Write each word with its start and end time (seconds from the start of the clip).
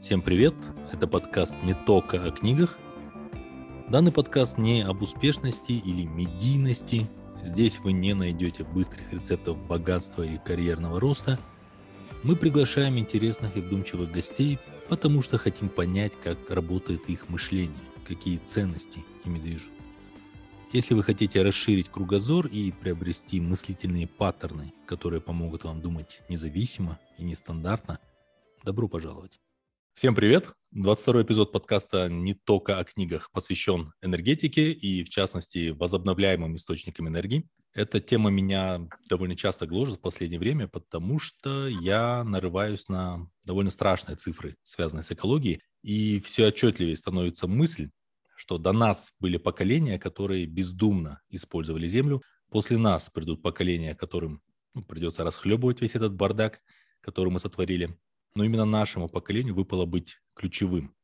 Всем 0.00 0.22
привет! 0.22 0.54
Это 0.90 1.06
подкаст 1.06 1.58
не 1.62 1.74
только 1.74 2.24
о 2.24 2.30
книгах. 2.30 2.78
Данный 3.90 4.10
подкаст 4.10 4.56
не 4.56 4.80
об 4.80 5.02
успешности 5.02 5.72
или 5.72 6.06
медийности. 6.06 7.06
Здесь 7.44 7.80
вы 7.80 7.92
не 7.92 8.14
найдете 8.14 8.64
быстрых 8.64 9.12
рецептов 9.12 9.58
богатства 9.58 10.22
и 10.22 10.38
карьерного 10.38 10.98
роста. 11.00 11.38
Мы 12.22 12.34
приглашаем 12.34 12.98
интересных 12.98 13.58
и 13.58 13.60
вдумчивых 13.60 14.10
гостей, 14.10 14.58
потому 14.88 15.20
что 15.20 15.36
хотим 15.36 15.68
понять, 15.68 16.12
как 16.18 16.50
работает 16.50 17.10
их 17.10 17.28
мышление, 17.28 17.76
какие 18.08 18.38
ценности 18.38 19.04
ими 19.26 19.38
движут. 19.38 19.70
Если 20.72 20.94
вы 20.94 21.02
хотите 21.02 21.42
расширить 21.42 21.90
кругозор 21.90 22.46
и 22.46 22.72
приобрести 22.72 23.38
мыслительные 23.38 24.06
паттерны, 24.06 24.72
которые 24.86 25.20
помогут 25.20 25.64
вам 25.64 25.82
думать 25.82 26.22
независимо 26.30 26.98
и 27.18 27.22
нестандартно, 27.22 27.98
добро 28.64 28.88
пожаловать. 28.88 29.38
Всем 29.94 30.14
привет! 30.14 30.52
22 30.70 31.22
эпизод 31.22 31.52
подкаста 31.52 32.08
«Не 32.08 32.32
только 32.32 32.78
о 32.78 32.84
книгах» 32.84 33.30
посвящен 33.32 33.92
энергетике 34.00 34.72
и, 34.72 35.04
в 35.04 35.10
частности, 35.10 35.70
возобновляемым 35.70 36.56
источникам 36.56 37.08
энергии. 37.08 37.48
Эта 37.74 38.00
тема 38.00 38.30
меня 38.30 38.88
довольно 39.08 39.36
часто 39.36 39.66
гложет 39.66 39.98
в 39.98 40.00
последнее 40.00 40.40
время, 40.40 40.68
потому 40.68 41.18
что 41.18 41.68
я 41.68 42.24
нарываюсь 42.24 42.88
на 42.88 43.28
довольно 43.44 43.70
страшные 43.70 44.16
цифры, 44.16 44.56
связанные 44.62 45.02
с 45.02 45.12
экологией, 45.12 45.60
и 45.82 46.18
все 46.20 46.46
отчетливее 46.46 46.96
становится 46.96 47.46
мысль, 47.46 47.90
что 48.36 48.56
до 48.56 48.72
нас 48.72 49.12
были 49.20 49.36
поколения, 49.36 49.98
которые 49.98 50.46
бездумно 50.46 51.20
использовали 51.28 51.86
землю, 51.88 52.22
после 52.48 52.78
нас 52.78 53.10
придут 53.10 53.42
поколения, 53.42 53.94
которым 53.94 54.40
ну, 54.72 54.82
придется 54.82 55.24
расхлебывать 55.24 55.82
весь 55.82 55.94
этот 55.94 56.14
бардак, 56.14 56.60
который 57.02 57.30
мы 57.30 57.38
сотворили. 57.38 57.98
Но 58.34 58.44
именно 58.44 58.64
нашему 58.64 59.08
поколению 59.08 59.54
выпало 59.54 59.86
быть 59.86 60.18
ключевым, 60.34 60.94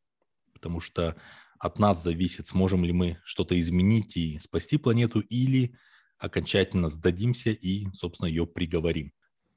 потому 0.53 0.81
что 0.81 1.17
от 1.59 1.79
нас 1.79 2.03
зависит, 2.03 2.47
сможем 2.47 2.85
ли 2.85 2.93
мы 2.93 3.19
что-то 3.25 3.59
изменить 3.59 4.17
и 4.17 4.39
спасти 4.39 4.77
планету, 4.79 5.21
или 5.21 5.77
окончательно 6.19 6.89
сдадимся 6.89 7.51
и, 7.51 7.91
собственно, 7.93 8.29
ее 8.29 8.47
приговорим. 8.47 9.13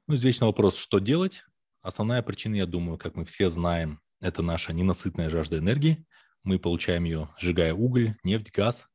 Ну, 0.06 0.16
извечный 0.16 0.46
вопрос, 0.46 0.76
что 0.76 0.98
делать? 0.98 1.44
Основная 1.82 2.22
причина, 2.22 2.56
я 2.56 2.66
думаю, 2.66 2.98
как 2.98 3.14
мы 3.14 3.24
все 3.24 3.48
знаем, 3.48 4.00
это 4.20 4.42
наша 4.42 4.72
ненасытная 4.72 5.30
жажда 5.30 5.58
энергии– 5.58 6.04
мы 6.42 6.58
получаем 6.58 7.04
ее, 7.04 7.28
сжигая 7.38 7.74
уголь, 7.74 8.16
нефть, 8.24 8.50
газ. 8.52 8.86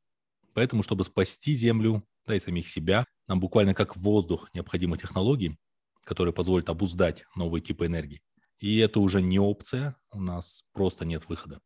Поэтому, 0.54 0.82
чтобы 0.82 1.04
спасти 1.04 1.54
Землю, 1.54 2.06
да 2.26 2.34
и 2.34 2.40
самих 2.40 2.68
себя, 2.68 3.04
нам 3.28 3.40
буквально 3.40 3.74
как 3.74 3.96
воздух 3.96 4.48
необходимы 4.52 4.98
технологии, 4.98 5.56
которые 6.04 6.32
позволят 6.32 6.68
обуздать 6.68 7.24
новые 7.36 7.62
типы 7.62 7.86
энергии. 7.86 8.22
И 8.58 8.78
это 8.78 9.00
уже 9.00 9.20
не 9.20 9.38
опция, 9.38 9.96
у 10.12 10.20
нас 10.20 10.64
просто 10.72 11.04
нет 11.04 11.28
выхода. 11.28 11.60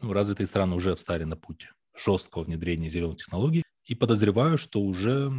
Ну, 0.00 0.12
развитые 0.12 0.46
страны 0.46 0.74
уже 0.74 0.94
встали 0.94 1.24
на 1.24 1.36
путь 1.36 1.68
жесткого 1.96 2.44
внедрения 2.44 2.90
зеленых 2.90 3.18
технологий, 3.18 3.62
и 3.86 3.94
подозреваю, 3.94 4.58
что 4.58 4.80
уже 4.80 5.32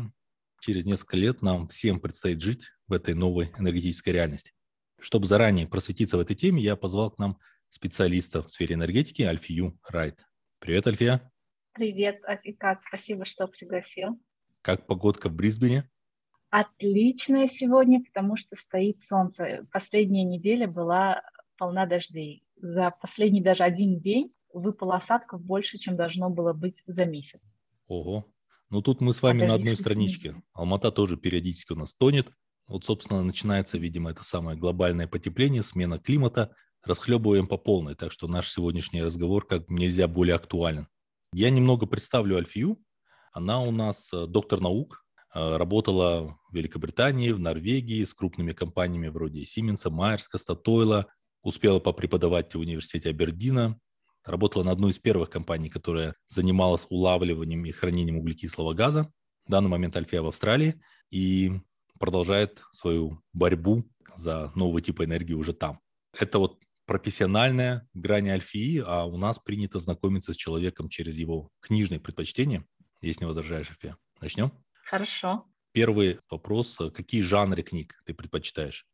через 0.62 0.86
несколько 0.86 1.18
лет 1.18 1.42
нам 1.42 1.68
всем 1.68 2.00
предстоит 2.00 2.42
жить 2.42 2.72
в 2.88 2.94
этой 2.94 3.14
новой 3.14 3.52
энергетической 3.58 4.10
реальности. 4.10 4.54
Чтобы 5.00 5.28
заранее 5.28 5.68
просветиться 5.68 6.18
в 6.18 6.22
этой 6.22 6.36
теме, 6.36 6.64
я 6.64 6.76
позвал 6.76 7.12
к 7.12 7.20
нам 7.20 7.38
специалиста 7.70 8.42
в 8.42 8.50
сфере 8.50 8.76
энергетики 8.76 9.22
Альфию 9.22 9.78
Райт. 9.88 10.26
Привет, 10.60 10.88
Альфия. 10.88 11.32
Привет, 11.74 12.22
Афикат. 12.24 12.82
Спасибо, 12.82 13.26
что 13.26 13.48
пригласил. 13.48 14.20
Как 14.62 14.88
погодка 14.88 15.30
в 15.30 15.34
Брисбене? 15.34 15.90
Отличная 16.50 17.48
сегодня, 17.48 18.04
потому 18.04 18.38
что 18.38 18.56
стоит 18.56 19.02
солнце. 19.02 19.68
Последняя 19.72 20.24
неделя 20.24 20.68
была 20.68 21.22
полна 21.58 21.86
дождей. 21.86 22.44
За 22.56 22.92
последний 22.92 23.42
даже 23.42 23.64
один 23.64 24.00
день 24.00 24.34
выпало 24.54 24.96
осадков 24.96 25.42
больше, 25.42 25.78
чем 25.78 25.98
должно 25.98 26.30
было 26.30 26.54
быть 26.54 26.84
за 26.88 27.06
месяц. 27.06 27.42
Ого. 27.88 28.26
Ну 28.70 28.82
тут 28.82 29.02
мы 29.02 29.14
с 29.14 29.22
вами 29.22 29.44
а 29.44 29.50
на 29.50 29.54
одной 29.56 29.76
страничке. 29.76 30.36
Алмата 30.54 30.92
тоже 30.92 31.18
периодически 31.18 31.74
у 31.74 31.76
нас 31.78 31.94
тонет. 31.94 32.32
Вот, 32.68 32.84
собственно, 32.84 33.24
начинается, 33.24 33.78
видимо, 33.78 34.12
это 34.12 34.24
самое 34.24 34.58
глобальное 34.58 35.08
потепление, 35.08 35.64
смена 35.64 36.00
климата 36.00 36.54
расхлебываем 36.84 37.48
по 37.48 37.58
полной, 37.58 37.96
так 37.96 38.12
что 38.12 38.28
наш 38.28 38.50
сегодняшний 38.50 39.04
разговор 39.04 39.46
как 39.46 39.70
нельзя 39.70 40.08
более 40.08 40.36
актуален. 40.36 40.88
Я 41.34 41.50
немного 41.50 41.86
представлю 41.86 42.38
Альфию. 42.38 42.78
Она 43.34 43.62
у 43.62 43.72
нас 43.72 44.12
э, 44.14 44.26
доктор 44.28 44.62
наук, 44.62 45.06
работала 45.38 46.40
в 46.50 46.56
Великобритании, 46.56 47.32
в 47.32 47.40
Норвегии 47.40 48.04
с 48.04 48.14
крупными 48.14 48.54
компаниями 48.54 49.08
вроде 49.08 49.46
Сименса, 49.46 49.92
Майерска, 49.92 50.38
Статойла, 50.38 51.08
успела 51.44 51.80
попреподавать 51.80 52.54
в 52.56 52.60
университете 52.60 53.10
Абердина, 53.10 53.80
работала 54.26 54.64
на 54.64 54.72
одной 54.72 54.92
из 54.92 55.00
первых 55.00 55.30
компаний, 55.30 55.70
которая 55.70 56.16
занималась 56.26 56.88
улавливанием 56.90 57.66
и 57.66 57.72
хранением 57.72 58.18
углекислого 58.18 58.74
газа. 58.74 59.12
В 59.46 59.52
данный 59.52 59.70
момент 59.70 59.96
Альфия 59.96 60.22
в 60.22 60.28
Австралии 60.28 60.82
и 61.12 61.54
продолжает 62.00 62.64
свою 62.72 63.22
борьбу 63.32 63.90
за 64.16 64.52
новый 64.56 64.82
тип 64.82 65.02
энергии 65.02 65.34
уже 65.34 65.54
там. 65.54 65.80
Это 66.20 66.40
вот 66.40 66.60
профессиональная 66.86 67.88
грань 67.94 68.30
Альфии, 68.30 68.84
а 68.86 69.06
у 69.06 69.18
нас 69.18 69.40
принято 69.40 69.78
знакомиться 69.80 70.34
с 70.34 70.38
человеком 70.38 70.90
через 70.90 71.18
его 71.18 71.52
книжные 71.60 72.00
предпочтения. 72.00 72.66
Если 73.02 73.24
не 73.24 73.28
возражаешь, 73.28 73.70
Альфия. 73.70 73.98
Начнем? 74.20 74.52
Хорошо. 74.88 75.46
Первый 75.74 76.20
вопрос. 76.30 76.78
Какие 76.96 77.22
жанры 77.22 77.62
книг 77.62 78.02
ты 78.06 78.14
предпочитаешь? 78.14 78.88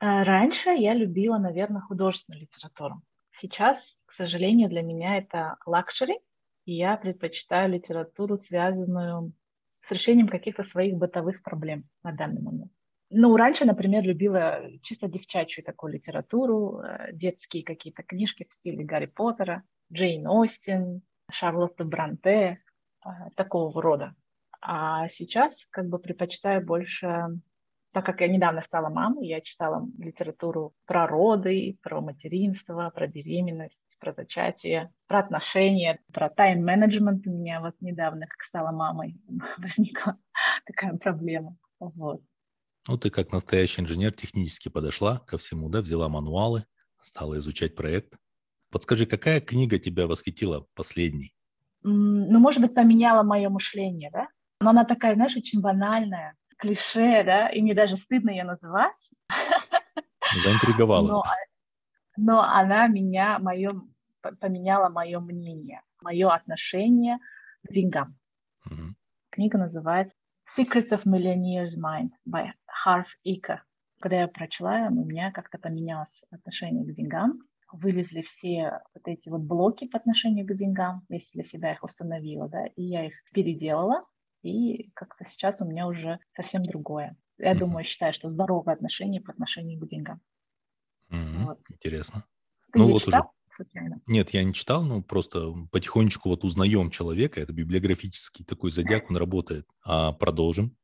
Э, 0.00 0.22
раньше 0.22 0.70
я 0.70 0.94
любила, 0.94 1.36
наверное, 1.36 1.82
художественную 1.82 2.42
литературу. 2.42 3.02
Сейчас, 3.32 3.96
к 4.06 4.12
сожалению, 4.12 4.70
для 4.70 4.80
меня 4.80 5.18
это 5.18 5.58
luxury, 5.66 6.18
и 6.64 6.74
я 6.74 6.96
предпочитаю 6.96 7.70
литературу, 7.70 8.38
связанную 8.38 9.34
с 9.68 9.92
решением 9.92 10.28
каких-то 10.28 10.62
своих 10.62 10.94
бытовых 10.94 11.42
проблем 11.42 11.84
на 12.02 12.12
данный 12.12 12.40
момент. 12.40 12.72
Ну, 13.10 13.36
раньше, 13.36 13.66
например, 13.66 14.04
любила 14.04 14.62
чисто 14.82 15.08
девчачью 15.08 15.62
такую 15.62 15.92
литературу, 15.92 16.80
э, 16.80 17.12
детские 17.12 17.64
какие-то 17.64 18.02
книжки 18.02 18.46
в 18.48 18.52
стиле 18.52 18.82
Гарри 18.82 19.06
Поттера, 19.06 19.62
Джейн 19.92 20.26
Остин, 20.26 21.02
Шарлотта 21.30 21.84
Бранте, 21.84 22.62
э, 23.04 23.08
такого 23.36 23.82
рода. 23.82 24.14
А 24.60 25.08
сейчас 25.08 25.66
как 25.70 25.88
бы 25.88 25.98
предпочитаю 25.98 26.64
больше, 26.64 27.40
так 27.92 28.04
как 28.04 28.20
я 28.20 28.28
недавно 28.28 28.62
стала 28.62 28.88
мамой, 28.88 29.28
я 29.28 29.40
читала 29.40 29.86
литературу 29.98 30.74
про 30.84 31.06
роды, 31.06 31.78
про 31.82 32.00
материнство, 32.00 32.90
про 32.94 33.06
беременность, 33.06 33.84
про 34.00 34.12
зачатие, 34.12 34.92
про 35.06 35.20
отношения, 35.20 36.00
про 36.12 36.28
тайм-менеджмент 36.28 37.26
у 37.26 37.30
меня 37.30 37.60
вот 37.60 37.74
недавно, 37.80 38.26
как 38.26 38.42
стала 38.42 38.72
мамой, 38.72 39.20
возникла 39.58 40.18
такая 40.66 40.96
проблема. 40.96 41.56
Вот. 41.78 42.22
Ну, 42.88 42.96
ты 42.96 43.10
как 43.10 43.32
настоящий 43.32 43.82
инженер 43.82 44.12
технически 44.12 44.68
подошла 44.68 45.18
ко 45.18 45.38
всему, 45.38 45.68
да, 45.68 45.82
взяла 45.82 46.08
мануалы, 46.08 46.64
стала 47.00 47.38
изучать 47.38 47.74
проект. 47.76 48.16
Подскажи, 48.70 49.06
какая 49.06 49.40
книга 49.40 49.78
тебя 49.78 50.06
восхитила 50.06 50.66
последней? 50.74 51.34
Ну, 51.82 52.38
может 52.38 52.60
быть, 52.60 52.74
поменяла 52.74 53.22
мое 53.22 53.48
мышление, 53.48 54.10
да? 54.10 54.28
Но 54.60 54.70
она 54.70 54.84
такая, 54.84 55.14
знаешь, 55.14 55.36
очень 55.36 55.60
банальная, 55.60 56.34
клише, 56.58 57.22
да, 57.24 57.48
и 57.48 57.62
мне 57.62 57.74
даже 57.74 57.96
стыдно 57.96 58.30
ее 58.30 58.44
называть. 58.44 59.10
Заинтриговала. 60.42 61.06
Но, 61.06 61.24
но 62.16 62.40
она 62.42 62.88
меня, 62.88 63.38
мое, 63.38 63.80
поменяла 64.40 64.88
мое 64.88 65.20
мнение, 65.20 65.82
мое 66.02 66.30
отношение 66.30 67.18
к 67.62 67.72
деньгам. 67.72 68.18
Угу. 68.66 68.94
Книга 69.30 69.58
называется 69.58 70.16
Secrets 70.48 70.92
of 70.92 71.04
Millionaire's 71.06 71.78
Mind 71.78 72.10
by 72.28 72.50
Harv 72.84 73.06
Ика. 73.22 73.62
Когда 74.00 74.20
я 74.20 74.28
прочла, 74.28 74.88
у 74.90 75.04
меня 75.04 75.30
как-то 75.32 75.58
поменялось 75.58 76.24
отношение 76.30 76.84
к 76.84 76.94
деньгам. 76.94 77.40
Вылезли 77.70 78.22
все 78.22 78.80
вот 78.94 79.06
эти 79.06 79.28
вот 79.28 79.42
блоки 79.42 79.86
по 79.86 79.98
отношению 79.98 80.46
к 80.46 80.54
деньгам. 80.54 81.04
Я 81.08 81.18
для 81.34 81.42
себя 81.42 81.72
их 81.72 81.82
установила, 81.82 82.48
да, 82.48 82.66
и 82.66 82.82
я 82.82 83.06
их 83.06 83.14
переделала. 83.32 84.04
И 84.42 84.90
как-то 84.94 85.24
сейчас 85.24 85.60
у 85.60 85.66
меня 85.66 85.86
уже 85.86 86.20
совсем 86.34 86.62
другое. 86.62 87.16
Я 87.38 87.52
mm-hmm. 87.52 87.58
думаю, 87.58 87.84
считаю, 87.84 88.12
что 88.12 88.28
здоровое 88.28 88.74
отношение 88.74 89.20
по 89.20 89.32
отношению 89.32 89.80
к 89.80 89.88
деньгам. 89.88 90.20
Mm-hmm. 91.10 91.44
Вот. 91.44 91.60
Интересно. 91.70 92.24
Ты 92.72 92.78
ну, 92.78 92.92
вот 92.92 93.02
читал? 93.02 93.32
Уже 93.48 93.54
случайно? 93.54 94.00
Нет, 94.06 94.30
я 94.30 94.44
не 94.44 94.52
читал, 94.52 94.82
но 94.82 95.02
просто 95.02 95.52
потихонечку 95.72 96.28
вот 96.28 96.44
узнаем 96.44 96.90
человека. 96.90 97.40
Это 97.40 97.52
библиографический 97.52 98.44
такой 98.44 98.70
зодиак, 98.70 99.10
он 99.10 99.16
работает. 99.16 99.66
А 99.84 100.12
продолжим. 100.12 100.76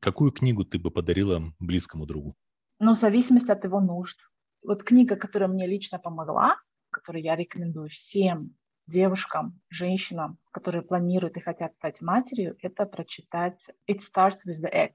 Какую 0.00 0.32
книгу 0.32 0.64
ты 0.64 0.78
бы 0.78 0.90
подарила 0.90 1.52
близкому 1.58 2.06
другу? 2.06 2.36
Ну, 2.78 2.94
в 2.94 2.98
зависимости 2.98 3.50
от 3.50 3.64
его 3.64 3.80
нужд. 3.80 4.18
Вот 4.62 4.84
книга, 4.84 5.16
которая 5.16 5.48
мне 5.48 5.66
лично 5.66 5.98
помогла, 5.98 6.56
которую 6.90 7.22
я 7.22 7.36
рекомендую 7.36 7.88
всем 7.88 8.56
девушкам, 8.90 9.60
женщинам, 9.70 10.38
которые 10.50 10.82
планируют 10.82 11.36
и 11.36 11.40
хотят 11.40 11.74
стать 11.74 12.02
матерью, 12.02 12.56
это 12.60 12.84
прочитать 12.84 13.70
«It 13.88 14.00
starts 14.00 14.44
with 14.46 14.60
the 14.62 14.70
egg» 14.72 14.92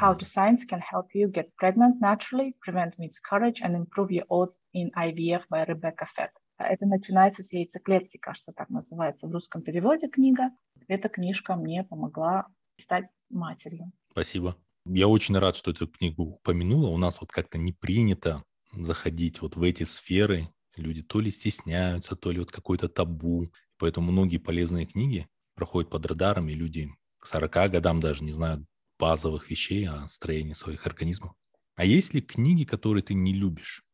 How 0.00 0.14
to 0.18 0.24
Science 0.24 0.66
Can 0.68 0.80
Help 0.80 1.08
You 1.14 1.30
Get 1.30 1.52
Pregnant 1.58 2.00
Naturally, 2.00 2.54
Prevent 2.60 2.98
Miscarriage 2.98 3.62
and 3.62 3.74
Improve 3.74 4.10
Your 4.10 4.26
Odds 4.28 4.58
in 4.74 4.90
IVF 4.94 5.44
by 5.48 5.64
Rebecca 5.64 6.04
Fett. 6.04 6.32
Это 6.58 6.86
начинается 6.86 7.42
с 7.42 7.52
яйцеклетки, 7.52 8.18
кажется, 8.18 8.52
так 8.52 8.68
называется 8.68 9.26
в 9.26 9.32
русском 9.32 9.62
переводе 9.62 10.08
книга. 10.08 10.50
Эта 10.88 11.08
книжка 11.08 11.56
мне 11.56 11.82
помогла 11.84 12.46
стать 12.78 13.08
матерью. 13.30 13.90
Спасибо. 14.10 14.56
Я 14.84 15.08
очень 15.08 15.36
рад, 15.38 15.56
что 15.56 15.70
эту 15.70 15.88
книгу 15.88 16.22
упомянула. 16.24 16.90
У 16.90 16.98
нас 16.98 17.20
вот 17.20 17.30
как-то 17.30 17.58
не 17.58 17.72
принято 17.72 18.42
заходить 18.72 19.40
вот 19.40 19.56
в 19.56 19.62
эти 19.62 19.84
сферы. 19.84 20.48
Люди 20.76 21.02
то 21.02 21.20
ли 21.20 21.30
стесняются, 21.30 22.16
то 22.16 22.30
ли 22.30 22.38
вот 22.38 22.52
какой-то 22.52 22.88
табу. 22.88 23.50
Поэтому 23.78 24.12
многие 24.12 24.38
полезные 24.38 24.86
книги 24.86 25.26
проходят 25.54 25.90
под 25.90 26.06
радаром, 26.06 26.48
и 26.48 26.54
люди 26.54 26.90
к 27.18 27.26
40 27.26 27.68
годам 27.68 28.00
даже 28.00 28.24
не 28.24 28.32
знают 28.32 28.66
базовых 28.98 29.50
вещей 29.50 29.88
о 29.88 30.08
строении 30.08 30.54
своих 30.54 30.86
организмов. 30.86 31.32
А 31.74 31.84
есть 31.84 32.14
ли 32.14 32.20
книги, 32.20 32.64
которые 32.64 33.02
ты 33.02 33.14
не 33.14 33.34
любишь? 33.34 33.84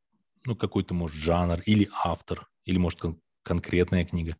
Ну, 0.44 0.56
какой-то, 0.56 0.94
может, 0.94 1.16
жанр 1.16 1.60
или 1.66 1.88
автор, 2.04 2.48
или, 2.64 2.78
может, 2.78 3.00
кон- 3.00 3.20
конкретная 3.42 4.04
книга? 4.04 4.36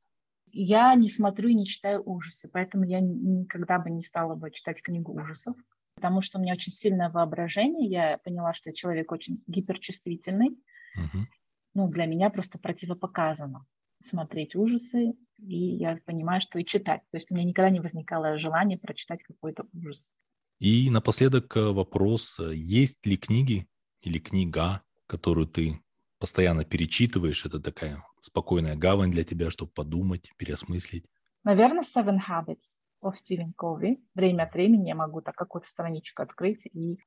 Я 0.53 0.95
не 0.95 1.09
смотрю 1.09 1.49
и 1.49 1.55
не 1.55 1.67
читаю 1.67 2.03
ужасы, 2.05 2.49
поэтому 2.53 2.85
я 2.85 3.01
никогда 3.01 3.79
бы 3.79 3.91
не 3.91 4.03
стала 4.03 4.35
бы 4.35 4.51
читать 4.51 4.83
книгу 4.83 5.13
ужасов, 5.13 5.57
потому 5.95 6.21
что 6.21 6.39
у 6.39 6.43
меня 6.43 6.53
очень 6.53 6.73
сильное 6.73 7.09
воображение. 7.09 7.89
Я 7.89 8.19
поняла, 8.19 8.53
что 8.53 8.71
я 8.71 8.75
человек 8.75 9.11
очень 9.13 9.43
гиперчувствительный. 9.47 10.51
Угу. 10.97 11.27
Ну, 11.75 11.89
для 11.89 12.07
меня 12.07 12.31
просто 12.31 12.59
противопоказано 12.59 13.67
смотреть 14.05 14.55
ужасы, 14.57 15.15
и 15.39 15.77
я 15.77 15.99
понимаю, 16.05 16.41
что 16.41 16.59
и 16.59 16.65
читать. 16.65 17.03
То 17.11 17.17
есть 17.17 17.31
у 17.31 17.35
меня 17.35 17.45
никогда 17.45 17.71
не 17.71 17.81
возникало 17.81 18.39
желания 18.39 18.79
прочитать 18.79 19.23
какой-то 19.23 19.67
ужас. 19.73 20.11
И 20.59 20.91
напоследок 20.91 21.57
э, 21.57 21.73
вопрос, 21.73 22.39
э, 22.39 22.55
есть 22.55 23.05
ли 23.07 23.17
книги 23.17 23.67
или 24.01 24.19
книга, 24.19 24.83
которую 25.07 25.47
ты 25.47 25.81
постоянно 26.19 26.65
перечитываешь, 26.65 27.45
это 27.45 27.61
такая 27.61 28.03
спокойная 28.21 28.77
гавань 28.77 29.11
для 29.11 29.25
тебя, 29.25 29.51
чтобы 29.51 29.73
подумать, 29.73 30.31
переосмыслить? 30.37 31.05
Наверное, 31.43 31.83
Seven 31.83 32.19
Habits 32.29 32.81
of 33.03 33.17
Стивен 33.17 33.53
Кови. 33.55 34.01
Время 34.15 34.45
от 34.45 34.55
времени 34.55 34.89
я 34.89 34.95
могу 34.95 35.21
так 35.21 35.35
какую-то 35.35 35.69
страничку 35.69 36.23
открыть 36.23 36.67
и 36.67 36.95
э, 36.95 36.99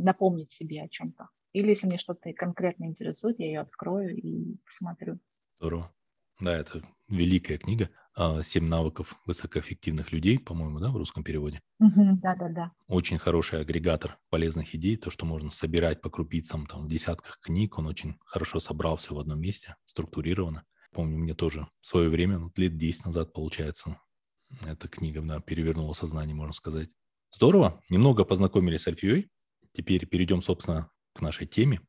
напомнить 0.00 0.52
себе 0.52 0.82
о 0.82 0.88
чем-то. 0.88 1.28
Или 1.52 1.70
если 1.70 1.86
мне 1.86 1.98
что-то 1.98 2.32
конкретно 2.32 2.84
интересует, 2.84 3.38
я 3.38 3.46
ее 3.46 3.60
открою 3.60 4.16
и 4.16 4.56
посмотрю. 4.64 5.18
Здорово. 5.58 5.92
Да, 6.40 6.56
это 6.56 6.82
великая 7.08 7.58
книга. 7.58 7.90
А, 8.14 8.42
«Семь 8.42 8.66
навыков 8.66 9.16
высокоэффективных 9.26 10.12
людей», 10.12 10.38
по-моему, 10.38 10.80
да, 10.80 10.90
в 10.90 10.96
русском 10.96 11.22
переводе. 11.22 11.60
Да-да-да. 11.78 12.72
Очень 12.86 13.18
хороший 13.18 13.60
агрегатор 13.60 14.18
полезных 14.28 14.74
идей, 14.74 14.96
то, 14.96 15.10
что 15.10 15.24
можно 15.24 15.50
собирать 15.50 16.00
по 16.00 16.10
крупицам, 16.10 16.66
там, 16.66 16.84
в 16.84 16.88
десятках 16.88 17.38
книг. 17.40 17.78
Он 17.78 17.86
очень 17.86 18.16
хорошо 18.24 18.60
собрал 18.60 18.96
все 18.96 19.14
в 19.14 19.18
одном 19.18 19.40
месте, 19.40 19.76
структурировано. 19.84 20.64
Помню, 20.92 21.16
мне 21.16 21.34
тоже 21.34 21.68
в 21.80 21.86
свое 21.86 22.10
время, 22.10 22.38
ну, 22.38 22.52
лет 22.56 22.76
10 22.76 23.06
назад, 23.06 23.32
получается, 23.32 23.98
эта 24.66 24.88
книга 24.88 25.22
да, 25.22 25.40
перевернула 25.40 25.94
сознание, 25.94 26.34
можно 26.34 26.52
сказать. 26.52 26.90
Здорово. 27.30 27.80
Немного 27.88 28.24
познакомились 28.24 28.82
с 28.82 28.88
Альфией. 28.88 29.30
Теперь 29.72 30.06
перейдем, 30.06 30.42
собственно, 30.42 30.90
к 31.14 31.20
нашей 31.20 31.46
теме. 31.46 31.80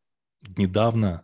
Недавно 0.58 1.24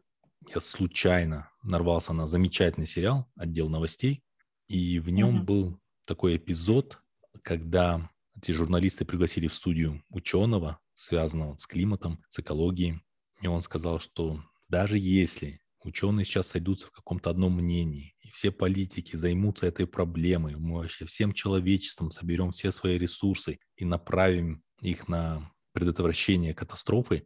я 0.53 0.61
случайно 0.61 1.51
нарвался 1.63 2.13
на 2.13 2.27
замечательный 2.27 2.87
сериал 2.87 3.29
«Отдел 3.35 3.69
новостей», 3.69 4.23
и 4.67 4.99
в 4.99 5.09
нем 5.09 5.39
mm-hmm. 5.39 5.45
был 5.45 5.79
такой 6.05 6.37
эпизод, 6.37 7.01
когда 7.41 8.09
эти 8.35 8.51
журналисты 8.51 9.05
пригласили 9.05 9.47
в 9.47 9.53
студию 9.53 10.03
ученого, 10.09 10.79
связанного 10.93 11.57
с 11.57 11.67
климатом, 11.67 12.23
с 12.29 12.39
экологией, 12.39 13.01
и 13.41 13.47
он 13.47 13.61
сказал, 13.61 13.99
что 13.99 14.41
даже 14.67 14.97
если 14.97 15.61
ученые 15.83 16.25
сейчас 16.25 16.47
сойдутся 16.47 16.87
в 16.87 16.91
каком-то 16.91 17.29
одном 17.29 17.55
мнении, 17.55 18.15
и 18.21 18.29
все 18.29 18.51
политики 18.51 19.15
займутся 19.15 19.65
этой 19.65 19.87
проблемой, 19.87 20.55
мы 20.55 20.77
вообще 20.77 21.05
всем 21.05 21.33
человечеством 21.33 22.11
соберем 22.11 22.51
все 22.51 22.71
свои 22.71 22.97
ресурсы 22.97 23.59
и 23.75 23.85
направим 23.85 24.63
их 24.81 25.07
на 25.07 25.51
предотвращение 25.73 26.53
катастрофы, 26.53 27.25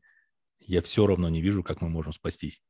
я 0.68 0.82
все 0.82 1.08
равно 1.08 1.30
не 1.30 1.42
вижу, 1.42 1.64
как 1.64 1.82
мы 1.82 1.90
можем 1.90 2.14
спастись. 2.14 2.62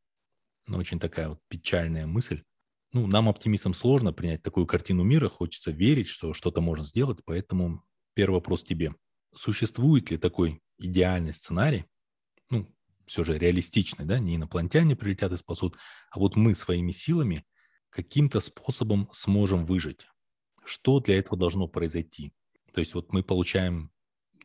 Но 0.68 0.78
очень 0.78 1.00
такая 1.00 1.30
вот 1.30 1.40
печальная 1.48 2.06
мысль. 2.08 2.44
Ну, 2.92 3.08
нам, 3.08 3.28
оптимистам, 3.28 3.74
сложно 3.74 4.14
принять 4.14 4.44
такую 4.44 4.68
картину 4.68 5.04
мира, 5.04 5.28
хочется 5.28 5.72
верить, 5.72 6.08
что 6.08 6.34
что-то 6.34 6.62
можно 6.62 6.84
сделать, 6.84 7.20
поэтому 7.26 7.84
первый 8.14 8.36
вопрос 8.36 8.64
тебе. 8.64 8.94
Существует 9.34 10.12
ли 10.12 10.18
такой 10.18 10.62
идеальный 10.78 11.34
сценарий, 11.34 11.86
ну, 12.50 12.72
все 13.06 13.24
же 13.24 13.38
реалистичный, 13.38 14.06
да, 14.06 14.20
не 14.20 14.36
инопланетяне 14.36 14.96
прилетят 14.96 15.32
и 15.32 15.38
спасут, 15.38 15.78
а 16.12 16.20
вот 16.20 16.36
мы 16.36 16.54
своими 16.54 16.92
силами 16.92 17.46
каким-то 17.90 18.40
способом 18.40 19.10
сможем 19.12 19.66
выжить. 19.66 20.08
Что 20.64 21.00
для 21.00 21.18
этого 21.18 21.38
должно 21.38 21.68
произойти? 21.68 22.32
То 22.74 22.80
есть 22.80 22.94
вот 22.94 23.12
мы 23.12 23.24
получаем 23.24 23.92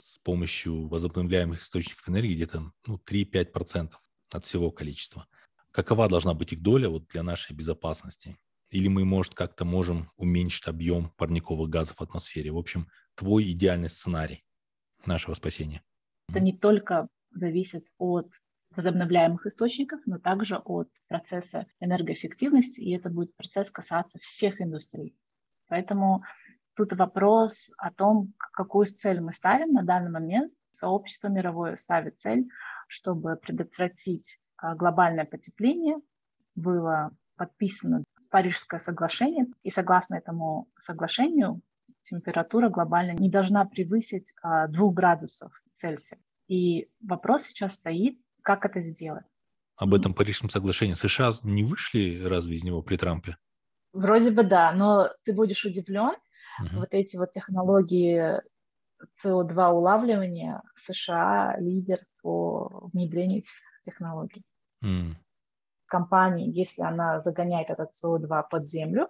с 0.00 0.18
помощью 0.18 0.88
возобновляемых 0.88 1.60
источников 1.60 2.08
энергии 2.08 2.34
где-то 2.34 2.72
ну, 2.86 3.00
3-5% 3.06 3.92
от 4.30 4.44
всего 4.44 4.70
количества– 4.70 5.26
какова 5.78 6.08
должна 6.08 6.34
быть 6.34 6.52
их 6.52 6.60
доля 6.60 6.88
вот 6.88 7.06
для 7.08 7.22
нашей 7.22 7.54
безопасности? 7.54 8.36
Или 8.70 8.88
мы, 8.88 9.04
может, 9.04 9.34
как-то 9.34 9.64
можем 9.64 10.10
уменьшить 10.16 10.66
объем 10.66 11.10
парниковых 11.16 11.70
газов 11.70 11.98
в 11.98 12.02
атмосфере? 12.02 12.50
В 12.50 12.58
общем, 12.58 12.88
твой 13.14 13.52
идеальный 13.52 13.88
сценарий 13.88 14.44
нашего 15.06 15.34
спасения. 15.34 15.82
Это 16.28 16.40
не 16.40 16.52
только 16.52 17.06
зависит 17.30 17.86
от 17.96 18.28
возобновляемых 18.76 19.46
источников, 19.46 20.00
но 20.04 20.18
также 20.18 20.56
от 20.56 20.88
процесса 21.06 21.66
энергоэффективности, 21.78 22.80
и 22.80 22.96
это 22.96 23.08
будет 23.08 23.34
процесс 23.36 23.70
касаться 23.70 24.18
всех 24.18 24.60
индустрий. 24.60 25.16
Поэтому 25.68 26.24
тут 26.78 26.92
вопрос 26.92 27.70
о 27.76 27.92
том, 27.92 28.32
какую 28.52 28.86
цель 28.86 29.20
мы 29.20 29.32
ставим 29.32 29.72
на 29.72 29.82
данный 29.82 30.10
момент. 30.10 30.52
Сообщество 30.72 31.28
мировое 31.28 31.74
ставит 31.74 32.20
цель, 32.20 32.48
чтобы 32.86 33.36
предотвратить 33.36 34.38
а, 34.56 34.76
глобальное 34.76 35.24
потепление, 35.24 35.96
было 36.54 37.10
подписано 37.36 38.04
Парижское 38.30 38.78
соглашение, 38.78 39.46
и 39.62 39.70
согласно 39.70 40.16
этому 40.16 40.68
соглашению 40.78 41.62
температура 42.02 42.68
глобально 42.68 43.12
не 43.12 43.28
должна 43.28 43.64
превысить 43.64 44.32
а, 44.42 44.68
2 44.68 44.92
градусов 44.92 45.52
Цельсия. 45.72 46.20
И 46.46 46.88
вопрос 47.00 47.42
сейчас 47.42 47.74
стоит, 47.74 48.20
как 48.42 48.64
это 48.64 48.80
сделать. 48.80 49.26
Об 49.76 49.94
этом 49.94 50.14
Парижском 50.14 50.48
соглашении 50.48 50.94
США 50.94 51.32
не 51.42 51.64
вышли 51.64 52.22
разве 52.24 52.54
из 52.54 52.62
него 52.62 52.82
при 52.82 52.96
Трампе? 52.96 53.36
Вроде 53.92 54.30
бы 54.30 54.44
да, 54.44 54.72
но 54.72 55.08
ты 55.24 55.34
будешь 55.34 55.64
удивлен. 55.64 56.14
Угу. 56.60 56.80
Вот 56.80 56.88
эти 56.94 57.16
вот 57.16 57.30
технологии 57.30 58.40
СО2 59.24 59.70
улавливания 59.70 60.62
США 60.74 61.56
лидер 61.58 62.00
по 62.22 62.88
внедрению 62.92 63.38
этих 63.38 63.52
технологий. 63.82 64.44
Mm. 64.84 65.14
Компания, 65.86 66.50
если 66.50 66.82
она 66.82 67.20
загоняет 67.20 67.70
этот 67.70 67.90
СО2 67.92 68.44
под 68.50 68.68
землю 68.68 69.08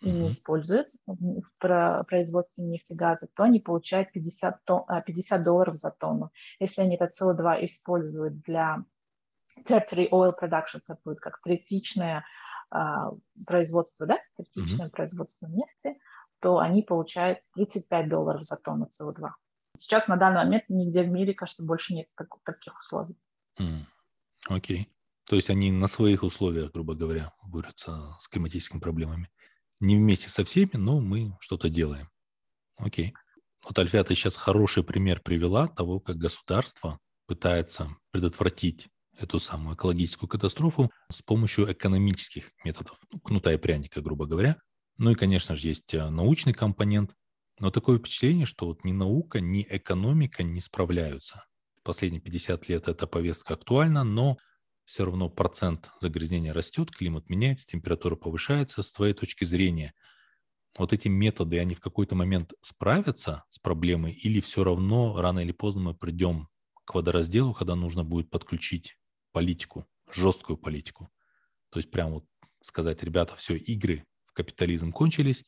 и 0.00 0.08
mm-hmm. 0.08 0.12
не 0.12 0.28
использует 0.30 0.88
в 1.06 2.04
производстве 2.06 2.64
нефтегаза, 2.64 3.26
то 3.34 3.44
они 3.44 3.60
получают 3.60 4.12
50, 4.12 4.64
тон, 4.64 4.84
50 5.04 5.42
долларов 5.42 5.76
за 5.76 5.90
тонну. 5.90 6.30
Если 6.60 6.82
они 6.82 6.96
этот 6.96 7.10
СО2 7.20 7.64
используют 7.66 8.40
для 8.42 8.84
tertiary 9.64 10.08
oil 10.10 10.32
production, 10.40 10.80
это 10.86 10.98
будет 11.04 11.20
как 11.20 11.40
третичное 11.42 12.24
а, 12.70 13.10
производство, 13.46 14.06
да, 14.06 14.18
третичное 14.36 14.86
mm-hmm. 14.86 14.92
производство 14.92 15.46
нефти, 15.46 15.98
то 16.42 16.58
они 16.58 16.82
получают 16.82 17.38
35 17.54 18.08
долларов 18.08 18.42
за 18.42 18.56
тонну 18.56 18.88
СО2. 19.00 19.30
Сейчас 19.78 20.08
на 20.08 20.16
данный 20.16 20.44
момент 20.44 20.64
нигде 20.68 21.04
в 21.04 21.08
мире, 21.08 21.32
кажется, 21.32 21.64
больше 21.64 21.94
нет 21.94 22.08
так, 22.16 22.28
таких 22.44 22.78
условий. 22.80 23.16
Окей. 24.48 24.80
Mm. 24.80 24.86
Okay. 24.86 24.86
То 25.26 25.36
есть 25.36 25.50
они 25.50 25.70
на 25.70 25.86
своих 25.86 26.24
условиях, 26.24 26.72
грубо 26.72 26.94
говоря, 26.94 27.32
борются 27.44 28.16
с 28.18 28.28
климатическими 28.28 28.80
проблемами. 28.80 29.30
Не 29.80 29.96
вместе 29.96 30.28
со 30.28 30.44
всеми, 30.44 30.72
но 30.74 31.00
мы 31.00 31.36
что-то 31.40 31.70
делаем. 31.70 32.10
Окей. 32.76 33.14
Вот, 33.64 33.78
Альфия, 33.78 34.02
ты 34.02 34.16
сейчас 34.16 34.36
хороший 34.36 34.82
пример 34.82 35.20
привела 35.20 35.68
того, 35.68 36.00
как 36.00 36.16
государство 36.16 36.98
пытается 37.26 37.88
предотвратить 38.10 38.88
эту 39.16 39.38
самую 39.38 39.76
экологическую 39.76 40.28
катастрофу 40.28 40.90
с 41.10 41.22
помощью 41.22 41.72
экономических 41.72 42.50
методов. 42.64 42.98
Ну, 43.12 43.20
кнута 43.20 43.52
и 43.52 43.56
пряника, 43.56 44.00
грубо 44.00 44.26
говоря. 44.26 44.56
Ну 44.98 45.10
и, 45.10 45.14
конечно 45.14 45.54
же, 45.54 45.68
есть 45.68 45.94
э, 45.94 46.08
научный 46.10 46.52
компонент. 46.52 47.14
Но 47.58 47.70
такое 47.70 47.98
впечатление, 47.98 48.46
что 48.46 48.66
вот 48.66 48.84
ни 48.84 48.92
наука, 48.92 49.40
ни 49.40 49.66
экономика 49.68 50.42
не 50.42 50.60
справляются. 50.60 51.44
Последние 51.82 52.20
50 52.20 52.68
лет 52.68 52.88
эта 52.88 53.06
повестка 53.06 53.54
актуальна, 53.54 54.04
но 54.04 54.36
все 54.84 55.04
равно 55.04 55.28
процент 55.28 55.90
загрязнения 56.00 56.52
растет, 56.52 56.90
климат 56.90 57.28
меняется, 57.28 57.66
температура 57.66 58.16
повышается. 58.16 58.82
С 58.82 58.92
твоей 58.92 59.14
точки 59.14 59.44
зрения, 59.44 59.94
вот 60.78 60.92
эти 60.92 61.08
методы, 61.08 61.58
они 61.58 61.74
в 61.74 61.80
какой-то 61.80 62.14
момент 62.14 62.52
справятся 62.60 63.44
с 63.50 63.58
проблемой 63.58 64.12
или 64.12 64.40
все 64.40 64.64
равно 64.64 65.20
рано 65.20 65.40
или 65.40 65.52
поздно 65.52 65.82
мы 65.82 65.94
придем 65.94 66.48
к 66.84 66.94
водоразделу, 66.94 67.54
когда 67.54 67.74
нужно 67.74 68.04
будет 68.04 68.30
подключить 68.30 68.98
политику, 69.32 69.86
жесткую 70.10 70.56
политику. 70.56 71.10
То 71.70 71.78
есть 71.78 71.90
прям 71.90 72.12
вот 72.12 72.24
сказать, 72.60 73.02
ребята, 73.02 73.36
все, 73.36 73.56
игры 73.56 74.04
капитализм 74.32 74.92
кончились, 74.92 75.44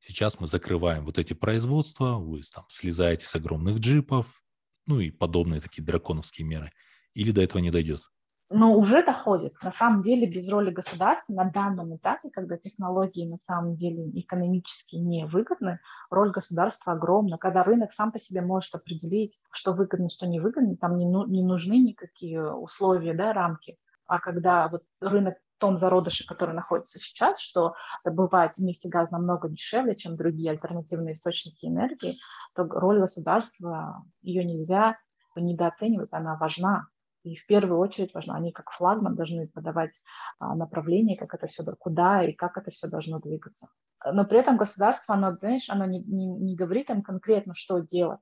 сейчас 0.00 0.40
мы 0.40 0.46
закрываем 0.46 1.04
вот 1.04 1.18
эти 1.18 1.32
производства, 1.32 2.14
вы 2.14 2.40
там 2.52 2.64
слезаете 2.68 3.26
с 3.26 3.34
огромных 3.34 3.78
джипов, 3.78 4.42
ну 4.86 5.00
и 5.00 5.10
подобные 5.10 5.60
такие 5.60 5.82
драконовские 5.84 6.46
меры. 6.46 6.72
Или 7.14 7.30
до 7.30 7.42
этого 7.42 7.60
не 7.60 7.70
дойдет? 7.70 8.02
но 8.50 8.74
уже 8.74 9.04
доходит. 9.04 9.54
На 9.62 9.72
самом 9.72 10.02
деле 10.02 10.28
без 10.28 10.48
роли 10.48 10.70
государства 10.70 11.32
на 11.32 11.44
данном 11.44 11.96
этапе, 11.96 12.30
когда 12.30 12.56
технологии 12.56 13.26
на 13.26 13.38
самом 13.38 13.74
деле 13.74 14.08
экономически 14.20 14.96
невыгодны, 14.96 15.80
роль 16.10 16.30
государства 16.30 16.92
огромна. 16.92 17.38
Когда 17.38 17.64
рынок 17.64 17.92
сам 17.92 18.12
по 18.12 18.18
себе 18.18 18.42
может 18.42 18.74
определить, 18.74 19.42
что 19.50 19.72
выгодно, 19.72 20.08
что 20.08 20.26
невыгодно, 20.26 20.76
там 20.76 20.98
не, 20.98 21.06
ну, 21.06 21.26
не 21.26 21.42
нужны 21.42 21.78
никакие 21.78 22.54
условия, 22.54 23.14
да, 23.14 23.32
рамки. 23.32 23.76
А 24.06 24.20
когда 24.20 24.68
вот 24.68 24.82
рынок 25.00 25.34
том 25.58 25.78
зародыше, 25.78 26.26
который 26.26 26.54
находится 26.54 26.98
сейчас, 26.98 27.40
что 27.40 27.74
добывать 28.04 28.58
вместе 28.58 28.88
газ 28.88 29.10
намного 29.10 29.48
дешевле, 29.48 29.96
чем 29.96 30.16
другие 30.16 30.50
альтернативные 30.50 31.14
источники 31.14 31.66
энергии, 31.66 32.16
то 32.54 32.64
роль 32.64 33.00
государства, 33.00 34.04
ее 34.22 34.44
нельзя 34.44 34.96
недооценивать, 35.36 36.12
она 36.12 36.36
важна. 36.36 36.86
И 37.22 37.36
в 37.36 37.46
первую 37.46 37.78
очередь 37.78 38.12
важно, 38.12 38.36
они 38.36 38.52
как 38.52 38.70
флагман 38.70 39.14
должны 39.14 39.48
подавать 39.48 40.02
а, 40.38 40.54
направление, 40.54 41.16
как 41.16 41.34
это 41.34 41.46
все, 41.46 41.64
куда 41.78 42.22
и 42.22 42.32
как 42.32 42.58
это 42.58 42.70
все 42.70 42.88
должно 42.88 43.18
двигаться. 43.18 43.68
Но 44.04 44.26
при 44.26 44.38
этом 44.38 44.58
государство, 44.58 45.14
оно, 45.14 45.34
знаешь, 45.36 45.70
оно 45.70 45.86
не, 45.86 46.00
не, 46.00 46.26
не 46.26 46.54
говорит 46.54 46.90
им 46.90 47.02
конкретно, 47.02 47.54
что 47.54 47.78
делать. 47.78 48.20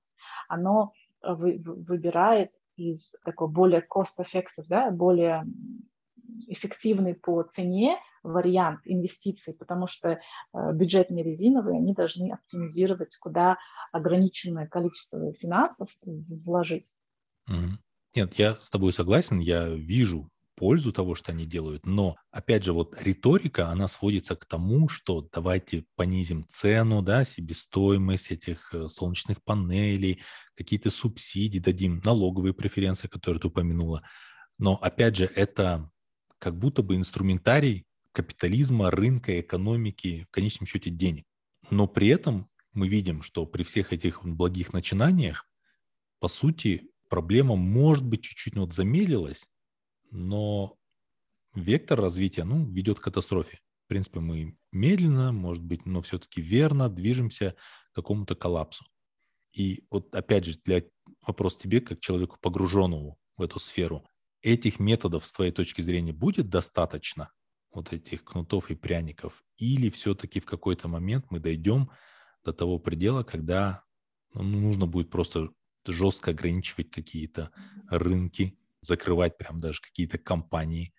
Оно 0.48 0.92
э, 1.22 1.32
вы, 1.34 1.60
выбирает 1.64 2.52
из 2.76 3.14
такой 3.24 3.48
более 3.48 3.84
cost-effective, 3.84 4.66
да, 4.68 4.90
более 4.90 5.44
эффективный 6.48 7.14
по 7.14 7.42
цене 7.42 7.96
вариант 8.22 8.80
инвестиций, 8.84 9.54
потому 9.54 9.86
что 9.86 10.10
э, 10.10 10.18
бюджет 10.72 11.10
не 11.10 11.22
резиновый, 11.22 11.76
они 11.76 11.92
должны 11.92 12.32
оптимизировать, 12.32 13.16
куда 13.16 13.58
ограниченное 13.92 14.66
количество 14.66 15.32
финансов 15.32 15.88
вложить. 16.02 16.96
Нет, 18.14 18.34
я 18.34 18.56
с 18.60 18.70
тобой 18.70 18.92
согласен, 18.92 19.38
я 19.38 19.68
вижу 19.68 20.28
пользу 20.54 20.92
того, 20.92 21.14
что 21.14 21.32
они 21.32 21.46
делают, 21.46 21.84
но, 21.86 22.16
опять 22.30 22.62
же, 22.62 22.72
вот 22.72 23.00
риторика, 23.02 23.68
она 23.68 23.88
сводится 23.88 24.36
к 24.36 24.44
тому, 24.44 24.88
что 24.88 25.26
давайте 25.32 25.84
понизим 25.96 26.44
цену, 26.46 27.02
да, 27.02 27.24
себестоимость 27.24 28.30
этих 28.30 28.72
э, 28.72 28.86
солнечных 28.88 29.42
панелей, 29.42 30.22
какие-то 30.54 30.90
субсидии 30.90 31.58
дадим, 31.58 32.00
налоговые 32.04 32.52
преференции, 32.52 33.08
которые 33.08 33.40
ты 33.40 33.48
упомянула. 33.48 34.02
Но, 34.58 34.76
опять 34.76 35.16
же, 35.16 35.24
это 35.24 35.90
как 36.42 36.58
будто 36.58 36.82
бы 36.82 36.96
инструментарий 36.96 37.87
капитализма, 38.11 38.90
рынка, 38.90 39.40
экономики, 39.40 40.26
в 40.28 40.32
конечном 40.32 40.66
счете 40.66 40.90
денег. 40.90 41.25
Но 41.70 41.87
при 41.87 42.08
этом 42.08 42.50
мы 42.72 42.88
видим, 42.88 43.22
что 43.22 43.46
при 43.46 43.62
всех 43.62 43.92
этих 43.92 44.25
благих 44.25 44.72
начинаниях, 44.72 45.49
по 46.18 46.26
сути, 46.26 46.90
проблема, 47.08 47.54
может 47.54 48.04
быть, 48.04 48.22
чуть-чуть 48.22 48.56
вот 48.56 48.75
замедлилась, 48.75 49.46
но 50.11 50.76
вектор 51.54 52.00
развития, 52.00 52.42
ну, 52.42 52.68
ведет 52.68 52.99
к 52.99 53.04
катастрофе. 53.04 53.61
В 53.84 53.87
принципе, 53.87 54.18
мы 54.18 54.56
медленно, 54.72 55.30
может 55.30 55.62
быть, 55.62 55.87
но 55.87 56.00
все-таки 56.00 56.40
верно 56.40 56.88
движемся 56.88 57.54
к 57.92 57.94
какому-то 57.94 58.34
коллапсу. 58.34 58.84
И 59.52 59.84
вот 59.90 60.12
опять 60.12 60.44
же, 60.44 60.58
для 60.64 60.82
вопрос 61.25 61.56
тебе, 61.56 61.80
как 61.80 62.00
человеку 62.00 62.37
погруженному 62.40 63.16
в 63.37 63.42
эту 63.42 63.61
сферу, 63.61 64.04
этих 64.42 64.78
методов 64.78 65.25
с 65.25 65.32
твоей 65.32 65.52
точки 65.52 65.80
зрения 65.82 66.12
будет 66.12 66.49
достаточно, 66.49 67.32
вот 67.72 67.92
этих 67.92 68.25
кнутов 68.25 68.70
и 68.70 68.75
пряников, 68.75 69.42
или 69.56 69.88
все-таки 69.90 70.40
в 70.40 70.46
какой-то 70.46 70.88
момент 70.88 71.26
мы 71.30 71.40
дойдем 71.40 71.90
до 72.44 72.52
того 72.52 72.78
предела, 72.78 73.22
когда 73.22 73.84
ну, 74.34 74.42
нужно 74.42 74.87
будет 74.87 75.11
просто 75.11 75.50
жестко 75.87 76.32
ограничивать 76.32 76.90
какие-то 76.90 77.50
рынки, 77.88 78.58
закрывать 78.80 79.38
прям 79.38 79.61
даже 79.61 79.80
какие-то 79.80 80.18
компании, 80.18 80.92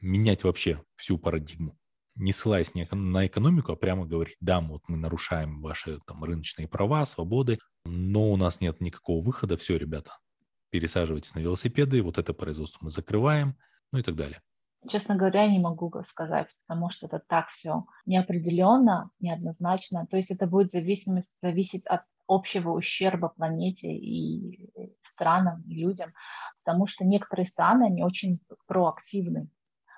менять 0.00 0.44
вообще 0.44 0.82
всю 0.96 1.18
парадигму. 1.18 1.78
Не 2.16 2.32
ссылаясь 2.32 2.74
не 2.74 2.86
на 2.90 3.26
экономику, 3.26 3.72
а 3.72 3.76
прямо 3.76 4.04
говорить, 4.04 4.36
да, 4.40 4.60
вот 4.60 4.82
мы 4.88 4.96
нарушаем 4.96 5.62
ваши 5.62 6.00
там 6.06 6.22
рыночные 6.24 6.68
права, 6.68 7.06
свободы, 7.06 7.58
но 7.84 8.30
у 8.30 8.36
нас 8.36 8.60
нет 8.60 8.80
никакого 8.80 9.24
выхода, 9.24 9.56
все, 9.56 9.76
ребята, 9.76 10.12
пересаживайтесь 10.70 11.34
на 11.34 11.40
велосипеды, 11.40 12.02
вот 12.02 12.18
это 12.18 12.32
производство 12.32 12.78
мы 12.82 12.90
закрываем, 12.90 13.56
ну 13.92 13.98
и 13.98 14.02
так 14.02 14.16
далее. 14.16 14.40
Честно 14.88 15.16
говоря, 15.16 15.46
не 15.46 15.58
могу 15.58 15.92
сказать, 16.04 16.56
потому 16.66 16.88
что 16.88 17.06
это 17.06 17.18
так 17.18 17.48
все 17.48 17.84
неопределенно, 18.06 19.10
неоднозначно. 19.20 20.06
То 20.06 20.16
есть 20.16 20.30
это 20.30 20.46
будет 20.46 20.70
зависимость, 20.70 21.36
зависеть 21.42 21.86
от 21.86 22.02
общего 22.26 22.70
ущерба 22.70 23.28
планете 23.28 23.92
и 23.92 24.70
странам, 25.02 25.62
и 25.68 25.74
людям, 25.74 26.12
потому 26.64 26.86
что 26.86 27.04
некоторые 27.04 27.44
страны, 27.44 27.84
они 27.84 28.02
очень 28.04 28.40
проактивны, 28.66 29.48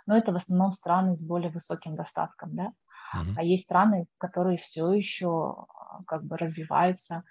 но 0.06 0.16
это 0.16 0.32
в 0.32 0.36
основном 0.36 0.72
страны 0.72 1.16
с 1.16 1.26
более 1.26 1.50
высоким 1.50 1.94
достатком, 1.94 2.56
да, 2.56 2.72
uh-huh. 3.14 3.34
а 3.36 3.42
есть 3.42 3.64
страны, 3.64 4.06
которые 4.18 4.56
все 4.58 4.92
еще 4.92 5.66
а, 5.68 6.02
как 6.06 6.24
бы 6.24 6.38
развиваются, 6.38 7.22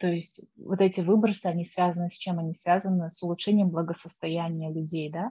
то 0.00 0.08
есть 0.08 0.46
вот 0.56 0.80
эти 0.80 1.02
выбросы, 1.02 1.46
они 1.46 1.66
связаны 1.66 2.08
с 2.08 2.16
чем? 2.16 2.38
Они 2.38 2.54
связаны 2.54 3.10
с 3.10 3.22
улучшением 3.22 3.68
благосостояния 3.68 4.72
людей, 4.72 5.12
да, 5.12 5.30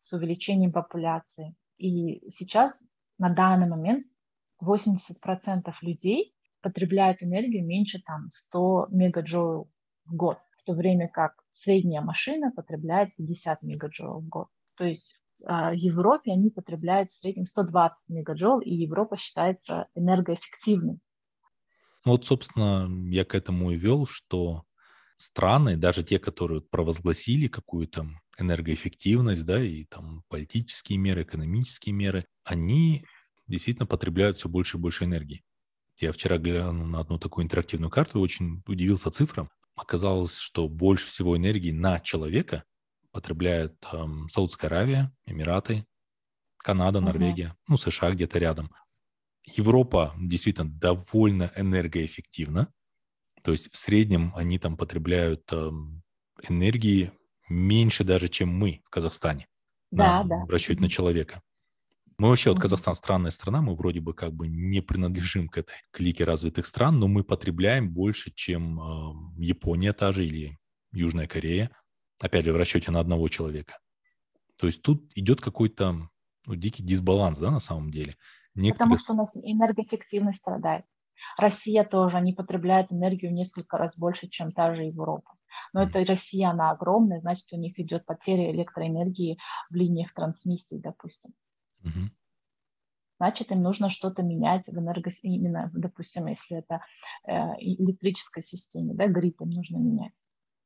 с 0.00 0.12
увеличением 0.12 0.72
популяции. 0.72 1.54
И 1.76 2.28
сейчас, 2.28 2.84
на 3.18 3.30
данный 3.30 3.68
момент, 3.68 4.06
80% 4.60 5.72
людей 5.82 6.34
потребляют 6.60 7.22
энергию 7.22 7.64
меньше 7.64 8.02
там 8.04 8.28
100 8.28 8.88
мегаджоул 8.90 9.70
в 10.04 10.16
год, 10.16 10.38
в 10.56 10.64
то 10.64 10.74
время 10.74 11.08
как 11.08 11.34
средняя 11.52 12.02
машина 12.02 12.50
потребляет 12.50 13.14
50 13.14 13.62
мегаджоул 13.62 14.20
в 14.20 14.28
год. 14.28 14.48
То 14.76 14.84
есть 14.84 15.22
а, 15.44 15.70
в 15.70 15.74
Европе 15.74 16.32
они 16.32 16.50
потребляют 16.50 17.12
в 17.12 17.14
среднем 17.14 17.46
120 17.46 18.08
мегаджоул, 18.08 18.58
и 18.58 18.74
Европа 18.74 19.16
считается 19.16 19.86
энергоэффективной. 19.94 20.98
Ну 22.08 22.12
вот, 22.12 22.24
собственно, 22.24 22.88
я 23.10 23.26
к 23.26 23.34
этому 23.34 23.70
и 23.70 23.76
вел, 23.76 24.06
что 24.06 24.64
страны, 25.16 25.76
даже 25.76 26.02
те, 26.02 26.18
которые 26.18 26.62
провозгласили 26.62 27.48
какую-то 27.48 28.08
энергоэффективность, 28.38 29.44
да, 29.44 29.62
и 29.62 29.84
там 29.84 30.22
политические 30.30 30.96
меры, 30.96 31.24
экономические 31.24 31.94
меры, 31.94 32.24
они 32.44 33.04
действительно 33.46 33.84
потребляют 33.84 34.38
все 34.38 34.48
больше 34.48 34.78
и 34.78 34.80
больше 34.80 35.04
энергии. 35.04 35.44
Я 35.98 36.14
вчера 36.14 36.38
глянул 36.38 36.86
на 36.86 37.00
одну 37.00 37.18
такую 37.18 37.44
интерактивную 37.44 37.90
карту 37.90 38.20
и 38.20 38.22
очень 38.22 38.62
удивился 38.66 39.10
цифрам. 39.10 39.50
Оказалось, 39.76 40.38
что 40.38 40.66
больше 40.66 41.04
всего 41.04 41.36
энергии 41.36 41.72
на 41.72 42.00
человека 42.00 42.64
потребляет 43.10 43.76
эм, 43.92 44.30
Саудская 44.30 44.70
Аравия, 44.70 45.12
Эмираты, 45.26 45.84
Канада, 46.56 47.02
Норвегия, 47.02 47.48
uh-huh. 47.48 47.64
ну, 47.68 47.76
США 47.76 48.12
где-то 48.12 48.38
рядом. 48.38 48.70
Европа 49.56 50.14
действительно 50.18 50.68
довольно 50.68 51.52
энергоэффективна. 51.56 52.72
То 53.42 53.52
есть 53.52 53.72
в 53.72 53.76
среднем 53.76 54.32
они 54.36 54.58
там 54.58 54.76
потребляют 54.76 55.50
эм, 55.52 56.02
энергии 56.48 57.12
меньше 57.48 58.04
даже, 58.04 58.28
чем 58.28 58.48
мы 58.48 58.82
в 58.84 58.90
Казахстане. 58.90 59.46
Да, 59.90 60.22
на, 60.22 60.28
да. 60.28 60.44
В 60.46 60.50
расчете 60.50 60.80
на 60.80 60.88
человека. 60.88 61.42
Мы 62.18 62.28
вообще, 62.28 62.50
вот 62.50 62.60
Казахстан 62.60 62.96
странная 62.96 63.30
страна, 63.30 63.62
мы 63.62 63.76
вроде 63.76 64.00
бы 64.00 64.12
как 64.12 64.32
бы 64.32 64.48
не 64.48 64.80
принадлежим 64.80 65.48
к 65.48 65.58
этой 65.58 65.76
клике 65.92 66.24
развитых 66.24 66.66
стран, 66.66 66.98
но 66.98 67.06
мы 67.06 67.22
потребляем 67.22 67.90
больше, 67.90 68.32
чем 68.34 68.80
э, 68.80 69.14
Япония 69.38 69.92
та 69.92 70.12
же 70.12 70.26
или 70.26 70.58
Южная 70.92 71.28
Корея, 71.28 71.70
опять 72.18 72.44
же, 72.44 72.52
в 72.52 72.56
расчете 72.56 72.90
на 72.90 72.98
одного 72.98 73.28
человека. 73.28 73.78
То 74.56 74.66
есть 74.66 74.82
тут 74.82 75.12
идет 75.14 75.40
какой-то 75.40 76.10
ну, 76.46 76.54
дикий 76.56 76.82
дисбаланс, 76.82 77.38
да, 77.38 77.52
на 77.52 77.60
самом 77.60 77.92
деле. 77.92 78.16
Некоторые... 78.58 78.74
Потому 78.74 78.98
что 78.98 79.12
у 79.12 79.16
нас 79.16 79.36
энергоэффективность 79.36 80.38
страдает. 80.38 80.84
Россия 81.36 81.84
тоже, 81.84 82.16
они 82.16 82.32
потребляют 82.32 82.92
энергию 82.92 83.30
в 83.30 83.34
несколько 83.34 83.76
раз 83.76 83.98
больше, 83.98 84.28
чем 84.28 84.52
та 84.52 84.74
же 84.74 84.84
Европа. 84.84 85.34
Но 85.72 85.82
это 85.82 86.04
Россия, 86.04 86.50
она 86.50 86.70
огромная, 86.70 87.18
значит, 87.18 87.52
у 87.52 87.56
них 87.56 87.78
идет 87.78 88.04
потеря 88.04 88.50
электроэнергии 88.52 89.38
в 89.70 89.74
линиях 89.74 90.12
трансмиссии, 90.12 90.78
допустим. 90.78 91.32
Угу. 91.84 92.10
Значит, 93.18 93.50
им 93.50 93.62
нужно 93.62 93.88
что-то 93.88 94.22
менять 94.22 94.66
в 94.68 94.78
энерго... 94.78 95.10
именно, 95.22 95.70
допустим, 95.74 96.26
если 96.26 96.58
это 96.58 96.82
э, 97.26 97.32
электрической 97.58 98.42
системе, 98.42 98.94
да, 98.94 99.08
грид 99.08 99.40
им 99.40 99.50
нужно 99.50 99.78
менять 99.78 100.14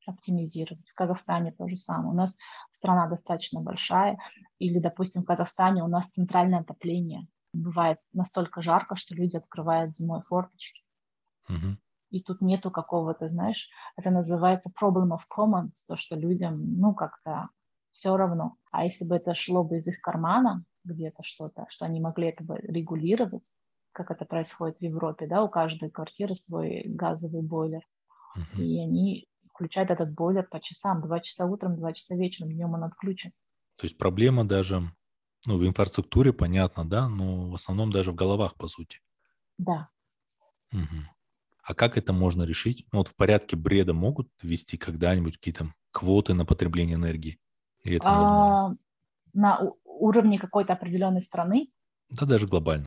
оптимизировать. 0.05 0.87
В 0.89 0.95
Казахстане 0.95 1.53
то 1.53 1.69
же 1.69 1.77
самое. 1.77 2.11
У 2.11 2.17
нас 2.17 2.37
страна 2.73 3.07
достаточно 3.07 3.61
большая, 3.61 4.19
или, 4.59 4.81
допустим, 4.81 5.23
в 5.23 5.27
Казахстане 5.27 5.83
у 5.85 5.89
нас 5.89 6.09
центральное 6.09 6.61
отопление. 6.61 7.27
Бывает 7.53 7.99
настолько 8.13 8.63
жарко, 8.63 8.97
что 8.97 9.15
люди 9.15 9.37
открывают 9.37 9.95
зимой 9.95 10.23
форточки. 10.23 10.83
Угу. 11.49 11.77
и 12.11 12.23
тут 12.23 12.41
нету 12.41 12.71
какого-то, 12.71 13.27
знаешь, 13.27 13.69
это 13.97 14.11
называется 14.11 14.71
problem 14.81 15.11
of 15.11 15.23
commons, 15.35 15.73
то, 15.89 15.97
что 15.97 16.15
людям, 16.15 16.79
ну, 16.79 16.95
как-то 16.95 17.49
все 17.91 18.17
равно. 18.17 18.57
А 18.71 18.85
если 18.85 19.07
бы 19.07 19.17
это 19.17 19.35
шло 19.35 19.65
бы 19.65 19.77
из 19.77 19.87
их 19.89 20.01
кармана, 20.01 20.65
где-то 20.85 21.23
что-то, 21.23 21.67
что 21.69 21.87
они 21.87 22.01
могли 22.01 22.29
это 22.29 22.45
бы 22.45 22.59
регулировать, 22.59 23.55
как 23.93 24.11
это 24.11 24.25
происходит 24.25 24.79
в 24.79 24.83
Европе, 24.83 25.27
да, 25.27 25.43
у 25.43 25.49
каждой 25.49 25.91
квартиры 25.91 26.35
свой 26.35 26.83
газовый 26.87 27.43
бойлер, 27.43 27.83
uh-huh. 28.37 28.63
и 28.63 28.81
они 28.81 29.29
включают 29.51 29.91
этот 29.91 30.15
бойлер 30.15 30.47
по 30.51 30.61
часам, 30.61 31.03
два 31.03 31.21
часа 31.21 31.47
утром, 31.47 31.77
два 31.77 31.93
часа 31.93 32.15
вечером, 32.15 32.53
днем 32.53 32.75
он 32.75 32.85
отключен. 32.85 33.33
То 33.79 33.87
есть 33.87 33.99
проблема 33.99 34.45
даже, 34.45 34.83
ну, 35.47 35.59
в 35.59 35.67
инфраструктуре, 35.67 36.33
понятно, 36.33 36.85
да, 36.85 37.09
но 37.09 37.51
в 37.51 37.55
основном 37.55 37.93
даже 37.93 38.13
в 38.13 38.15
головах, 38.15 38.55
по 38.55 38.69
сути. 38.69 39.01
Да. 39.59 39.89
Угу. 40.73 41.03
А 41.65 41.75
как 41.75 41.97
это 41.97 42.13
можно 42.13 42.43
решить? 42.43 42.87
Ну, 42.93 42.99
вот 42.99 43.09
в 43.09 43.15
порядке 43.15 43.57
бреда 43.57 43.95
могут 43.95 44.29
ввести 44.43 44.77
когда-нибудь 44.77 45.37
какие-то 45.37 45.73
квоты 45.91 46.35
на 46.35 46.45
потребление 46.45 46.97
энергии? 46.97 47.39
Или 47.85 47.97
это 47.97 48.09
а, 48.09 48.75
на 49.33 49.61
уровне 49.85 50.39
какой-то 50.39 50.73
определенной 50.73 51.23
страны? 51.23 51.69
Да, 52.09 52.27
даже 52.27 52.47
глобально. 52.47 52.87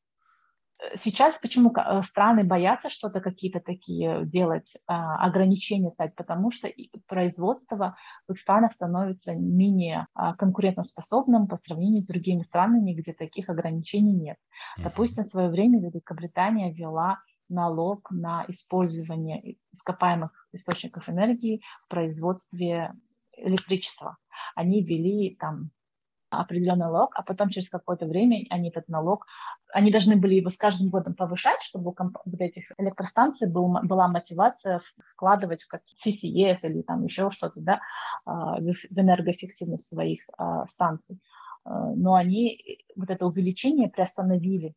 Э, 0.85 0.97
сейчас 0.97 1.39
почему 1.39 1.73
э, 1.75 2.03
страны 2.03 2.43
боятся 2.43 2.89
что-то 2.89 3.21
какие-то 3.21 3.59
такие 3.59 4.25
делать, 4.25 4.77
а, 4.87 5.25
ограничения 5.25 5.91
ставить, 5.91 6.15
потому 6.15 6.51
что 6.51 6.69
производство 7.07 7.97
в 8.27 8.33
их 8.33 8.39
странах 8.39 8.73
становится 8.73 9.35
менее 9.35 10.07
а, 10.13 10.35
конкурентоспособным 10.35 11.47
по 11.47 11.57
сравнению 11.57 12.01
с 12.01 12.05
другими 12.05 12.43
странами, 12.43 12.93
где 12.93 13.13
таких 13.13 13.49
ограничений 13.49 14.13
нет. 14.13 14.37
Допустим, 14.77 15.23
в 15.23 15.27
свое 15.27 15.49
время 15.49 15.79
Великобритания 15.79 16.71
ввела 16.71 17.19
налог 17.47 18.09
на 18.11 18.43
использование 18.47 19.57
ископаемых 19.71 20.31
источников 20.51 21.09
энергии 21.09 21.61
в 21.85 21.89
производстве 21.89 22.93
электричества. 23.37 24.17
Они 24.55 24.83
ввели 24.83 25.35
там 25.35 25.69
определенный 26.39 26.85
налог, 26.85 27.11
а 27.15 27.23
потом 27.23 27.49
через 27.49 27.69
какое-то 27.69 28.05
время 28.05 28.45
они 28.49 28.69
этот 28.69 28.87
налог, 28.87 29.25
они 29.73 29.91
должны 29.91 30.15
были 30.15 30.35
его 30.35 30.49
с 30.49 30.57
каждым 30.57 30.89
годом 30.89 31.15
повышать, 31.15 31.61
чтобы 31.61 31.91
у 31.91 31.95
вот 31.97 32.41
этих 32.41 32.71
электростанций 32.77 33.47
был, 33.47 33.67
была 33.83 34.07
мотивация 34.07 34.81
вкладывать 35.11 35.63
в 35.63 35.67
как 35.67 35.81
CCS 35.95 36.59
или 36.63 36.81
там 36.81 37.03
еще 37.03 37.29
что-то, 37.31 37.59
да, 37.59 37.79
а, 38.25 38.59
в 38.59 38.97
энергоэффективность 38.97 39.87
своих 39.87 40.21
а, 40.37 40.67
станций. 40.67 41.19
А, 41.63 41.91
но 41.95 42.15
они 42.15 42.79
вот 42.95 43.09
это 43.09 43.25
увеличение 43.25 43.89
приостановили, 43.89 44.75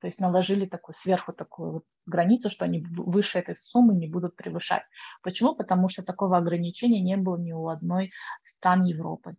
то 0.00 0.06
есть 0.06 0.20
наложили 0.20 0.66
такую 0.66 0.94
сверху 0.94 1.32
такую 1.32 1.72
вот 1.72 1.84
границу, 2.06 2.50
что 2.50 2.64
они 2.64 2.80
выше 2.80 3.38
этой 3.38 3.56
суммы 3.56 3.94
не 3.94 4.06
будут 4.06 4.36
превышать. 4.36 4.82
Почему? 5.22 5.54
Потому 5.54 5.88
что 5.88 6.02
такого 6.02 6.36
ограничения 6.36 7.00
не 7.00 7.16
было 7.16 7.36
ни 7.36 7.52
у 7.52 7.68
одной 7.68 8.12
стран 8.44 8.84
Европы 8.84 9.36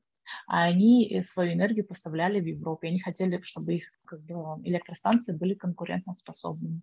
а 0.48 0.63
они 0.63 1.10
э, 1.10 1.24
свою 1.24 1.53
энергию 1.53 1.86
поставляли 1.86 2.39
в 2.39 2.46
Европе. 2.46 2.88
Они 2.88 3.00
хотели, 3.00 3.41
чтобы 3.41 3.75
их 3.75 3.86
как 4.05 4.22
бы, 4.22 4.34
электростанции 4.63 5.36
были 5.36 5.53
конкурентоспособными. 5.53 6.81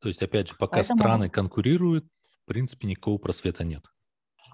То 0.00 0.08
есть, 0.08 0.22
опять 0.22 0.48
же, 0.48 0.54
пока 0.58 0.76
Поэтому... 0.76 0.98
страны 0.98 1.30
конкурируют, 1.30 2.06
в 2.26 2.46
принципе, 2.46 2.86
никакого 2.86 3.18
просвета 3.18 3.64
нет. 3.64 3.84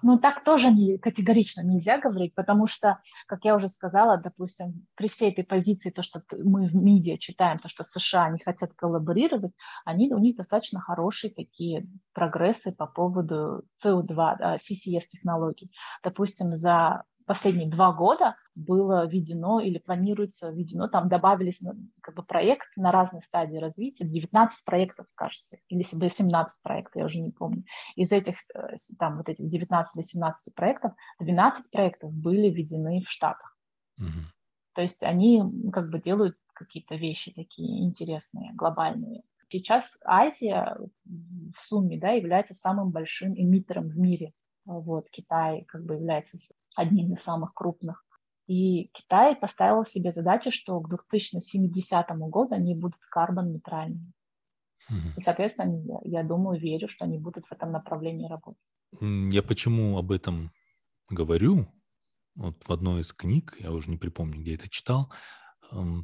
Ну, 0.03 0.19
так 0.19 0.43
тоже 0.43 0.69
не, 0.69 0.97
категорично 0.97 1.61
нельзя 1.61 1.97
говорить, 1.97 2.35
потому 2.35 2.67
что, 2.67 2.99
как 3.25 3.45
я 3.45 3.55
уже 3.55 3.69
сказала, 3.69 4.17
допустим, 4.17 4.85
при 4.95 5.07
всей 5.07 5.31
этой 5.31 5.45
позиции, 5.45 5.91
то, 5.91 6.03
что 6.03 6.21
мы 6.43 6.67
в 6.67 6.75
медиа 6.75 7.17
читаем, 7.17 7.57
то, 7.57 7.69
что 7.69 7.85
США 7.85 8.29
не 8.29 8.39
хотят 8.39 8.73
коллаборировать, 8.73 9.53
они, 9.85 10.13
у 10.13 10.17
них 10.17 10.35
достаточно 10.35 10.81
хорошие 10.81 11.33
такие 11.33 11.87
прогрессы 12.11 12.75
по 12.75 12.85
поводу 12.85 13.63
CO2, 13.81 14.15
да, 14.39 14.57
CCS-технологий. 14.57 15.71
Допустим, 16.03 16.53
за 16.57 17.05
последние 17.25 17.69
два 17.69 17.91
года 17.91 18.35
было 18.55 19.07
введено 19.07 19.59
или 19.59 19.77
планируется 19.77 20.51
введено, 20.51 20.87
там 20.87 21.09
добавились 21.09 21.61
как 22.01 22.15
бы 22.15 22.23
проект 22.23 22.67
на 22.75 22.91
разной 22.91 23.21
стадии 23.21 23.57
развития, 23.57 24.05
19 24.05 24.65
проектов, 24.65 25.07
кажется, 25.15 25.57
или 25.69 25.83
17 25.83 26.61
проектов, 26.61 26.95
я 26.95 27.05
уже 27.05 27.19
не 27.19 27.31
помню. 27.31 27.63
Из 27.95 28.11
этих, 28.11 28.35
э, 28.53 28.75
там 28.99 29.17
вот 29.17 29.29
этих 29.29 29.47
19 29.47 29.95
или 29.95 30.03
17 30.03 30.53
проектов, 30.53 30.93
12 31.19 31.69
проектов 31.71 32.13
были 32.13 32.49
введены 32.49 33.01
в 33.01 33.09
Штатах. 33.09 33.57
Угу. 33.97 34.07
То 34.75 34.81
есть 34.81 35.03
они 35.03 35.41
как 35.71 35.89
бы 35.89 35.99
делают 35.99 36.37
какие-то 36.53 36.95
вещи 36.95 37.33
такие 37.33 37.83
интересные, 37.83 38.53
глобальные. 38.53 39.23
Сейчас 39.49 39.99
Азия 40.03 40.77
в 41.05 41.59
сумме 41.59 41.99
да, 41.99 42.11
является 42.11 42.53
самым 42.53 42.89
большим 42.89 43.33
эмиттером 43.33 43.87
в 43.87 43.97
мире. 43.97 44.33
Вот, 44.65 45.09
Китай 45.11 45.63
как 45.65 45.83
бы 45.85 45.95
является 45.95 46.37
одним 46.75 47.13
из 47.13 47.21
самых 47.21 47.53
крупных. 47.53 48.05
И 48.47 48.89
Китай 48.93 49.35
поставил 49.35 49.85
себе 49.85 50.11
задачу, 50.11 50.51
что 50.51 50.79
к 50.79 50.89
2070 50.89 52.07
году 52.29 52.53
они 52.53 52.75
будут 52.75 52.99
карбон-нейтральными. 53.09 54.11
И, 55.17 55.21
соответственно, 55.21 56.01
я, 56.03 56.19
я 56.21 56.23
думаю, 56.27 56.59
верю, 56.59 56.89
что 56.89 57.05
они 57.05 57.17
будут 57.17 57.45
в 57.45 57.51
этом 57.53 57.71
направлении 57.71 58.27
работать. 58.27 58.61
Я 59.01 59.41
почему 59.41 59.97
об 59.97 60.11
этом 60.11 60.51
говорю? 61.09 61.67
Вот 62.35 62.63
в 62.67 62.71
одной 62.71 63.01
из 63.01 63.13
книг, 63.13 63.55
я 63.59 63.71
уже 63.71 63.89
не 63.89 63.97
припомню, 63.97 64.41
где 64.41 64.55
это 64.55 64.69
читал, 64.69 65.11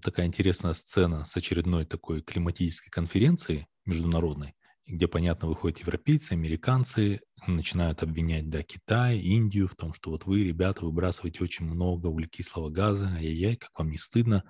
такая 0.02 0.28
интересная 0.28 0.74
сцена 0.74 1.26
с 1.26 1.36
очередной 1.36 1.86
такой 1.86 2.22
климатической 2.22 2.90
конференции 2.90 3.68
международной 3.86 4.56
где, 4.90 5.08
понятно, 5.08 5.48
выходят 5.48 5.80
европейцы, 5.80 6.34
американцы, 6.34 7.22
начинают 7.48 8.04
обвинять, 8.04 8.50
да, 8.50 8.64
Китай, 8.64 9.20
Индию 9.20 9.68
в 9.68 9.76
том, 9.76 9.94
что 9.94 10.10
вот 10.10 10.26
вы, 10.26 10.44
ребята, 10.44 10.86
выбрасываете 10.86 11.44
очень 11.44 11.66
много 11.66 12.08
углекислого 12.08 12.70
газа, 12.70 13.08
ай-яй-яй, 13.16 13.56
как 13.56 13.78
вам 13.78 13.92
не 13.92 13.98
стыдно. 13.98 14.44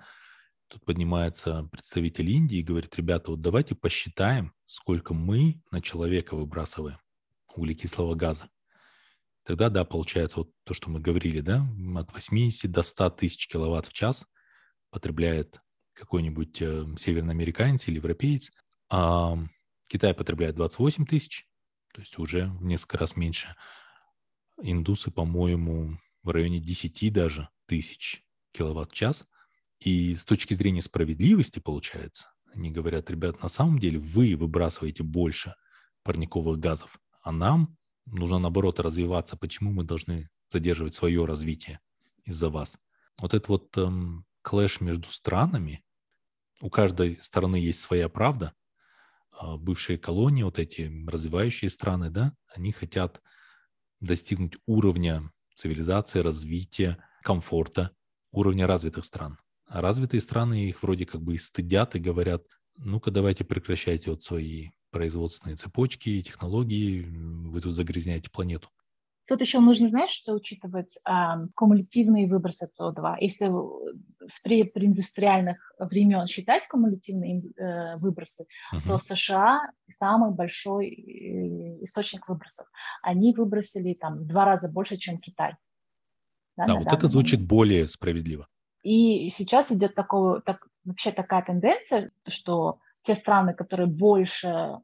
Тут 0.68 0.84
поднимается 0.84 1.68
представитель 1.70 2.30
Индии 2.30 2.58
и 2.58 2.62
говорит, 2.62 2.96
ребята, 2.96 3.32
вот 3.32 3.40
давайте 3.40 3.74
посчитаем, 3.74 4.52
сколько 4.66 5.14
мы 5.14 5.60
на 5.70 5.82
человека 5.82 6.36
выбрасываем 6.36 6.98
углекислого 7.54 8.14
газа. 8.14 8.48
Тогда, 9.44 9.68
да, 9.68 9.84
получается 9.84 10.38
вот 10.38 10.50
то, 10.64 10.74
что 10.74 10.90
мы 10.90 11.00
говорили, 11.00 11.40
да, 11.40 11.66
от 11.96 12.12
80 12.12 12.70
до 12.70 12.82
100 12.82 13.10
тысяч 13.10 13.48
киловатт 13.48 13.86
в 13.86 13.92
час 13.92 14.26
потребляет 14.90 15.60
какой-нибудь 15.94 16.62
э, 16.62 16.86
северноамериканец 16.98 17.88
или 17.88 17.96
европеец, 17.96 18.52
а 18.90 19.38
Китай 19.90 20.14
потребляет 20.14 20.54
28 20.54 21.04
тысяч, 21.04 21.48
то 21.92 22.00
есть 22.00 22.16
уже 22.16 22.46
в 22.46 22.62
несколько 22.62 22.96
раз 22.98 23.16
меньше. 23.16 23.56
Индусы, 24.62 25.10
по-моему, 25.10 25.98
в 26.22 26.30
районе 26.30 26.60
10 26.60 27.12
даже 27.12 27.48
тысяч 27.66 28.24
киловатт-час. 28.52 29.26
И 29.80 30.14
с 30.14 30.24
точки 30.24 30.54
зрения 30.54 30.80
справедливости, 30.80 31.58
получается, 31.58 32.32
они 32.54 32.70
говорят, 32.70 33.10
ребят, 33.10 33.42
на 33.42 33.48
самом 33.48 33.80
деле 33.80 33.98
вы 33.98 34.36
выбрасываете 34.36 35.02
больше 35.02 35.56
парниковых 36.04 36.60
газов, 36.60 37.00
а 37.22 37.32
нам 37.32 37.76
нужно, 38.06 38.38
наоборот, 38.38 38.78
развиваться. 38.78 39.36
Почему 39.36 39.72
мы 39.72 39.82
должны 39.82 40.30
задерживать 40.50 40.94
свое 40.94 41.24
развитие 41.24 41.80
из-за 42.24 42.48
вас? 42.48 42.78
Вот 43.18 43.34
этот 43.34 43.48
вот 43.48 43.76
эм, 43.76 44.24
клэш 44.42 44.80
между 44.80 45.10
странами, 45.10 45.82
у 46.60 46.70
каждой 46.70 47.18
стороны 47.22 47.56
есть 47.56 47.80
своя 47.80 48.08
правда, 48.08 48.54
бывшие 49.40 49.98
колонии, 49.98 50.42
вот 50.42 50.58
эти 50.58 50.90
развивающие 51.06 51.70
страны, 51.70 52.10
да, 52.10 52.34
они 52.54 52.72
хотят 52.72 53.20
достигнуть 54.00 54.54
уровня 54.66 55.30
цивилизации, 55.54 56.20
развития, 56.20 56.98
комфорта, 57.22 57.92
уровня 58.32 58.66
развитых 58.66 59.04
стран. 59.04 59.38
А 59.66 59.80
развитые 59.80 60.20
страны 60.20 60.68
их 60.68 60.82
вроде 60.82 61.06
как 61.06 61.22
бы 61.22 61.34
и 61.34 61.38
стыдят 61.38 61.94
и 61.94 62.00
говорят, 62.00 62.44
ну-ка 62.76 63.10
давайте 63.10 63.44
прекращайте 63.44 64.10
вот 64.10 64.22
свои 64.22 64.70
производственные 64.90 65.56
цепочки, 65.56 66.22
технологии, 66.22 67.02
вы 67.02 67.60
тут 67.60 67.74
загрязняете 67.74 68.30
планету. 68.30 68.68
Тут 69.30 69.42
еще 69.42 69.60
нужно, 69.60 69.86
знаешь, 69.86 70.10
что 70.10 70.34
учитывать 70.34 70.98
а, 71.04 71.46
кумулятивные 71.54 72.26
выбросы 72.26 72.66
СО2. 72.66 73.14
Если 73.20 73.46
с 74.28 74.40
преиндустриальных 74.40 75.72
времен 75.78 76.26
считать 76.26 76.66
кумулятивные 76.66 77.40
э, 77.40 77.96
выбросы, 77.98 78.46
uh-huh. 78.74 78.80
то 78.88 78.98
США 78.98 79.70
самый 79.92 80.32
большой 80.32 80.88
э, 80.88 81.84
источник 81.84 82.28
выбросов. 82.28 82.66
Они 83.02 83.32
выбросили 83.32 83.94
там 83.94 84.18
в 84.18 84.26
два 84.26 84.46
раза 84.46 84.68
больше, 84.68 84.96
чем 84.96 85.18
Китай. 85.18 85.54
Да, 86.56 86.66
да 86.66 86.74
вот 86.74 86.92
это 86.92 87.06
звучит 87.06 87.34
момент. 87.34 87.50
более 87.50 87.86
справедливо. 87.86 88.48
И 88.82 89.28
сейчас 89.28 89.70
идет 89.70 89.94
такого, 89.94 90.40
так, 90.40 90.66
вообще 90.82 91.12
такая 91.12 91.44
тенденция, 91.44 92.10
что 92.26 92.80
те 93.02 93.14
страны, 93.14 93.54
которые 93.54 93.86
больше 93.86 94.80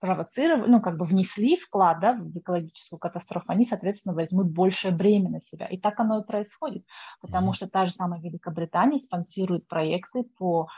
провоцировали, 0.00 0.70
ну, 0.70 0.80
как 0.80 0.96
бы 0.96 1.04
внесли 1.04 1.56
вклад 1.56 2.00
да, 2.00 2.14
в 2.14 2.36
экологическую 2.38 2.98
катастрофу, 2.98 3.46
они, 3.48 3.64
соответственно, 3.64 4.14
возьмут 4.14 4.48
большее 4.50 4.94
бремя 4.94 5.30
на 5.30 5.40
себя. 5.40 5.66
И 5.66 5.78
так 5.78 5.98
оно 6.00 6.20
и 6.20 6.26
происходит, 6.26 6.84
потому 7.20 7.50
mm-hmm. 7.50 7.54
что 7.54 7.68
та 7.68 7.86
же 7.86 7.92
самая 7.92 8.20
Великобритания 8.20 8.98
спонсирует 8.98 9.66
проекты 9.66 10.24
по 10.38 10.68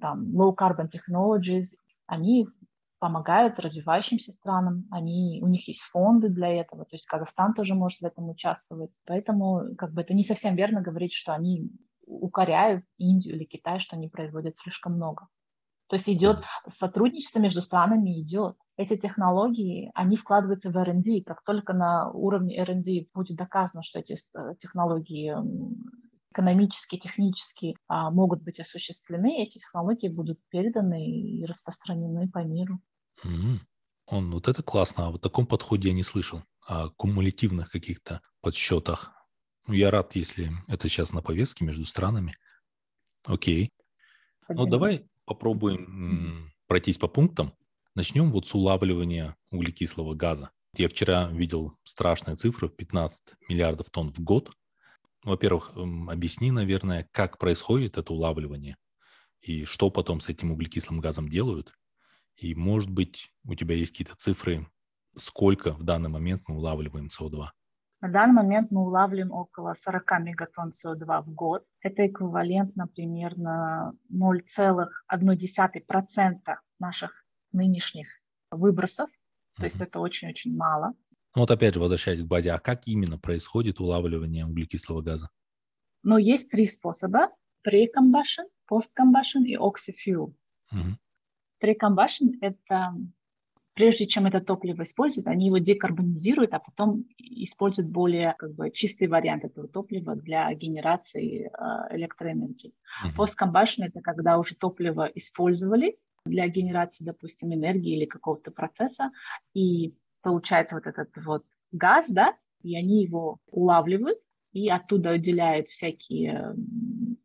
там, 0.00 0.24
low 0.36 0.54
carbon 0.54 0.88
technologies, 0.88 1.78
они 2.06 2.48
помогают 2.98 3.60
развивающимся 3.60 4.32
странам, 4.32 4.86
они, 4.90 5.40
у 5.42 5.46
них 5.46 5.68
есть 5.68 5.82
фонды 5.82 6.30
для 6.30 6.48
этого, 6.48 6.84
то 6.84 6.94
есть 6.94 7.06
Казахстан 7.06 7.52
тоже 7.52 7.74
может 7.74 8.00
в 8.00 8.04
этом 8.06 8.30
участвовать. 8.30 8.92
Поэтому 9.04 9.74
как 9.76 9.92
бы 9.92 10.00
это 10.00 10.14
не 10.14 10.24
совсем 10.24 10.56
верно 10.56 10.80
говорить, 10.80 11.12
что 11.12 11.34
они 11.34 11.70
укоряют 12.06 12.84
Индию 12.96 13.36
или 13.36 13.44
Китай, 13.44 13.78
что 13.78 13.96
они 13.96 14.08
производят 14.08 14.56
слишком 14.56 14.94
много. 14.94 15.28
То 15.88 15.96
есть 15.96 16.08
идет 16.08 16.42
сотрудничество 16.68 17.40
между 17.40 17.60
странами, 17.60 18.20
идет. 18.20 18.56
Эти 18.76 18.96
технологии, 18.96 19.90
они 19.94 20.16
вкладываются 20.16 20.70
в 20.70 20.76
R&D. 20.76 21.22
Как 21.26 21.42
только 21.44 21.74
на 21.74 22.10
уровне 22.10 22.56
R&D 22.58 23.08
будет 23.12 23.36
доказано, 23.36 23.82
что 23.82 23.98
эти 23.98 24.14
э, 24.14 24.54
технологии 24.58 25.34
экономически, 26.30 26.98
технически 26.98 27.76
а, 27.86 28.10
могут 28.10 28.42
быть 28.42 28.58
осуществлены, 28.58 29.42
эти 29.42 29.58
технологии 29.58 30.08
будут 30.08 30.40
переданы 30.48 31.06
и 31.06 31.44
распространены 31.44 32.28
по 32.28 32.38
миру. 32.38 32.80
Mm-hmm. 33.24 33.58
Он, 34.06 34.30
вот 34.32 34.48
это 34.48 34.62
классно. 34.62 35.06
А 35.06 35.10
вот 35.10 35.20
таком 35.20 35.46
подходе 35.46 35.88
я 35.88 35.94
не 35.94 36.02
слышал. 36.02 36.42
О 36.66 36.88
кумулятивных 36.96 37.70
каких-то 37.70 38.20
подсчетах. 38.40 39.12
Ну, 39.66 39.74
я 39.74 39.90
рад, 39.90 40.16
если 40.16 40.50
это 40.66 40.88
сейчас 40.88 41.12
на 41.12 41.22
повестке 41.22 41.64
между 41.64 41.84
странами. 41.84 42.36
Окей. 43.26 43.70
Ну, 44.48 44.66
давай 44.66 45.06
попробуем 45.24 46.52
пройтись 46.66 46.98
по 46.98 47.08
пунктам. 47.08 47.52
Начнем 47.94 48.32
вот 48.32 48.46
с 48.46 48.54
улавливания 48.54 49.36
углекислого 49.50 50.14
газа. 50.14 50.50
Я 50.76 50.88
вчера 50.88 51.28
видел 51.28 51.78
страшные 51.84 52.36
цифры, 52.36 52.68
15 52.68 53.34
миллиардов 53.48 53.90
тонн 53.90 54.12
в 54.12 54.18
год. 54.18 54.50
Во-первых, 55.22 55.72
объясни, 55.74 56.50
наверное, 56.50 57.08
как 57.12 57.38
происходит 57.38 57.96
это 57.96 58.12
улавливание 58.12 58.76
и 59.40 59.64
что 59.64 59.90
потом 59.90 60.20
с 60.20 60.28
этим 60.28 60.50
углекислым 60.52 61.00
газом 61.00 61.28
делают. 61.28 61.74
И, 62.36 62.54
может 62.54 62.90
быть, 62.90 63.30
у 63.44 63.54
тебя 63.54 63.74
есть 63.76 63.92
какие-то 63.92 64.16
цифры, 64.16 64.66
сколько 65.16 65.74
в 65.74 65.84
данный 65.84 66.08
момент 66.08 66.42
мы 66.48 66.56
улавливаем 66.56 67.06
СО2? 67.06 67.48
На 68.04 68.10
данный 68.10 68.34
момент 68.34 68.70
мы 68.70 68.82
улавливаем 68.82 69.32
около 69.32 69.72
40 69.72 70.20
мегатонн 70.20 70.72
СО2 70.72 71.22
в 71.22 71.32
год. 71.32 71.64
Это 71.80 72.06
эквивалентно 72.06 72.86
примерно 72.86 73.94
0,1% 74.12 76.56
наших 76.78 77.24
нынешних 77.52 78.08
выбросов. 78.50 79.08
То 79.08 79.14
mm-hmm. 79.62 79.64
есть 79.64 79.80
это 79.80 80.00
очень-очень 80.00 80.54
мало. 80.54 80.92
Ну 81.34 81.40
вот 81.40 81.50
опять 81.50 81.72
же, 81.72 81.80
возвращаясь 81.80 82.20
к 82.20 82.26
базе, 82.26 82.52
а 82.52 82.58
как 82.58 82.86
именно 82.86 83.18
происходит 83.18 83.80
улавливание 83.80 84.44
углекислого 84.44 85.00
газа? 85.00 85.30
Ну, 86.02 86.18
есть 86.18 86.50
три 86.50 86.66
способа. 86.66 87.30
Pre-combustion, 87.66 88.50
post-combustion 88.70 89.44
и 89.46 89.56
oxy-fuel. 89.56 90.34
Угу. 90.72 90.98
Pre-combustion– 91.62 92.34
это 92.42 92.94
прежде 93.74 94.06
чем 94.06 94.26
это 94.26 94.40
топливо 94.40 94.82
используют, 94.82 95.26
они 95.26 95.46
его 95.46 95.58
декарбонизируют, 95.58 96.54
а 96.54 96.60
потом 96.60 97.04
используют 97.18 97.90
более 97.90 98.34
как 98.38 98.54
бы, 98.54 98.70
чистый 98.70 99.08
вариант 99.08 99.44
этого 99.44 99.68
топлива 99.68 100.14
для 100.16 100.52
генерации 100.54 101.46
э, 101.46 101.96
электроэнергии. 101.96 102.72
Uh-huh. 102.72 103.14
Посткомбашн– 103.16 103.82
это 103.84 104.00
когда 104.00 104.38
уже 104.38 104.54
топливо 104.54 105.10
использовали 105.14 105.98
для 106.24 106.48
генерации, 106.48 107.04
допустим, 107.04 107.52
энергии 107.52 107.96
или 107.96 108.06
какого-то 108.06 108.50
процесса, 108.50 109.10
и 109.52 109.94
получается 110.22 110.76
вот 110.76 110.86
этот 110.86 111.10
вот 111.24 111.44
газ, 111.72 112.08
да, 112.10 112.34
и 112.62 112.76
они 112.76 113.02
его 113.02 113.38
улавливают, 113.50 114.18
и 114.52 114.70
оттуда 114.70 115.10
выделяют 115.10 115.68
всякие 115.68 116.54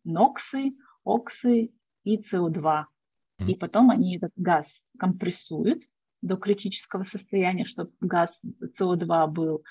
ноксы, 0.04 0.74
оксы 1.04 1.72
и 2.04 2.18
СО2. 2.20 2.86
И 3.48 3.56
потом 3.56 3.90
они 3.90 4.18
этот 4.18 4.34
газ 4.36 4.82
компрессуют, 4.98 5.84
до 6.22 6.38
критического 6.38 7.04
состояния, 7.04 7.66
чтобы 7.66 7.92
газ 8.02 8.42
СО2 8.80 9.28
был 9.28 9.64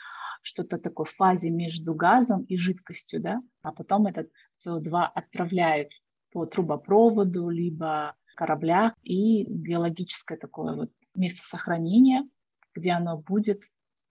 что-то 0.42 0.78
такое 0.78 1.04
в 1.04 1.10
фазе 1.10 1.50
между 1.50 1.94
газом 1.94 2.44
и 2.44 2.56
жидкостью, 2.56 3.20
да, 3.20 3.42
а 3.62 3.72
потом 3.72 4.06
этот 4.06 4.30
СО2 4.64 5.04
отправляют 5.14 5.90
по 6.30 6.46
трубопроводу, 6.46 7.48
либо 7.48 8.14
кораблях, 8.38 8.94
и 9.02 9.44
биологическое 9.44 10.38
такое 10.38 10.74
вот 10.76 10.92
место 11.16 11.46
сохранения, 11.46 12.28
где 12.74 12.92
оно 12.92 13.18
будет 13.18 13.62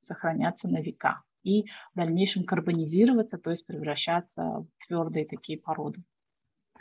сохраняться 0.02 0.67
на 0.67 0.82
века 0.82 1.23
и 1.43 1.63
в 1.93 1.97
дальнейшем 1.97 2.43
карбонизироваться, 2.43 3.38
то 3.38 3.52
есть 3.52 3.65
превращаться 3.65 4.43
в 4.43 4.67
твердые 4.86 5.26
такие 5.26 5.58
породы. 5.58 6.04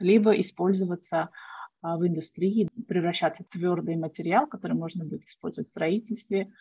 Либо 0.01 0.33
использоваться 0.33 1.31
в 1.95 2.07
индустрии 2.07 2.69
превращаться 2.89 3.45
в 3.45 3.49
твердый 3.49 3.97
материал, 3.97 4.47
который 4.47 4.77
можно 4.77 5.05
будет 5.05 5.25
использовать 5.25 5.69
в 5.69 5.71
строительстве, 5.71 6.53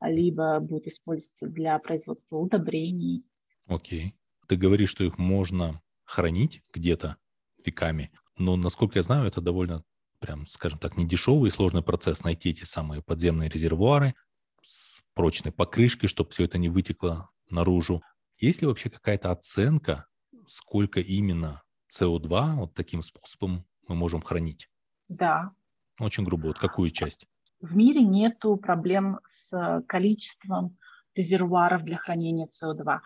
либо 0.00 0.60
будет 0.60 0.86
использоваться 0.86 1.46
для 1.46 1.78
производства 1.78 2.36
удобрений. 2.36 3.24
Окей. 3.66 4.08
Okay. 4.08 4.12
Ты 4.46 4.56
говоришь, 4.56 4.90
что 4.90 5.04
их 5.04 5.16
можно 5.16 5.80
хранить 6.04 6.62
где-то 6.72 7.16
веками, 7.64 8.12
но, 8.36 8.56
насколько 8.56 8.98
я 8.98 9.02
знаю, 9.02 9.26
это 9.26 9.40
довольно, 9.40 9.84
прям, 10.18 10.46
скажем 10.46 10.78
так, 10.78 10.98
не 10.98 11.06
дешевый 11.06 11.48
и 11.48 11.52
сложный 11.52 11.82
процесс 11.82 12.24
найти 12.24 12.50
эти 12.50 12.64
самые 12.64 13.02
подземные 13.02 13.48
резервуары 13.48 14.14
с 14.62 15.00
прочной 15.14 15.52
покрышкой, 15.52 16.08
чтобы 16.08 16.30
все 16.30 16.44
это 16.44 16.58
не 16.58 16.68
вытекло 16.68 17.30
наружу. 17.48 18.02
Есть 18.38 18.60
ли 18.60 18.66
вообще 18.66 18.90
какая-то 18.90 19.30
оценка, 19.30 20.06
сколько 20.46 21.00
именно 21.00 21.62
СО2 21.90 22.54
вот 22.56 22.74
таким 22.74 23.00
способом 23.00 23.64
мы 23.88 23.94
можем 23.94 24.20
хранить? 24.20 24.68
Да. 25.08 25.52
Очень 26.00 26.24
грубо. 26.24 26.48
Вот 26.48 26.58
какую 26.58 26.90
часть? 26.90 27.26
В 27.60 27.76
мире 27.76 28.02
нету 28.02 28.56
проблем 28.56 29.20
с 29.26 29.82
количеством 29.86 30.76
резервуаров 31.14 31.84
для 31.84 31.96
хранения 31.96 32.46
СО2. 32.46 33.00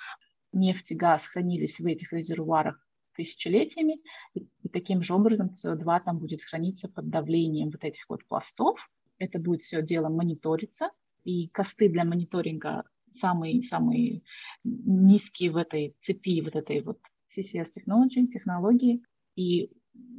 Нефть 0.52 0.92
и 0.92 0.94
газ 0.94 1.26
хранились 1.26 1.78
в 1.78 1.86
этих 1.86 2.12
резервуарах 2.12 2.84
тысячелетиями, 3.14 4.00
и, 4.34 4.48
и 4.62 4.68
таким 4.68 5.02
же 5.02 5.14
образом 5.14 5.50
СО2 5.52 6.02
там 6.04 6.18
будет 6.18 6.42
храниться 6.42 6.88
под 6.88 7.10
давлением 7.10 7.70
вот 7.70 7.84
этих 7.84 8.08
вот 8.08 8.24
пластов. 8.26 8.90
Это 9.18 9.40
будет 9.40 9.62
все 9.62 9.82
дело 9.82 10.08
мониториться, 10.08 10.90
и 11.24 11.48
косты 11.48 11.88
для 11.88 12.04
мониторинга 12.04 12.84
самые-самые 13.12 14.22
низкие 14.64 15.50
в 15.50 15.56
этой 15.56 15.94
цепи, 15.98 16.40
вот 16.40 16.56
этой 16.56 16.80
вот 16.82 17.00
CCS 17.36 17.70
технологии, 17.72 18.26
технологии, 18.26 19.02
и 19.34 19.70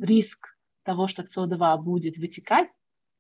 риск 0.02 0.58
того, 0.90 1.08
что 1.08 1.22
СО2 1.22 1.84
будет 1.84 2.18
вытекать, 2.18 2.68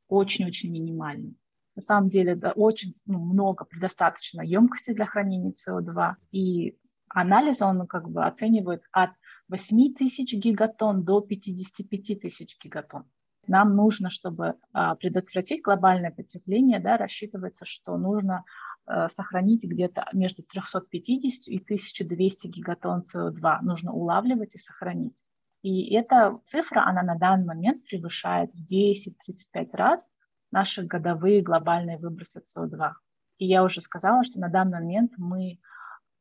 очень-очень 0.07 0.71
минимальный. 0.71 1.37
На 1.75 1.83
самом 1.83 2.09
деле 2.09 2.35
да, 2.35 2.51
очень 2.53 2.95
ну, 3.05 3.19
много, 3.19 3.63
предостаточно 3.63 4.41
емкости 4.41 4.91
для 4.91 5.05
хранения 5.05 5.53
СО2. 5.53 6.15
И 6.31 6.79
анализ, 7.09 7.61
он 7.61 7.85
как 7.85 8.09
бы 8.09 8.25
оценивает 8.25 8.81
от 8.91 9.11
8 9.49 9.93
тысяч 9.93 10.33
гигатон 10.33 11.03
до 11.03 11.21
55 11.21 12.21
тысяч 12.21 12.57
гигатон. 12.59 13.03
Нам 13.45 13.75
нужно, 13.75 14.09
чтобы 14.09 14.55
а, 14.73 14.95
предотвратить 14.95 15.61
глобальное 15.61 16.09
потепление, 16.09 16.79
да, 16.79 16.97
рассчитывается, 16.97 17.65
что 17.65 17.97
нужно 17.97 18.45
а, 18.87 19.09
сохранить 19.09 19.63
где-то 19.63 20.07
между 20.13 20.41
350 20.41 21.47
и 21.47 21.57
1200 21.59 22.47
гигатон 22.47 23.03
СО2. 23.03 23.59
Нужно 23.61 23.93
улавливать 23.93 24.55
и 24.55 24.57
сохранить. 24.57 25.23
И 25.61 25.93
эта 25.93 26.39
цифра, 26.45 26.85
она 26.85 27.03
на 27.03 27.15
данный 27.15 27.45
момент 27.45 27.83
превышает 27.83 28.51
в 28.53 28.71
10-35 28.71 29.69
раз 29.73 30.07
наши 30.51 30.83
годовые 30.83 31.41
глобальные 31.41 31.97
выбросы 31.97 32.41
СО2. 32.41 32.91
И 33.39 33.45
я 33.45 33.63
уже 33.63 33.81
сказала, 33.81 34.23
что 34.23 34.39
на 34.39 34.49
данный 34.49 34.79
момент 34.79 35.13
мы 35.17 35.59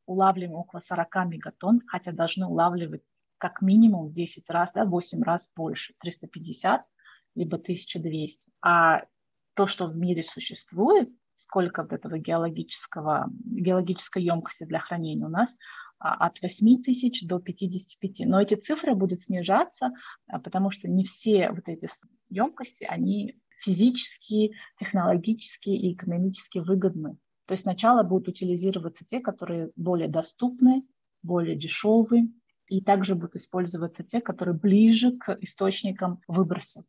улавливаем 0.05 0.55
около 0.55 0.79
40 0.79 1.15
мегатонн, 1.27 1.81
хотя 1.87 2.11
должны 2.11 2.47
улавливать 2.47 3.05
как 3.37 3.61
минимум 3.61 4.07
в 4.07 4.13
10 4.13 4.49
раз, 4.49 4.73
да, 4.73 4.85
8 4.85 5.23
раз 5.23 5.49
больше, 5.55 5.93
350 5.99 6.85
либо 7.35 7.57
1200. 7.57 8.51
А 8.61 9.03
то, 9.53 9.65
что 9.65 9.87
в 9.87 9.95
мире 9.95 10.23
существует, 10.23 11.09
сколько 11.33 11.83
вот 11.83 11.93
этого 11.93 12.17
геологического, 12.17 13.27
геологической 13.45 14.23
емкости 14.23 14.65
для 14.65 14.79
хранения 14.79 15.25
у 15.25 15.29
нас, 15.29 15.57
от 15.99 16.41
8 16.41 16.83
тысяч 16.83 17.25
до 17.27 17.39
55. 17.39 18.21
Но 18.25 18.41
эти 18.41 18.55
цифры 18.55 18.95
будут 18.95 19.21
снижаться, 19.21 19.91
а, 20.27 20.39
потому 20.39 20.71
что 20.71 20.89
не 20.89 21.03
все 21.03 21.51
вот 21.51 21.67
эти 21.67 21.87
емкости, 22.29 22.85
они 22.85 23.39
физически, 23.59 24.53
технологически 24.77 25.69
и 25.69 25.93
экономически 25.93 26.59
выгодны. 26.59 27.17
То 27.45 27.53
есть 27.53 27.63
сначала 27.63 28.03
будут 28.03 28.29
утилизироваться 28.29 29.05
те, 29.05 29.19
которые 29.19 29.71
более 29.75 30.07
доступны, 30.07 30.83
более 31.21 31.55
дешевые, 31.55 32.29
и 32.67 32.81
также 32.81 33.15
будут 33.15 33.35
использоваться 33.35 34.03
те, 34.03 34.21
которые 34.21 34.55
ближе 34.55 35.17
к 35.17 35.37
источникам 35.41 36.21
выбросов. 36.27 36.85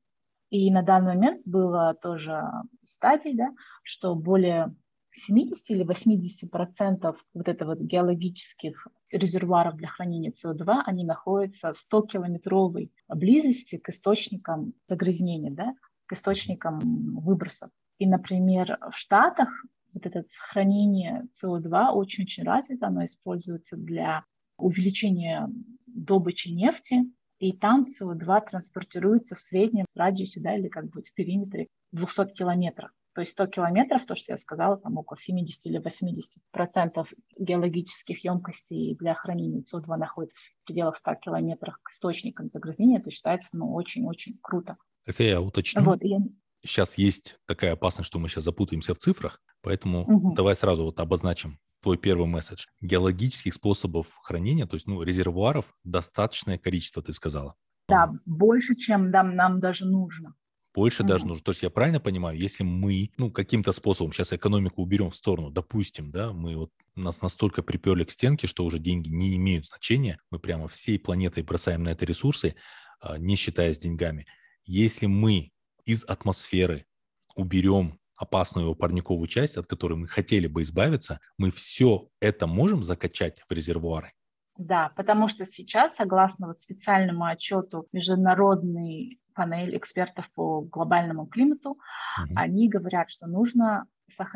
И 0.51 0.71
на 0.71 0.83
данный 0.83 1.15
момент 1.15 1.43
было 1.45 1.95
тоже 1.95 2.43
стадий, 2.85 3.35
да, 3.35 3.51
что 3.83 4.15
более 4.15 4.75
70 5.13 5.71
или 5.71 5.83
80 5.83 6.51
процентов 6.51 7.17
вот 7.35 7.49
этого 7.49 7.71
вот 7.71 7.81
геологических 7.81 8.89
резервуаров 9.13 9.77
для 9.77 9.89
хранения 9.89 10.33
СО2, 10.33 10.83
они 10.87 11.05
находятся 11.05 11.73
в 11.73 11.79
100-километровой 11.79 12.91
близости 13.09 13.77
к 13.77 13.89
источникам 13.89 14.75
загрязнения, 14.87 15.51
да, 15.51 15.75
к 16.07 16.13
источникам 16.13 17.19
выбросов. 17.21 17.71
И, 17.99 18.07
например, 18.07 18.79
в 18.91 18.97
Штатах 18.97 19.49
вот 19.93 20.07
это 20.07 20.25
хранение 20.39 21.29
СО2 21.43 21.91
очень-очень 21.93 22.45
развито, 22.45 22.87
оно 22.87 23.05
используется 23.05 23.77
для 23.77 24.25
увеличения 24.57 25.49
добычи 25.87 26.49
нефти, 26.49 27.05
и 27.39 27.53
там 27.53 27.87
СО2 27.87 28.49
транспортируется 28.51 29.35
в 29.35 29.41
среднем 29.41 29.87
радиусе, 29.95 30.41
да, 30.41 30.57
или 30.57 30.69
как 30.69 30.91
бы 30.91 31.03
в 31.03 31.15
периметре 31.15 31.69
200 31.93 32.35
километров. 32.35 32.91
То 33.15 33.23
есть 33.23 33.33
100 33.33 33.47
километров, 33.49 34.07
то, 34.07 34.15
что 34.15 34.33
я 34.33 34.37
сказала, 34.37 34.77
там 34.77 34.97
около 34.97 35.19
70 35.19 35.67
или 35.67 35.79
80 35.79 36.43
процентов 36.53 37.13
геологических 37.37 38.25
емкостей 38.25 38.97
для 38.97 39.15
хранения 39.15 39.63
СО2 39.63 39.97
находится 39.97 40.37
в 40.37 40.67
пределах 40.67 40.97
100 40.97 41.17
километров 41.17 41.77
к 41.83 41.91
источникам 41.91 42.47
загрязнения. 42.47 43.01
Это 43.01 43.11
считается 43.11 43.51
ну, 43.55 43.75
очень-очень 43.75 44.39
круто. 44.41 44.77
София, 45.07 45.31
я 45.31 45.41
уточню. 45.41 45.83
Вот, 45.83 45.99
я... 46.03 46.19
Сейчас 46.63 46.99
есть 46.99 47.37
такая 47.47 47.73
опасность, 47.73 48.07
что 48.07 48.19
мы 48.19 48.29
сейчас 48.29 48.45
запутаемся 48.45 48.95
в 48.95 48.99
цифрах, 48.99 49.43
поэтому 49.61 50.03
угу. 50.03 50.35
давай 50.35 50.55
сразу 50.55 50.85
вот 50.85 51.01
обозначим 51.01 51.59
твой 51.83 51.97
первый 51.97 52.29
месседж. 52.29 52.67
Геологических 52.81 53.55
способов 53.55 54.07
хранения, 54.23 54.67
то 54.67 54.77
есть 54.77 54.87
ну, 54.87 55.03
резервуаров, 55.03 55.75
достаточное 55.83 56.59
количество, 56.59 57.03
ты 57.03 57.13
сказала. 57.13 57.57
Да, 57.89 58.13
больше, 58.25 58.77
чем 58.77 59.11
нам, 59.11 59.35
нам 59.35 59.59
даже 59.59 59.85
нужно 59.85 60.37
больше 60.75 61.03
mm-hmm. 61.03 61.07
даже 61.07 61.27
нужно. 61.27 61.45
То 61.45 61.51
есть 61.53 61.63
я 61.63 61.71
правильно 61.71 62.01
понимаю, 62.01 62.39
если 62.39 62.63
мы, 62.65 63.11
ну, 63.17 63.31
каким-то 63.31 63.73
способом 63.73 64.13
сейчас 64.13 64.33
экономику 64.33 64.83
уберем 64.83 65.11
в 65.11 65.17
сторону, 65.17 65.51
допустим, 65.51 66.11
да, 66.11 66.33
мы 66.33 66.57
вот 66.57 66.71
нас 66.95 67.23
настолько 67.23 67.63
приперли 67.63 68.05
к 68.05 68.11
стенке, 68.11 68.47
что 68.47 68.65
уже 68.65 68.79
деньги 68.79 69.09
не 69.09 69.37
имеют 69.37 69.67
значения, 69.67 70.19
мы 70.31 70.39
прямо 70.39 70.69
всей 70.69 70.99
планетой 70.99 71.43
бросаем 71.43 71.83
на 71.83 71.91
это 71.91 72.05
ресурсы, 72.05 72.55
а, 73.01 73.19
не 73.19 73.37
считаясь 73.37 73.79
деньгами. 73.79 74.27
Если 74.65 75.07
мы 75.07 75.51
из 75.85 76.05
атмосферы 76.05 76.87
уберем 77.35 77.99
опасную 78.17 78.75
парниковую 78.75 79.27
часть, 79.27 79.57
от 79.57 79.67
которой 79.67 79.95
мы 79.95 80.07
хотели 80.07 80.47
бы 80.47 80.63
избавиться, 80.63 81.21
мы 81.39 81.51
все 81.51 82.09
это 82.21 82.47
можем 82.47 82.83
закачать 82.83 83.43
в 83.49 83.53
резервуары? 83.53 84.13
Да, 84.59 84.93
потому 84.95 85.27
что 85.29 85.47
сейчас, 85.47 85.97
согласно 85.97 86.49
вот 86.49 86.61
специальному 86.61 87.25
отчету 87.25 87.89
Международной 87.93 89.19
панель 89.41 89.75
экспертов 89.75 90.31
по 90.35 90.61
глобальному 90.61 91.27
климату, 91.27 91.71
угу. 91.71 92.35
они 92.37 92.69
говорят, 92.69 93.09
что 93.09 93.27
нужно 93.27 93.87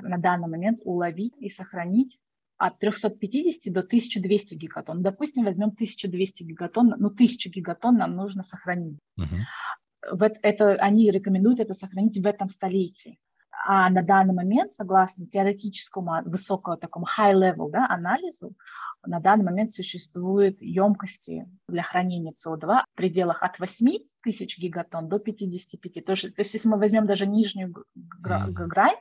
на 0.03 0.17
данный 0.17 0.49
момент 0.49 0.81
уловить 0.83 1.35
и 1.39 1.51
сохранить 1.51 2.19
от 2.57 2.79
350 2.79 3.71
до 3.71 3.81
1200 3.81 4.55
гигатон. 4.55 5.03
Допустим, 5.03 5.45
возьмем 5.45 5.69
1200 5.69 6.45
гигатон, 6.45 6.95
ну 6.97 7.09
1000 7.09 7.51
гигатон 7.51 7.99
нам 7.99 8.17
нужно 8.17 8.45
сохранить. 8.45 8.99
Угу. 9.19 10.25
Это, 10.43 10.73
они 10.77 11.11
рекомендуют 11.11 11.61
это 11.61 11.75
сохранить 11.75 12.19
в 12.19 12.25
этом 12.25 12.49
столетии. 12.49 13.19
А 13.67 13.89
на 13.89 14.03
данный 14.03 14.35
момент, 14.35 14.75
согласно 14.75 15.27
теоретическому 15.27 16.23
высокому 16.27 16.77
такому 16.77 17.07
high-level 17.07 17.71
да, 17.71 17.87
анализу, 17.89 18.55
на 19.07 19.21
данный 19.21 19.45
момент 19.45 19.71
существуют 19.71 20.61
емкости 20.61 21.49
для 21.69 21.83
хранения 21.83 22.33
СО2 22.33 22.83
в 22.93 22.97
пределах 22.97 23.43
от 23.43 23.59
8 23.59 23.91
тысяч 24.23 24.59
гигатон 24.59 25.09
до 25.09 25.19
55. 25.19 26.05
То 26.05 26.13
есть, 26.13 26.35
то 26.35 26.43
есть 26.43 26.55
если 26.55 26.69
мы 26.69 26.79
возьмем 26.79 27.07
даже 27.07 27.27
нижнюю 27.27 27.75
гра- 27.95 28.49
грань, 28.49 28.97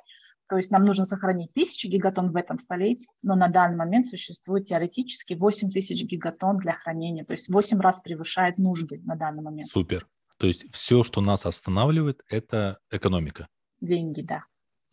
то 0.48 0.58
есть 0.58 0.72
нам 0.72 0.86
нужно 0.86 1.06
сохранить 1.06 1.54
тысячи 1.54 1.88
гигатон 1.88 2.28
в 2.28 2.36
этом 2.36 2.60
столетии, 2.60 3.08
но 3.22 3.36
на 3.36 3.50
данный 3.50 3.78
момент 3.78 4.06
существует 4.06 4.68
теоретически 4.68 5.34
8 5.34 5.72
тысяч 5.72 6.04
гигатон 6.04 6.58
для 6.58 6.74
хранения, 6.74 7.26
то 7.26 7.34
есть 7.34 7.50
8 7.50 7.80
раз 7.80 8.02
превышает 8.02 8.58
нужды 8.60 9.02
на 9.04 9.16
данный 9.16 9.42
момент. 9.42 9.70
Супер. 9.70 10.08
То 10.38 10.48
есть 10.48 10.72
все, 10.72 11.04
что 11.04 11.22
нас 11.22 11.46
останавливает, 11.46 12.24
это 12.30 12.80
экономика. 12.92 13.48
Деньги, 13.82 14.22
да. 14.22 14.44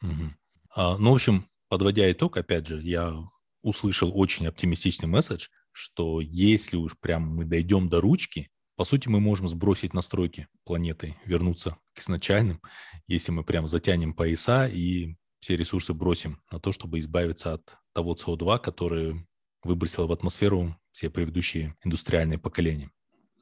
Угу. 0.02 0.30
А, 0.74 0.98
ну, 0.98 1.10
в 1.12 1.14
общем, 1.14 1.46
подводя 1.68 2.10
итог, 2.10 2.36
опять 2.36 2.66
же, 2.66 2.80
я 2.82 3.16
услышал 3.62 4.10
очень 4.14 4.46
оптимистичный 4.46 5.08
месседж, 5.08 5.48
что 5.72 6.20
если 6.20 6.76
уж 6.76 6.98
прям 6.98 7.22
мы 7.34 7.44
дойдем 7.44 7.88
до 7.88 8.00
ручки, 8.00 8.50
по 8.76 8.84
сути, 8.84 9.08
мы 9.08 9.20
можем 9.20 9.46
сбросить 9.46 9.92
настройки 9.92 10.48
планеты, 10.64 11.16
вернуться 11.26 11.76
к 11.94 12.00
изначальным, 12.00 12.62
если 13.06 13.30
мы 13.30 13.44
прям 13.44 13.68
затянем 13.68 14.14
пояса 14.14 14.68
и 14.68 15.16
все 15.38 15.56
ресурсы 15.56 15.92
бросим 15.92 16.40
на 16.50 16.60
то, 16.60 16.72
чтобы 16.72 16.98
избавиться 16.98 17.54
от 17.54 17.76
того 17.92 18.14
СО2, 18.14 18.58
который 18.60 19.26
выбросило 19.62 20.06
в 20.06 20.12
атмосферу 20.12 20.76
все 20.92 21.10
предыдущие 21.10 21.76
индустриальные 21.84 22.38
поколения. 22.38 22.90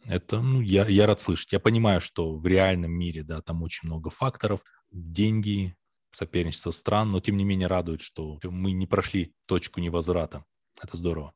Это, 0.05 0.41
ну, 0.41 0.61
я, 0.61 0.87
я 0.87 1.07
рад 1.07 1.21
слышать. 1.21 1.53
Я 1.53 1.61
понимаю, 1.61 2.01
что 2.01 2.37
в 2.37 2.47
реальном 2.47 2.93
мире, 2.93 3.23
да, 3.23 3.43
там 3.43 3.63
очень 3.63 3.87
много 3.89 4.11
факторов, 4.11 4.61
деньги, 4.91 5.77
соперничество 6.19 6.73
стран, 6.73 7.13
но 7.13 7.21
тем 7.21 7.37
не 7.37 7.45
менее 7.45 7.69
радует, 7.69 8.01
что 8.01 8.41
мы 8.43 8.73
не 8.73 8.87
прошли 8.87 9.33
точку 9.47 9.81
невозврата. 9.81 10.45
Это 10.83 10.97
здорово. 10.97 11.33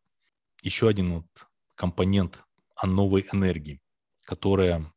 Еще 0.63 0.89
один 0.89 1.15
вот 1.15 1.27
компонент 1.77 2.43
о 2.75 2.87
новой 2.89 3.27
энергии, 3.33 3.81
которая 4.25 4.93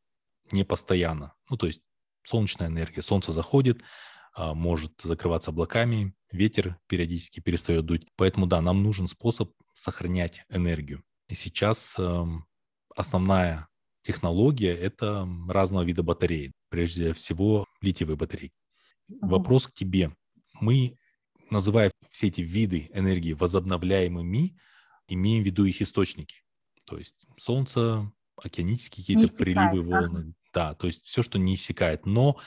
не 0.52 0.64
постоянно. 0.64 1.34
Ну, 1.50 1.58
то 1.58 1.68
есть 1.68 1.82
солнечная 2.24 2.68
энергия. 2.68 3.04
Солнце 3.04 3.32
заходит, 3.32 3.84
а, 4.34 4.56
может 4.56 4.94
закрываться 5.04 5.52
облаками, 5.52 6.16
ветер 6.32 6.80
периодически 6.88 7.40
перестает 7.40 7.86
дуть. 7.86 8.08
Поэтому, 8.16 8.48
да, 8.48 8.62
нам 8.62 8.82
нужен 8.82 9.08
способ 9.08 9.52
сохранять 9.74 10.42
энергию. 10.50 11.04
И 11.28 11.36
сейчас 11.36 11.96
эм, 12.00 12.46
основная 12.96 13.68
технология– 14.02 14.76
это 14.76 15.28
разного 15.48 15.84
вида 15.84 16.02
батареи. 16.02 16.54
Прежде 16.70 17.14
всего, 17.14 17.66
литиевые 17.82 18.18
батареи. 18.18 18.52
Вопрос 19.08 19.68
к 19.68 19.74
тебе. 19.74 20.16
Мы, 20.54 20.98
называя 21.50 21.92
все 22.10 22.28
эти 22.28 22.42
виды 22.42 22.90
энергии 22.94 23.34
возобновляемыми, 23.34 24.58
имеем 25.08 25.44
в 25.44 25.46
виду 25.46 25.66
их 25.66 25.82
источники. 25.82 26.44
То 26.86 26.98
есть 26.98 27.28
солнце, 27.38 28.12
океанические 28.38 29.04
какие-то 29.04 29.38
приливы, 29.38 29.84
волны. 29.84 30.36
Да. 30.54 30.70
да, 30.70 30.76
то 30.76 30.88
есть 30.88 31.04
все, 31.06 31.24
что 31.24 31.40
не 31.40 31.56
иссякает. 31.56 32.06
Но 32.06 32.40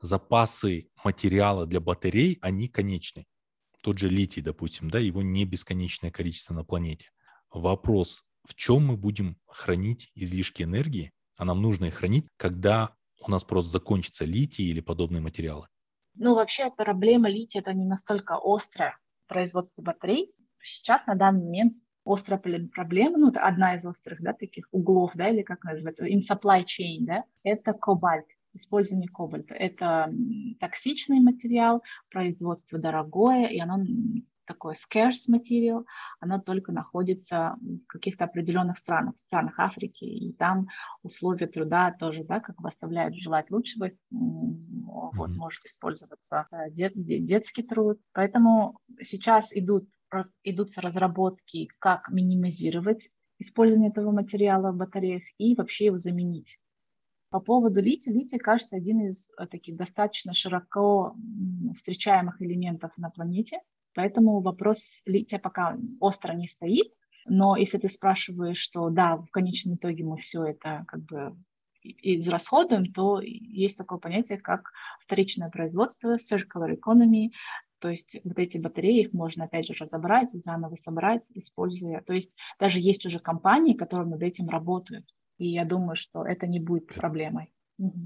запасы 0.00 0.88
материала 1.04 1.66
для 1.66 1.80
батарей, 1.80 2.38
они 2.40 2.68
конечны. 2.68 3.26
Тот 3.82 3.98
же 3.98 4.08
литий, 4.08 4.42
допустим, 4.42 4.90
да, 4.90 4.98
его 4.98 5.22
не 5.22 5.44
бесконечное 5.44 6.10
количество 6.10 6.54
на 6.54 6.64
планете. 6.64 7.10
Вопрос, 7.50 8.24
в 8.46 8.54
чем 8.54 8.86
мы 8.86 8.96
будем 8.96 9.38
хранить 9.46 10.10
излишки 10.14 10.62
энергии, 10.62 11.12
а 11.36 11.44
нам 11.44 11.62
нужно 11.62 11.86
их 11.86 11.94
хранить, 11.94 12.26
когда 12.36 12.94
у 13.20 13.30
нас 13.30 13.44
просто 13.44 13.70
закончится 13.70 14.24
литий 14.24 14.66
или 14.66 14.80
подобные 14.80 15.20
материалы. 15.20 15.68
Ну, 16.22 16.34
вообще, 16.34 16.70
проблема 16.70 17.30
лития– 17.30 17.60
это 17.62 17.72
не 17.72 17.86
настолько 17.86 18.38
острая 18.42 18.98
производство 19.26 19.80
батарей. 19.80 20.30
Сейчас, 20.62 21.06
на 21.06 21.14
данный 21.14 21.42
момент, 21.42 21.76
острая 22.04 22.38
проблема, 22.74 23.16
ну, 23.16 23.30
это 23.30 23.40
одна 23.40 23.76
из 23.76 23.86
острых, 23.86 24.20
да, 24.20 24.34
таких 24.34 24.68
углов, 24.70 25.12
да, 25.14 25.30
или 25.30 25.40
как 25.40 25.64
называется, 25.64 26.04
in 26.06 26.20
supply 26.20 26.62
chain, 26.64 27.06
да, 27.06 27.24
это 27.42 27.72
кобальт, 27.72 28.26
использование 28.52 29.08
кобальта. 29.08 29.54
Это 29.54 30.12
токсичный 30.60 31.20
материал, 31.20 31.82
производство 32.10 32.78
дорогое, 32.78 33.46
и 33.46 33.58
оно 33.58 33.82
такой 34.50 34.74
scarce 34.74 35.28
материал, 35.28 35.86
она 36.18 36.40
только 36.40 36.72
находится 36.72 37.56
в 37.60 37.86
каких-то 37.86 38.24
определенных 38.24 38.78
странах, 38.78 39.14
в 39.14 39.20
странах 39.20 39.60
Африки, 39.60 40.04
и 40.04 40.32
там 40.32 40.66
условия 41.02 41.46
труда 41.46 41.94
тоже, 41.98 42.24
да, 42.24 42.40
как 42.40 42.60
бы 42.60 42.68
оставляют 42.68 43.14
желать 43.14 43.50
лучшего, 43.50 43.90
вот, 44.10 45.30
mm-hmm. 45.30 45.34
может 45.34 45.64
использоваться 45.64 46.48
э, 46.50 46.70
дет, 46.72 46.92
детский 46.96 47.62
труд. 47.62 48.00
Поэтому 48.12 48.80
сейчас 49.02 49.56
идут, 49.56 49.88
идутся 50.42 50.80
разработки, 50.80 51.68
как 51.78 52.10
минимизировать 52.10 53.08
использование 53.38 53.90
этого 53.90 54.10
материала 54.10 54.72
в 54.72 54.76
батареях 54.76 55.22
и 55.38 55.54
вообще 55.54 55.86
его 55.86 55.98
заменить. 55.98 56.58
По 57.30 57.38
поводу 57.38 57.80
лития, 57.80 58.12
литий, 58.12 58.38
кажется, 58.38 58.76
один 58.76 59.06
из 59.06 59.30
э, 59.38 59.46
таких 59.46 59.76
достаточно 59.76 60.34
широко 60.34 61.14
встречаемых 61.76 62.42
элементов 62.42 62.90
на 62.98 63.10
планете. 63.10 63.60
Поэтому 63.94 64.40
вопрос 64.40 65.02
лития 65.06 65.38
пока 65.38 65.76
остро 66.00 66.32
не 66.34 66.46
стоит. 66.46 66.92
Но 67.26 67.56
если 67.56 67.78
ты 67.78 67.88
спрашиваешь, 67.88 68.58
что 68.58 68.88
да, 68.90 69.16
в 69.16 69.30
конечном 69.30 69.76
итоге 69.76 70.04
мы 70.04 70.16
все 70.16 70.44
это 70.44 70.84
как 70.88 71.04
бы 71.04 71.36
израсходуем, 71.82 72.92
то 72.92 73.20
есть 73.20 73.78
такое 73.78 73.98
понятие, 73.98 74.38
как 74.38 74.70
вторичное 75.00 75.50
производство, 75.50 76.16
circular 76.16 76.76
economy, 76.76 77.30
то 77.78 77.88
есть 77.88 78.16
вот 78.24 78.38
эти 78.38 78.58
батареи, 78.58 79.00
их 79.00 79.12
можно 79.12 79.44
опять 79.44 79.66
же 79.66 79.74
разобрать, 79.78 80.30
заново 80.32 80.74
собрать, 80.74 81.30
используя. 81.34 82.02
То 82.02 82.12
есть 82.12 82.36
даже 82.58 82.78
есть 82.78 83.06
уже 83.06 83.18
компании, 83.18 83.74
которые 83.74 84.08
над 84.08 84.22
этим 84.22 84.48
работают. 84.48 85.06
И 85.38 85.48
я 85.48 85.64
думаю, 85.64 85.96
что 85.96 86.24
это 86.24 86.46
не 86.46 86.60
будет 86.60 86.86
проблемой. 86.86 87.52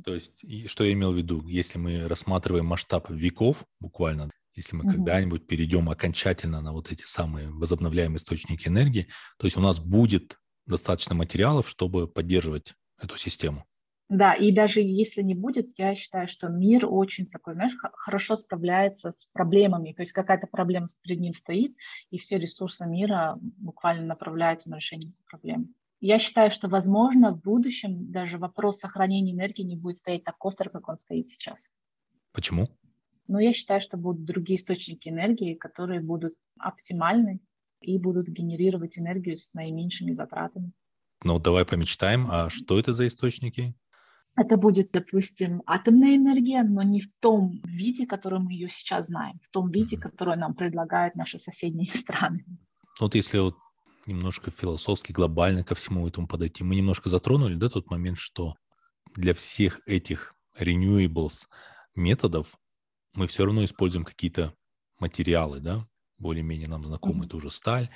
То 0.05 0.15
есть, 0.15 0.45
что 0.71 0.85
я 0.85 0.93
имел 0.93 1.13
в 1.13 1.17
виду, 1.17 1.43
если 1.49 1.79
мы 1.79 2.07
рассматриваем 2.07 2.67
масштаб 2.67 3.11
веков, 3.11 3.65
буквально, 3.81 4.31
если 4.57 4.77
мы 4.77 4.85
угу. 4.85 4.93
когда-нибудь 4.93 5.47
перейдем 5.47 5.89
окончательно 5.89 6.61
на 6.61 6.73
вот 6.73 6.93
эти 6.93 7.03
самые 7.03 7.51
возобновляемые 7.51 8.19
источники 8.19 8.69
энергии, 8.69 9.09
то 9.39 9.47
есть 9.47 9.57
у 9.57 9.61
нас 9.61 9.81
будет 9.81 10.39
достаточно 10.67 11.15
материалов, 11.15 11.69
чтобы 11.69 12.09
поддерживать 12.09 12.75
эту 13.01 13.19
систему. 13.19 13.65
Да, 14.11 14.35
и 14.35 14.53
даже 14.53 14.81
если 14.81 15.23
не 15.23 15.35
будет, 15.35 15.79
я 15.79 15.95
считаю, 15.95 16.29
что 16.29 16.49
мир 16.49 16.87
очень 16.87 17.27
такой, 17.27 17.55
знаешь, 17.55 17.73
хорошо 17.95 18.37
справляется 18.37 19.11
с 19.11 19.31
проблемами. 19.33 19.93
То 19.93 20.03
есть 20.03 20.13
какая-то 20.13 20.47
проблема 20.47 20.89
перед 21.03 21.21
ним 21.21 21.35
стоит, 21.35 21.75
и 22.11 22.19
все 22.19 22.39
ресурсы 22.39 22.87
мира 22.87 23.39
буквально 23.41 24.05
направляются 24.05 24.71
на 24.71 24.77
решение 24.77 25.11
этой 25.11 25.25
проблемы. 25.25 25.69
Я 26.01 26.19
считаю, 26.19 26.51
что, 26.51 26.69
возможно, 26.69 27.33
в 27.33 27.41
будущем 27.41 28.11
даже 28.11 28.37
вопрос 28.37 28.79
сохранения 28.79 29.33
энергии 29.33 29.63
не 29.63 29.77
будет 29.77 29.97
стоять 29.97 30.23
так 30.23 30.45
остро, 30.45 30.69
как 30.69 30.87
он 30.89 30.99
стоит 30.99 31.31
сейчас. 31.31 31.73
Почему? 32.33 32.69
Но 33.27 33.41
я 33.41 33.53
считаю, 33.53 33.81
что 33.81 33.97
будут 33.97 34.25
другие 34.25 34.59
источники 34.59 35.09
энергии, 35.09 35.55
которые 35.55 36.01
будут 36.01 36.35
оптимальны 36.59 37.41
и 37.81 37.99
будут 37.99 38.29
генерировать 38.29 38.99
энергию 38.99 39.37
с 39.39 39.55
наименьшими 39.55 40.13
затратами. 40.13 40.73
Ну, 41.23 41.39
давай 41.39 41.65
помечтаем, 41.65 42.29
а 42.31 42.51
что 42.51 42.79
это 42.79 42.93
за 42.93 43.07
источники? 43.07 43.75
Это 44.37 44.57
будет, 44.57 44.91
допустим, 44.91 45.63
атомная 45.65 46.17
энергия, 46.17 46.65
но 46.65 46.83
не 46.83 47.01
в 47.01 47.09
том 47.21 47.61
виде, 47.65 48.05
который 48.07 48.41
мы 48.41 48.53
ее 48.53 48.69
сейчас 48.69 49.07
знаем, 49.07 49.39
в 49.43 49.49
том 49.49 49.71
виде, 49.71 49.97
который 49.97 50.37
нам 50.37 50.55
предлагают 50.55 51.15
наши 51.15 51.39
соседние 51.39 51.89
страны. 51.95 52.45
Вот 53.01 53.15
если 53.15 53.39
вот 53.39 53.57
немножко 54.07 54.51
философски, 54.51 55.13
глобально 55.13 55.65
ко 55.65 55.75
всему 55.75 56.07
этому 56.07 56.27
подойти, 56.27 56.65
мы 56.65 56.75
немножко 56.75 57.09
затронули, 57.09 57.55
да, 57.55 57.69
тот 57.69 57.91
момент, 57.91 58.19
что 58.19 58.57
для 59.15 59.35
всех 59.35 59.81
этих 59.87 60.35
renewables 60.59 61.47
методов 61.95 62.59
мы 63.15 63.27
все 63.27 63.45
равно 63.45 63.65
используем 63.65 64.05
какие-то 64.05 64.55
материалы, 64.99 65.61
да, 65.61 65.87
более-менее 66.19 66.69
нам 66.69 66.85
знакомы, 66.85 67.25
mm-hmm. 67.25 67.29
тоже 67.29 67.51
сталь, 67.51 67.89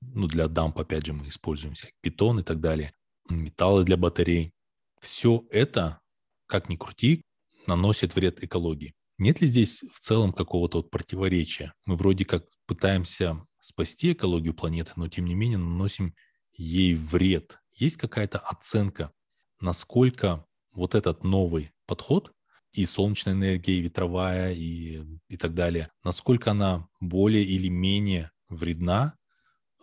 ну, 0.00 0.26
для 0.26 0.48
дамп, 0.48 0.78
опять 0.78 1.06
же, 1.06 1.12
мы 1.12 1.28
используем 1.28 1.74
всякий 1.74 1.96
бетон 2.02 2.40
и 2.40 2.42
так 2.42 2.60
далее, 2.60 2.92
металлы 3.28 3.84
для 3.84 3.96
батарей 3.96 4.52
все 5.00 5.44
это, 5.50 6.00
как 6.46 6.68
ни 6.68 6.76
крути, 6.76 7.22
наносит 7.66 8.14
вред 8.14 8.42
экологии. 8.42 8.94
Нет 9.18 9.40
ли 9.40 9.48
здесь 9.48 9.82
в 9.92 9.98
целом 9.98 10.32
какого-то 10.32 10.78
вот 10.78 10.90
противоречия? 10.90 11.72
Мы 11.86 11.96
вроде 11.96 12.24
как 12.24 12.44
пытаемся 12.66 13.40
спасти 13.58 14.12
экологию 14.12 14.54
планеты, 14.54 14.92
но 14.96 15.08
тем 15.08 15.24
не 15.24 15.34
менее 15.34 15.58
наносим 15.58 16.14
ей 16.52 16.94
вред. 16.94 17.58
Есть 17.74 17.96
какая-то 17.96 18.38
оценка, 18.38 19.12
насколько 19.60 20.46
вот 20.72 20.94
этот 20.94 21.24
новый 21.24 21.72
подход 21.86 22.32
и 22.72 22.86
солнечная 22.86 23.34
энергия, 23.34 23.74
и 23.74 23.82
ветровая, 23.82 24.52
и, 24.52 25.04
и 25.28 25.36
так 25.36 25.54
далее, 25.54 25.90
насколько 26.04 26.50
она 26.50 26.88
более 27.00 27.44
или 27.44 27.68
менее 27.68 28.30
вредна 28.48 29.16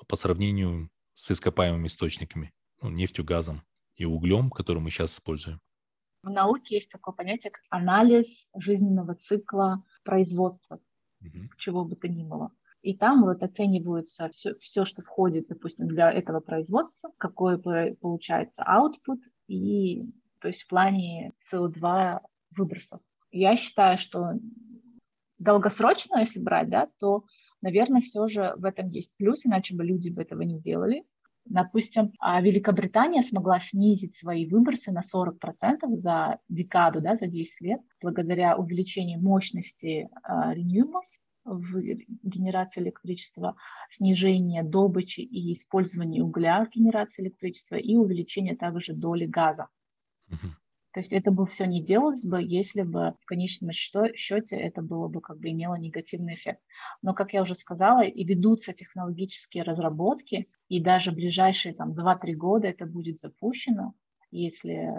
по 0.07 0.15
сравнению 0.15 0.89
с 1.13 1.31
ископаемыми 1.31 1.87
источниками, 1.87 2.53
ну, 2.81 2.89
нефтью, 2.89 3.25
газом? 3.25 3.63
и 3.95 4.05
углем, 4.05 4.49
который 4.49 4.79
мы 4.79 4.89
сейчас 4.89 5.13
используем? 5.13 5.59
В 6.23 6.29
науке 6.29 6.75
есть 6.75 6.91
такое 6.91 7.13
понятие, 7.13 7.51
как 7.51 7.61
анализ 7.69 8.47
жизненного 8.57 9.15
цикла 9.15 9.83
производства, 10.03 10.79
угу. 11.21 11.49
чего 11.57 11.85
бы 11.85 11.95
то 11.95 12.07
ни 12.07 12.23
было. 12.23 12.51
И 12.81 12.95
там 12.95 13.23
вот 13.23 13.41
оцениваются 13.41 14.29
все, 14.29 14.53
все, 14.55 14.85
что 14.85 15.01
входит, 15.01 15.47
допустим, 15.47 15.87
для 15.87 16.11
этого 16.11 16.39
производства, 16.39 17.11
какой 17.17 17.59
получается 17.95 18.63
output, 18.63 19.19
и 19.47 20.03
то 20.39 20.49
есть 20.49 20.63
в 20.63 20.67
плане 20.67 21.33
CO2 21.51 22.19
выбросов. 22.57 23.01
Я 23.31 23.57
считаю, 23.57 23.97
что 23.97 24.33
долгосрочно, 25.37 26.19
если 26.19 26.39
брать, 26.39 26.69
да, 26.69 26.87
то, 26.99 27.25
наверное, 27.61 28.01
все 28.01 28.27
же 28.27 28.53
в 28.57 28.65
этом 28.65 28.89
есть 28.89 29.13
плюс, 29.17 29.45
иначе 29.45 29.75
бы 29.75 29.83
люди 29.83 30.09
бы 30.09 30.21
этого 30.21 30.41
не 30.41 30.59
делали. 30.59 31.03
Допустим, 31.45 32.11
а 32.19 32.41
Великобритания 32.41 33.21
смогла 33.21 33.59
снизить 33.59 34.15
свои 34.15 34.47
выбросы 34.47 34.91
на 34.91 35.01
40% 35.01 35.93
за 35.93 36.39
декаду, 36.49 37.01
да, 37.01 37.15
за 37.17 37.27
10 37.27 37.61
лет, 37.61 37.81
благодаря 38.01 38.57
увеличению 38.57 39.21
мощности 39.21 40.09
uh, 40.27 40.55
renewables 40.55 41.21
в 41.43 41.79
генерации 42.23 42.81
электричества, 42.81 43.55
снижение 43.91 44.63
добычи 44.63 45.19
и 45.19 45.53
использования 45.53 46.23
угля 46.23 46.65
в 46.65 46.75
генерации 46.75 47.21
электричества 47.21 47.75
и 47.75 47.95
увеличение 47.95 48.55
также 48.55 48.93
доли 48.93 49.27
газа. 49.27 49.67
Uh-huh. 50.31 50.49
То 50.95 51.01
есть 51.01 51.11
это 51.11 51.29
бы 51.29 51.45
все 51.45 51.65
не 51.65 51.83
делалось 51.83 52.23
бы, 52.23 52.41
если 52.41 52.83
бы 52.83 53.15
в 53.19 53.25
конечном 53.25 53.73
счете 53.73 54.55
это 54.55 54.81
было 54.81 55.09
бы 55.09 55.19
как 55.19 55.39
бы 55.39 55.49
имело 55.49 55.75
негативный 55.75 56.35
эффект. 56.35 56.61
Но, 57.01 57.13
как 57.13 57.33
я 57.33 57.41
уже 57.41 57.53
сказала, 57.53 58.03
и 58.05 58.23
ведутся 58.23 58.71
технологические 58.71 59.63
разработки, 59.63 60.47
и 60.69 60.81
даже 60.81 61.11
ближайшие 61.11 61.75
там 61.75 61.91
2-3 61.91 62.31
года 62.35 62.69
это 62.69 62.85
будет 62.85 63.19
запущено, 63.19 63.93
если 64.31 64.89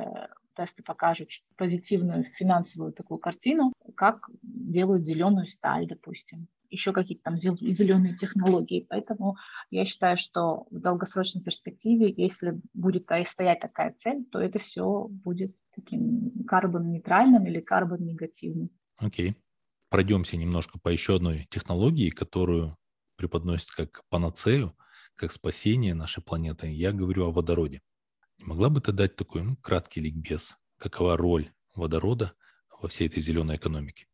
тесты 0.55 0.83
покажут 0.83 1.31
позитивную 1.57 2.25
финансовую 2.25 2.93
такую 2.93 3.17
картину, 3.17 3.73
как 3.95 4.29
делают 4.43 5.03
зеленую 5.03 5.47
сталь, 5.47 5.87
допустим, 5.87 6.47
еще 6.71 6.93
какие-то 6.93 7.25
там 7.25 7.37
зеленые 7.37 8.17
технологии. 8.17 8.87
Поэтому 8.89 9.37
я 9.71 9.85
считаю, 9.85 10.17
что 10.17 10.67
в 10.71 10.81
долгосрочной 10.81 11.43
перспективе, 11.43 12.13
если 12.17 12.61
будет 12.75 13.09
стоять 13.27 13.61
такая 13.61 13.93
цель, 13.95 14.25
то 14.25 14.41
это 14.41 14.59
все 14.59 15.07
будет 15.09 15.57
таким 15.75 16.45
карбон-нейтральным 16.47 17.47
или 17.47 17.61
карбон-негативным. 17.61 18.71
Окей. 18.99 19.31
Okay. 19.31 19.37
Пройдемся 19.89 20.37
немножко 20.37 20.79
по 20.79 20.89
еще 20.89 21.17
одной 21.17 21.47
технологии, 21.51 22.11
которую 22.11 22.77
преподносят 23.17 23.71
как 23.71 24.03
панацею, 24.09 24.77
как 25.15 25.33
спасение 25.33 25.95
нашей 25.95 26.23
планеты. 26.23 26.69
Я 26.69 26.93
говорю 26.93 27.27
о 27.27 27.33
водороде. 27.33 27.81
Могла 28.39 28.69
бы 28.69 28.81
ты 28.81 28.93
дать 28.93 29.17
такой 29.17 29.43
ну, 29.43 29.57
краткий 29.57 30.01
ликбез? 30.01 30.57
Какова 30.79 31.17
роль 31.17 31.53
водорода 31.75 32.33
во 32.81 32.89
всей 32.89 33.09
этой 33.09 33.23
зеленой 33.23 33.57
экономике? 33.57 34.07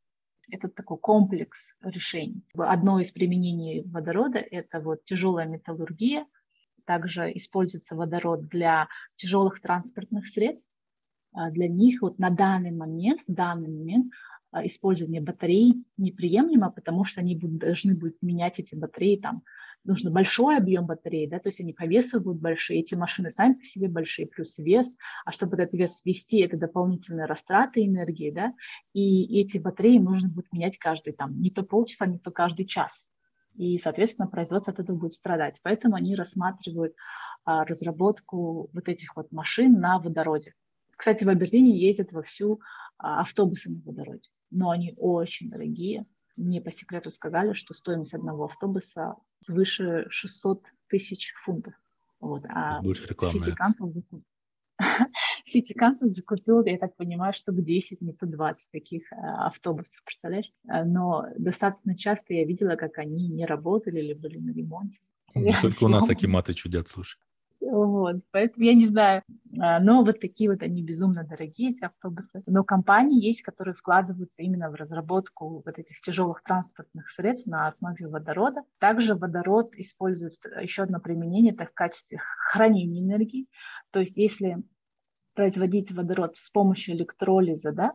Это 0.50 0.68
такой 0.68 0.98
комплекс 0.98 1.74
решений. 1.82 2.44
Одно 2.56 3.00
из 3.00 3.10
применений 3.10 3.82
водорода– 3.84 4.38
это 4.50 4.80
вот 4.80 5.04
тяжелая 5.04 5.46
металлургия. 5.46 6.26
Также 6.84 7.30
используется 7.36 7.94
водород 7.94 8.48
для 8.48 8.88
тяжелых 9.16 9.60
транспортных 9.60 10.26
средств, 10.26 10.78
а, 11.32 11.50
для 11.50 11.68
них 11.68 12.02
вот 12.02 12.18
на 12.18 12.30
данный 12.30 12.72
момент, 12.72 13.22
в 13.26 13.32
данный 13.32 13.68
момент 13.68 14.12
использование 14.64 15.20
батарей 15.20 15.84
неприемлемо, 15.96 16.70
потому 16.70 17.04
что 17.04 17.20
они 17.20 17.36
будут, 17.36 17.58
должны 17.58 17.94
будут 17.94 18.20
менять 18.22 18.58
эти 18.58 18.74
батареи, 18.74 19.16
там 19.16 19.42
нужно 19.84 20.10
большой 20.10 20.56
объем 20.56 20.86
батареи, 20.86 21.26
да, 21.26 21.38
то 21.38 21.48
есть 21.48 21.60
они 21.60 21.72
по 21.72 21.84
весу 21.84 22.20
будут 22.20 22.40
большие, 22.40 22.80
эти 22.80 22.94
машины 22.94 23.30
сами 23.30 23.54
по 23.54 23.64
себе 23.64 23.88
большие, 23.88 24.26
плюс 24.26 24.58
вес, 24.58 24.96
а 25.24 25.32
чтобы 25.32 25.56
этот 25.56 25.74
вес 25.74 26.02
вести, 26.04 26.40
это 26.40 26.56
дополнительные 26.56 27.26
растраты 27.26 27.84
энергии, 27.84 28.30
да, 28.30 28.54
и 28.92 29.40
эти 29.40 29.58
батареи 29.58 29.98
нужно 29.98 30.28
будет 30.28 30.52
менять 30.52 30.78
каждый 30.78 31.12
там, 31.14 31.40
не 31.40 31.50
то 31.50 31.62
полчаса, 31.62 32.06
не 32.06 32.18
то 32.18 32.30
каждый 32.30 32.66
час. 32.66 33.10
И, 33.54 33.78
соответственно, 33.78 34.28
производство 34.28 34.72
от 34.72 34.80
этого 34.80 34.96
будет 34.96 35.12
страдать. 35.12 35.60
Поэтому 35.62 35.96
они 35.96 36.14
рассматривают 36.14 36.94
а, 37.44 37.66
разработку 37.66 38.70
вот 38.72 38.88
этих 38.88 39.14
вот 39.14 39.30
машин 39.30 39.78
на 39.78 39.98
водороде. 39.98 40.54
Кстати, 40.96 41.24
в 41.24 41.28
Абердине 41.28 41.76
ездят 41.76 42.12
вовсю 42.12 42.54
а, 42.54 42.81
автобусы 43.02 43.70
на 43.70 43.80
водороде, 43.82 44.30
но 44.50 44.70
они 44.70 44.94
очень 44.96 45.50
дорогие. 45.50 46.06
Мне 46.36 46.60
по 46.60 46.70
секрету 46.70 47.10
сказали, 47.10 47.52
что 47.52 47.74
стоимость 47.74 48.14
одного 48.14 48.44
автобуса 48.44 49.16
свыше 49.40 50.06
600 50.08 50.64
тысяч 50.88 51.34
фунтов. 51.36 51.74
Вот. 52.20 52.44
А. 52.48 52.80
City 55.46 55.74
Council 55.78 56.08
закупил. 56.08 56.64
Я 56.64 56.78
так 56.78 56.96
понимаю, 56.96 57.34
штук 57.34 57.60
10, 57.62 58.00
не 58.00 58.12
то 58.12 58.26
20 58.26 58.70
таких 58.70 59.12
а, 59.12 59.48
автобусов, 59.48 60.02
представляешь? 60.04 60.50
А, 60.68 60.84
но 60.84 61.26
достаточно 61.36 61.96
часто 61.98 62.34
я 62.34 62.44
видела, 62.44 62.76
как 62.76 62.98
они 62.98 63.28
не 63.28 63.44
работали 63.44 64.00
или 64.00 64.14
были 64.14 64.38
на 64.38 64.52
ремонте. 64.52 65.02
Не 65.34 65.54
только 65.60 65.84
у 65.84 65.88
нас 65.88 66.08
акиматы 66.08 66.54
чудят, 66.54 66.88
слушай. 66.88 67.18
Вот, 67.72 68.16
поэтому 68.32 68.66
я 68.66 68.74
не 68.74 68.84
знаю. 68.84 69.22
А, 69.58 69.80
но 69.80 70.04
вот 70.04 70.20
такие 70.20 70.50
вот 70.50 70.62
они 70.62 70.82
безумно 70.82 71.24
дорогие, 71.24 71.70
эти 71.70 71.82
автобусы. 71.84 72.42
Но 72.44 72.64
компании 72.64 73.24
есть, 73.24 73.40
которые 73.40 73.72
вкладываются 73.72 74.42
именно 74.42 74.68
в 74.70 74.74
разработку 74.74 75.62
вот 75.64 75.78
этих 75.78 76.02
тяжелых 76.02 76.42
транспортных 76.42 77.08
средств 77.08 77.46
на 77.46 77.66
основе 77.66 78.08
водорода. 78.08 78.60
Также 78.78 79.14
водород 79.14 79.74
используют 79.76 80.34
еще 80.60 80.82
одно 80.82 81.00
применение, 81.00 81.54
это 81.54 81.64
в 81.64 81.72
качестве 81.72 82.18
хранения 82.20 83.00
энергии. 83.00 83.46
То 83.90 84.00
есть 84.00 84.18
если 84.18 84.62
производить 85.34 85.92
водород 85.92 86.36
с 86.36 86.50
помощью 86.50 86.94
электролиза, 86.94 87.72
да, 87.72 87.94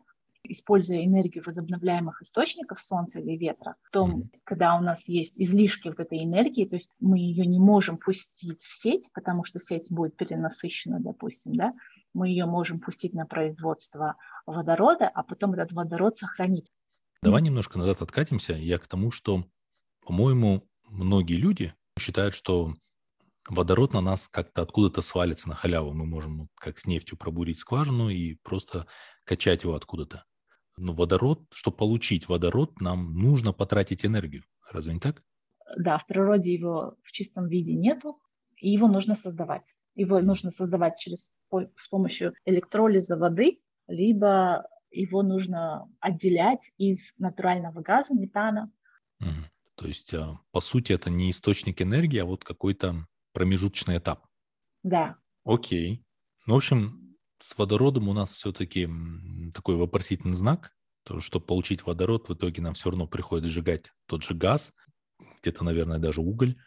используя 0.50 1.04
энергию 1.04 1.44
возобновляемых 1.46 2.22
источников 2.22 2.82
солнца 2.82 3.20
или 3.20 3.38
ветра, 3.38 3.76
mm-hmm. 3.96 4.30
когда 4.44 4.78
у 4.78 4.82
нас 4.82 5.08
есть 5.08 5.40
излишки 5.40 5.90
вот 5.90 6.00
этой 6.00 6.24
энергии, 6.24 6.66
то 6.66 6.76
есть 6.76 6.92
мы 7.00 7.20
ее 7.20 7.46
не 7.46 7.60
можем 7.60 7.98
пустить 7.98 8.62
в 8.62 8.74
сеть, 8.74 9.10
потому 9.14 9.44
что 9.44 9.60
сеть 9.60 9.88
будет 9.90 10.16
перенасыщена, 10.16 11.00
допустим, 11.00 11.56
да, 11.56 11.74
мы 12.14 12.30
ее 12.30 12.46
можем 12.46 12.80
пустить 12.80 13.14
на 13.14 13.26
производство 13.26 14.16
водорода, 14.46 15.08
а 15.08 15.24
потом 15.24 15.54
этот 15.54 15.72
водород 15.72 16.16
сохранить. 16.16 16.72
Давай 17.22 17.42
немножко 17.42 17.78
назад 17.78 18.02
откатимся. 18.02 18.54
Я 18.54 18.78
к 18.78 18.88
тому, 18.88 19.12
что, 19.12 19.46
по-моему, 20.06 20.68
многие 20.84 21.36
люди 21.36 21.74
считают, 22.00 22.34
что 22.34 22.74
водород 23.50 23.94
на 23.94 24.02
нас 24.02 24.28
как-то 24.28 24.62
откуда-то 24.62 25.02
свалится 25.02 25.50
на 25.50 25.56
халяву. 25.56 25.94
Мы 25.94 26.06
можем 26.06 26.50
как 26.56 26.78
с 26.80 26.86
нефтью 26.86 27.18
пробурить 27.18 27.60
скважину 27.60 28.10
и 28.10 28.36
просто 28.36 28.88
качать 29.24 29.64
его 29.64 29.76
откуда-то. 29.76 30.26
Но 30.78 30.94
водород, 30.94 31.42
чтобы 31.54 31.78
получить 31.78 32.30
водород, 32.30 32.80
нам 32.80 33.14
нужно 33.14 33.52
потратить 33.52 34.06
энергию. 34.06 34.44
Разве 34.72 34.94
не 34.94 35.00
так? 35.00 35.24
Да, 35.78 35.98
в 35.98 36.06
природе 36.06 36.54
его 36.54 36.96
в 37.04 37.12
чистом 37.12 37.48
виде 37.48 37.74
нету, 37.74 38.20
и 38.58 38.70
его 38.70 38.88
нужно 38.88 39.16
создавать. 39.16 39.76
Его 39.96 40.22
нужно 40.22 40.52
создавать 40.52 41.00
через, 41.00 41.34
с 41.76 41.88
помощью 41.88 42.34
электролиза 42.46 43.18
воды, 43.18 43.60
либо 43.88 44.68
его 44.92 45.24
нужно 45.24 45.90
отделять 46.00 46.72
из 46.78 47.14
натурального 47.18 47.82
газа, 47.82 48.14
метана. 48.14 48.72
Угу. 49.20 49.30
То 49.76 49.88
есть, 49.88 50.14
а, 50.14 50.40
по 50.52 50.62
сути, 50.62 50.94
это 50.94 51.10
не 51.10 51.32
источник 51.32 51.82
энергии, 51.82 52.20
а 52.20 52.26
вот 52.26 52.44
какой-то 52.44 53.08
промежуточный 53.34 53.98
этап. 53.98 54.26
Да. 54.84 55.18
Окей. 55.44 56.04
Ну, 56.46 56.54
в 56.56 56.58
общем, 56.58 57.07
с 57.40 57.58
водородом 57.58 58.10
у 58.10 58.14
нас 58.14 58.34
все-таки 58.34 58.90
такой 59.54 59.76
вопросительный 59.76 60.36
знак. 60.36 60.74
То, 61.04 61.22
чтобы 61.22 61.46
получить 61.46 61.86
водород, 61.86 62.28
в 62.28 62.34
итоге 62.34 62.62
нам 62.62 62.74
все 62.74 62.90
равно 62.90 63.08
приходится 63.08 63.52
сжигать 63.52 63.92
тот 64.08 64.24
же 64.24 64.34
газ, 64.34 64.74
где-то, 65.42 65.64
наверное, 65.64 66.00
даже 66.00 66.22
уголь. 66.22 66.58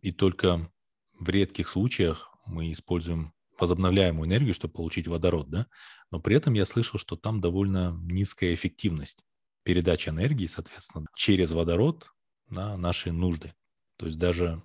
И 0.00 0.10
только 0.10 0.70
в 1.18 1.28
редких 1.28 1.68
случаях 1.68 2.30
мы 2.46 2.72
используем 2.72 3.32
возобновляемую 3.58 4.28
энергию, 4.28 4.54
чтобы 4.54 4.74
получить 4.74 5.06
водород, 5.06 5.48
да? 5.48 5.68
Но 6.10 6.20
при 6.20 6.36
этом 6.36 6.54
я 6.54 6.66
слышал, 6.66 6.98
что 6.98 7.16
там 7.16 7.40
довольно 7.40 7.96
низкая 8.02 8.54
эффективность 8.54 9.24
передачи 9.62 10.08
энергии, 10.08 10.46
соответственно, 10.46 11.06
через 11.14 11.52
водород 11.52 12.10
на 12.48 12.76
наши 12.76 13.12
нужды. 13.12 13.54
То 13.96 14.06
есть 14.06 14.18
даже 14.18 14.62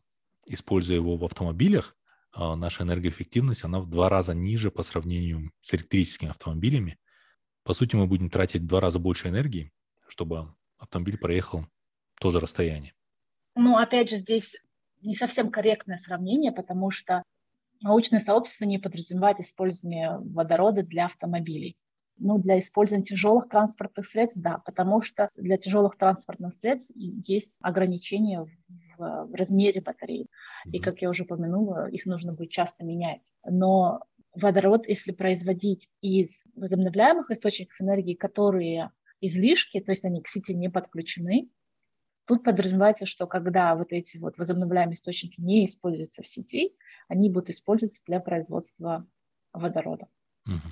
используя 0.48 0.98
его 0.98 1.18
в 1.18 1.24
автомобилях, 1.24 1.96
наша 2.36 2.84
энергоэффективность, 2.84 3.64
она 3.64 3.80
в 3.80 3.90
два 3.90 4.10
раза 4.10 4.34
ниже 4.34 4.72
по 4.72 4.84
сравнению 4.84 5.52
с 5.60 5.74
электрическими 5.74 6.30
автомобилями. 6.30 6.98
По 7.64 7.74
сути, 7.74 7.96
мы 7.96 8.08
будем 8.08 8.30
тратить 8.30 8.62
в 8.62 8.68
два 8.68 8.80
раза 8.80 9.00
больше 9.00 9.28
энергии, 9.28 9.72
чтобы 10.08 10.54
автомобиль 10.78 11.18
проехал 11.18 11.66
то 12.20 12.32
же 12.32 12.40
расстояние. 12.40 12.94
Ну, 13.56 13.78
опять 13.78 14.10
же, 14.10 14.16
здесь 14.18 14.58
не 15.02 15.16
совсем 15.16 15.52
корректное 15.52 15.98
сравнение, 15.98 16.52
потому 16.52 16.92
что 16.92 17.24
научное 17.82 18.20
сообщество 18.20 18.66
не 18.66 18.78
подразумевает 18.78 19.40
использование 19.40 20.18
водорода 20.20 20.84
для 20.84 21.06
автомобилей. 21.06 21.78
Ну, 22.20 22.38
для 22.38 22.60
использования 22.60 23.06
тяжелых 23.06 23.48
транспортных 23.50 24.06
средств, 24.06 24.42
да, 24.42 24.60
потому 24.66 25.02
что 25.02 25.30
для 25.36 25.58
тяжелых 25.58 25.96
транспортных 25.96 26.54
средств 26.54 26.92
есть 26.96 27.60
ограничения 27.62 28.42
в, 28.42 28.50
в 28.98 29.34
размере 29.34 29.82
батареи. 29.82 30.28
И, 30.66 30.80
как 30.80 31.02
я 31.02 31.10
уже 31.10 31.24
упомянула, 31.24 31.90
их 31.90 32.06
нужно 32.06 32.34
будет 32.34 32.52
часто 32.52 32.84
менять. 32.84 33.22
Но 33.46 34.02
водород, 34.34 34.88
если 34.88 35.12
производить 35.12 35.90
из 36.02 36.44
возобновляемых 36.56 37.32
источников 37.32 37.80
энергии, 37.82 38.16
которые 38.16 38.92
излишки, 39.22 39.80
то 39.80 39.92
есть 39.92 40.06
они 40.06 40.22
к 40.22 40.28
сети 40.28 40.54
не 40.54 40.70
подключены, 40.70 41.50
Тут 42.30 42.44
подразумевается, 42.44 43.08
что 43.08 43.26
когда 43.26 43.74
вот 43.74 43.92
эти 43.92 44.20
вот 44.20 44.38
возобновляемые 44.38 44.94
источники 44.94 45.42
не 45.42 45.66
используются 45.66 46.22
в 46.22 46.28
сети, 46.28 46.76
они 47.08 47.28
будут 47.28 47.50
использоваться 47.50 48.04
для 48.06 48.20
производства 48.20 49.08
водорода. 49.52 50.08
Угу. 50.46 50.70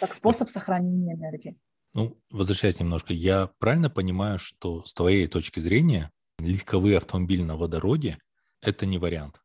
Как 0.00 0.14
способ 0.14 0.48
сохранения 0.48 1.14
энергии. 1.14 1.58
Ну, 1.94 2.20
возвращаясь 2.30 2.78
немножко, 2.78 3.12
я 3.12 3.50
правильно 3.58 3.90
понимаю, 3.90 4.38
что 4.38 4.84
с 4.84 4.94
твоей 4.94 5.26
точки 5.26 5.60
зрения 5.60 6.12
легковые 6.38 6.98
автомобили 6.98 7.42
на 7.42 7.56
водороде– 7.56 8.18
это 8.60 8.86
не 8.86 8.98
вариант? 8.98 9.40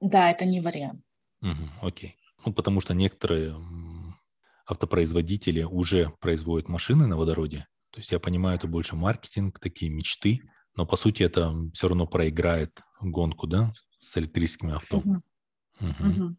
Да, 0.00 0.30
это 0.30 0.44
не 0.44 0.60
вариант. 0.60 1.02
Угу, 1.42 1.86
окей. 1.86 2.16
Ну, 2.44 2.52
потому 2.52 2.80
что 2.80 2.94
некоторые 2.94 3.54
автопроизводители 4.66 5.62
уже 5.62 6.12
производят 6.20 6.68
машины 6.68 7.06
на 7.06 7.16
водороде, 7.16 7.66
то 7.90 7.98
есть 7.98 8.12
я 8.12 8.20
понимаю, 8.20 8.56
это 8.56 8.68
больше 8.68 8.94
маркетинг, 8.94 9.58
такие 9.58 9.90
мечты, 9.90 10.40
но 10.76 10.86
по 10.86 10.96
сути 10.96 11.22
это 11.22 11.52
все 11.72 11.88
равно 11.88 12.06
проиграет 12.06 12.80
гонку, 13.00 13.46
да, 13.46 13.72
с 13.98 14.16
электрическими 14.16 14.74
авто. 14.74 14.98
Угу. 14.98 15.22
Угу. 15.80 16.36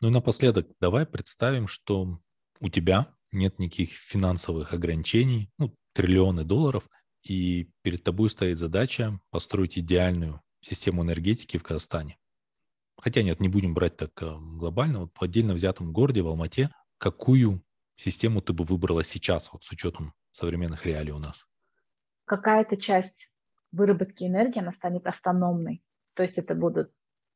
Ну 0.00 0.08
и 0.08 0.10
напоследок, 0.10 0.68
давай 0.80 1.06
представим, 1.06 1.68
что 1.68 2.20
у 2.62 2.68
тебя 2.68 3.08
нет 3.32 3.58
никаких 3.58 3.90
финансовых 3.90 4.72
ограничений, 4.72 5.50
ну, 5.58 5.74
триллионы 5.92 6.44
долларов, 6.44 6.88
и 7.22 7.70
перед 7.82 8.04
тобой 8.04 8.30
стоит 8.30 8.56
задача 8.56 9.20
построить 9.30 9.76
идеальную 9.76 10.40
систему 10.60 11.02
энергетики 11.02 11.58
в 11.58 11.62
Казахстане. 11.62 12.18
Хотя 12.96 13.22
нет, 13.22 13.40
не 13.40 13.48
будем 13.48 13.74
брать 13.74 13.96
так 13.96 14.10
э, 14.22 14.32
глобально. 14.38 15.00
Вот 15.00 15.10
в 15.18 15.22
отдельно 15.22 15.54
взятом 15.54 15.92
городе, 15.92 16.22
в 16.22 16.28
Алмате, 16.28 16.70
какую 16.98 17.64
систему 17.96 18.40
ты 18.40 18.52
бы 18.52 18.64
выбрала 18.64 19.02
сейчас, 19.02 19.52
вот 19.52 19.64
с 19.64 19.72
учетом 19.72 20.14
современных 20.30 20.86
реалий 20.86 21.10
у 21.10 21.18
нас? 21.18 21.46
Какая-то 22.26 22.76
часть 22.76 23.34
выработки 23.72 24.22
энергии, 24.22 24.60
она 24.60 24.72
станет 24.72 25.06
автономной. 25.08 25.82
То 26.14 26.22
есть 26.22 26.38
это 26.38 26.54
будут 26.54 26.92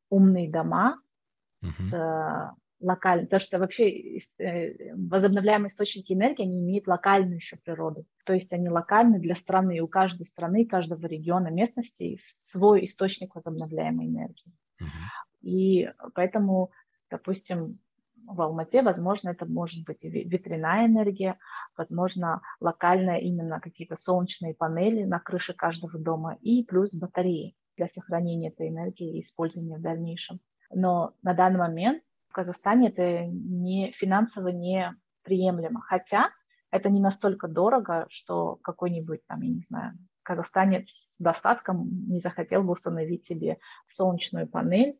умные 0.09 0.49
дома 0.49 1.01
угу. 1.61 1.71
с 1.77 2.55
локальным, 2.79 3.25
потому 3.25 3.39
что 3.39 3.59
вообще 3.59 4.19
э, 4.39 4.93
возобновляемые 4.95 5.69
источники 5.69 6.13
энергии, 6.13 6.43
они 6.43 6.59
имеют 6.59 6.87
локальную 6.87 7.35
еще 7.35 7.57
природу. 7.57 8.05
То 8.25 8.33
есть 8.33 8.53
они 8.53 8.69
локальны 8.69 9.19
для 9.19 9.35
страны, 9.35 9.77
и 9.77 9.81
у 9.81 9.87
каждой 9.87 10.25
страны, 10.25 10.65
каждого 10.65 11.05
региона, 11.05 11.47
местности 11.47 12.17
свой 12.19 12.85
источник 12.85 13.35
возобновляемой 13.35 14.07
энергии. 14.07 14.53
Угу. 14.79 14.89
И 15.41 15.89
поэтому, 16.13 16.71
допустим, 17.09 17.79
в 18.27 18.41
Алмате, 18.41 18.81
возможно, 18.81 19.29
это 19.29 19.45
может 19.45 19.85
быть 19.85 20.03
ветряная 20.03 20.87
энергия, 20.87 21.39
возможно, 21.77 22.41
локальная 22.59 23.19
именно 23.19 23.59
какие-то 23.61 23.95
солнечные 23.95 24.53
панели 24.53 25.03
на 25.03 25.19
крыше 25.19 25.53
каждого 25.53 25.97
дома 25.97 26.37
и 26.41 26.63
плюс 26.63 26.93
батареи 26.93 27.55
для 27.77 27.87
сохранения 27.87 28.49
этой 28.49 28.67
энергии 28.67 29.17
и 29.17 29.21
использования 29.21 29.77
в 29.77 29.81
дальнейшем. 29.81 30.41
Но 30.69 31.13
на 31.21 31.33
данный 31.33 31.59
момент 31.59 32.03
в 32.29 32.33
Казахстане 32.33 32.89
это 32.89 33.25
не, 33.25 33.91
финансово 33.91 34.49
не 34.49 34.95
приемлемо, 35.23 35.81
хотя 35.81 36.29
это 36.71 36.89
не 36.89 36.99
настолько 36.99 37.47
дорого, 37.47 38.05
что 38.09 38.55
какой-нибудь 38.57 39.25
там, 39.27 39.41
я 39.41 39.49
не 39.49 39.61
знаю, 39.61 39.97
казахстанец 40.23 40.89
с 40.89 41.19
достатком 41.19 41.87
не 42.09 42.19
захотел 42.19 42.63
бы 42.63 42.73
установить 42.73 43.25
себе 43.25 43.59
солнечную 43.89 44.47
панель 44.47 44.99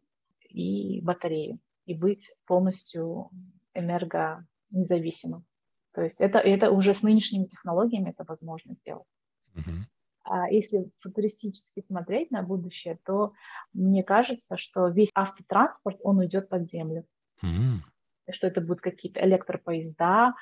и 0.49 1.01
батарею 1.01 1.59
и 1.85 1.93
быть 1.93 2.33
полностью 2.45 3.29
энергонезависимым. 3.73 5.45
То 5.93 6.01
есть 6.01 6.21
это, 6.21 6.39
это 6.39 6.71
уже 6.71 6.93
с 6.93 7.03
нынешними 7.03 7.45
технологиями 7.45 8.11
это 8.11 8.23
возможно 8.27 8.75
сделать. 8.75 9.07
Uh-huh. 9.55 9.83
А 10.23 10.49
если 10.49 10.91
футуристически 10.97 11.81
смотреть 11.81 12.31
на 12.31 12.43
будущее, 12.43 12.99
то 13.05 13.33
мне 13.73 14.03
кажется, 14.03 14.57
что 14.57 14.87
весь 14.89 15.09
автотранспорт, 15.15 15.99
он 16.03 16.19
уйдет 16.19 16.49
под 16.49 16.69
землю. 16.69 17.05
Uh-huh. 17.43 17.79
Что 18.29 18.47
это 18.47 18.61
будут 18.61 18.81
какие-то 18.81 19.23
электропоезда, 19.25 20.33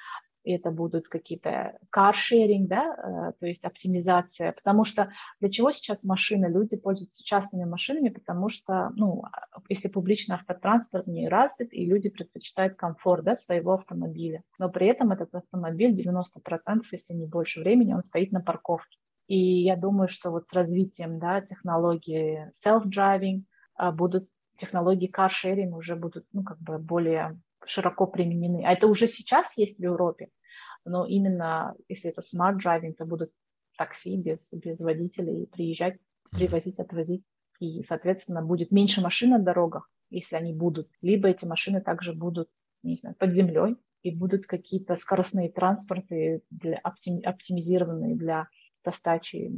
это 0.45 0.71
будут 0.71 1.07
какие-то 1.07 1.77
каршеринг, 1.89 2.69
да, 2.69 2.95
э, 2.95 3.33
то 3.39 3.45
есть 3.47 3.65
оптимизация, 3.65 4.51
потому 4.51 4.85
что 4.85 5.11
для 5.39 5.49
чего 5.49 5.71
сейчас 5.71 6.03
машины, 6.03 6.45
люди 6.45 6.77
пользуются 6.77 7.23
частными 7.23 7.65
машинами, 7.65 8.09
потому 8.09 8.49
что, 8.49 8.91
ну, 8.95 9.23
если 9.69 9.87
публичный 9.87 10.35
автотранспорт 10.35 11.07
не 11.07 11.27
развит, 11.27 11.73
и 11.73 11.85
люди 11.85 12.09
предпочитают 12.09 12.75
комфорт, 12.75 13.23
да, 13.23 13.35
своего 13.35 13.73
автомобиля, 13.73 14.43
но 14.59 14.69
при 14.69 14.87
этом 14.87 15.11
этот 15.11 15.33
автомобиль 15.33 15.93
90%, 15.93 16.83
если 16.91 17.13
не 17.13 17.25
больше 17.25 17.61
времени, 17.61 17.93
он 17.93 18.03
стоит 18.03 18.31
на 18.31 18.41
парковке. 18.41 18.97
И 19.27 19.63
я 19.63 19.75
думаю, 19.75 20.07
что 20.07 20.29
вот 20.29 20.47
с 20.47 20.53
развитием, 20.53 21.17
да, 21.17 21.41
технологии 21.41 22.51
self-driving 22.63 23.43
а, 23.73 23.91
будут 23.91 24.29
технологии 24.58 25.08
каршеринг 25.08 25.76
уже 25.76 25.95
будут, 25.95 26.26
ну, 26.34 26.43
как 26.43 26.60
бы 26.60 26.78
более 26.78 27.39
широко 27.66 28.08
применены. 28.08 28.66
А 28.66 28.74
это 28.74 28.88
уже 28.88 29.08
сейчас 29.08 29.58
есть 29.58 29.78
в 29.78 29.84
Европе, 29.84 30.30
но 30.86 31.06
именно 31.06 31.76
если 31.88 32.12
это 32.12 32.22
smart 32.22 32.58
driving, 32.64 32.93
то 32.93 33.06
будут 33.06 33.32
такси 33.78 34.18
без, 34.18 34.51
без 34.53 34.80
водителей 34.80 35.47
приезжать, 35.47 35.97
привозить, 36.32 36.80
отвозить. 36.80 37.24
И, 37.60 37.84
соответственно, 37.84 38.41
будет 38.41 38.72
меньше 38.72 39.01
машин 39.01 39.32
на 39.32 39.39
дорогах, 39.39 39.89
если 40.10 40.36
они 40.36 40.53
будут. 40.53 40.89
Либо 41.01 41.30
эти 41.30 41.45
машины 41.45 41.82
также 41.82 42.14
будут, 42.14 42.49
не 42.84 42.97
знаю, 42.97 43.16
под 43.16 43.34
землей, 43.34 43.78
и 44.03 44.12
будут 44.12 44.45
какие-то 44.45 44.97
скоростные 44.97 45.51
транспорты 45.51 46.43
для, 46.51 46.78
оптимизированные 46.78 48.16
для 48.16 48.47
достачи 48.84 49.51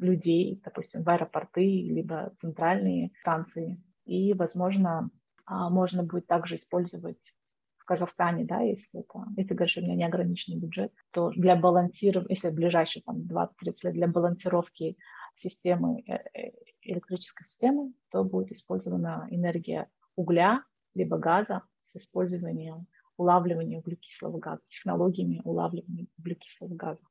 людей, 0.00 0.60
допустим, 0.64 1.04
в 1.04 1.08
аэропорты, 1.08 1.60
либо 1.62 2.34
центральные 2.38 3.12
станции. 3.20 3.80
И, 4.04 4.34
возможно, 4.34 5.10
а, 5.46 5.70
можно 5.70 6.02
будет 6.02 6.26
также 6.26 6.56
использовать 6.56 7.36
в 7.78 7.84
Казахстане, 7.84 8.44
да, 8.44 8.60
если 8.60 9.00
это, 9.00 9.26
и 9.36 9.44
ты 9.44 9.54
говоришь, 9.54 9.76
у 9.76 9.82
меня 9.82 9.94
неограниченный 9.94 10.58
бюджет, 10.58 10.92
то 11.10 11.30
для 11.30 11.54
балансирования, 11.54 12.34
если 12.34 12.48
в 12.48 12.54
ближайшие 12.54 13.02
там 13.02 13.18
20-30 13.22 13.48
лет, 13.82 13.92
для 13.92 14.08
балансировки 14.08 14.96
системы 15.34 16.02
э, 16.06 16.14
э, 16.14 16.52
электрической 16.80 17.44
системы, 17.44 17.92
то 18.10 18.24
будет 18.24 18.52
использована 18.52 19.26
энергия 19.30 19.90
угля 20.16 20.64
либо 20.94 21.18
газа 21.18 21.62
с 21.80 21.96
использованием 21.96 22.86
улавливания 23.16 23.78
углекислого 23.78 24.38
газа, 24.38 24.64
технологиями 24.66 25.42
улавливания 25.44 26.06
углекислого 26.18 26.74
газа. 26.74 27.06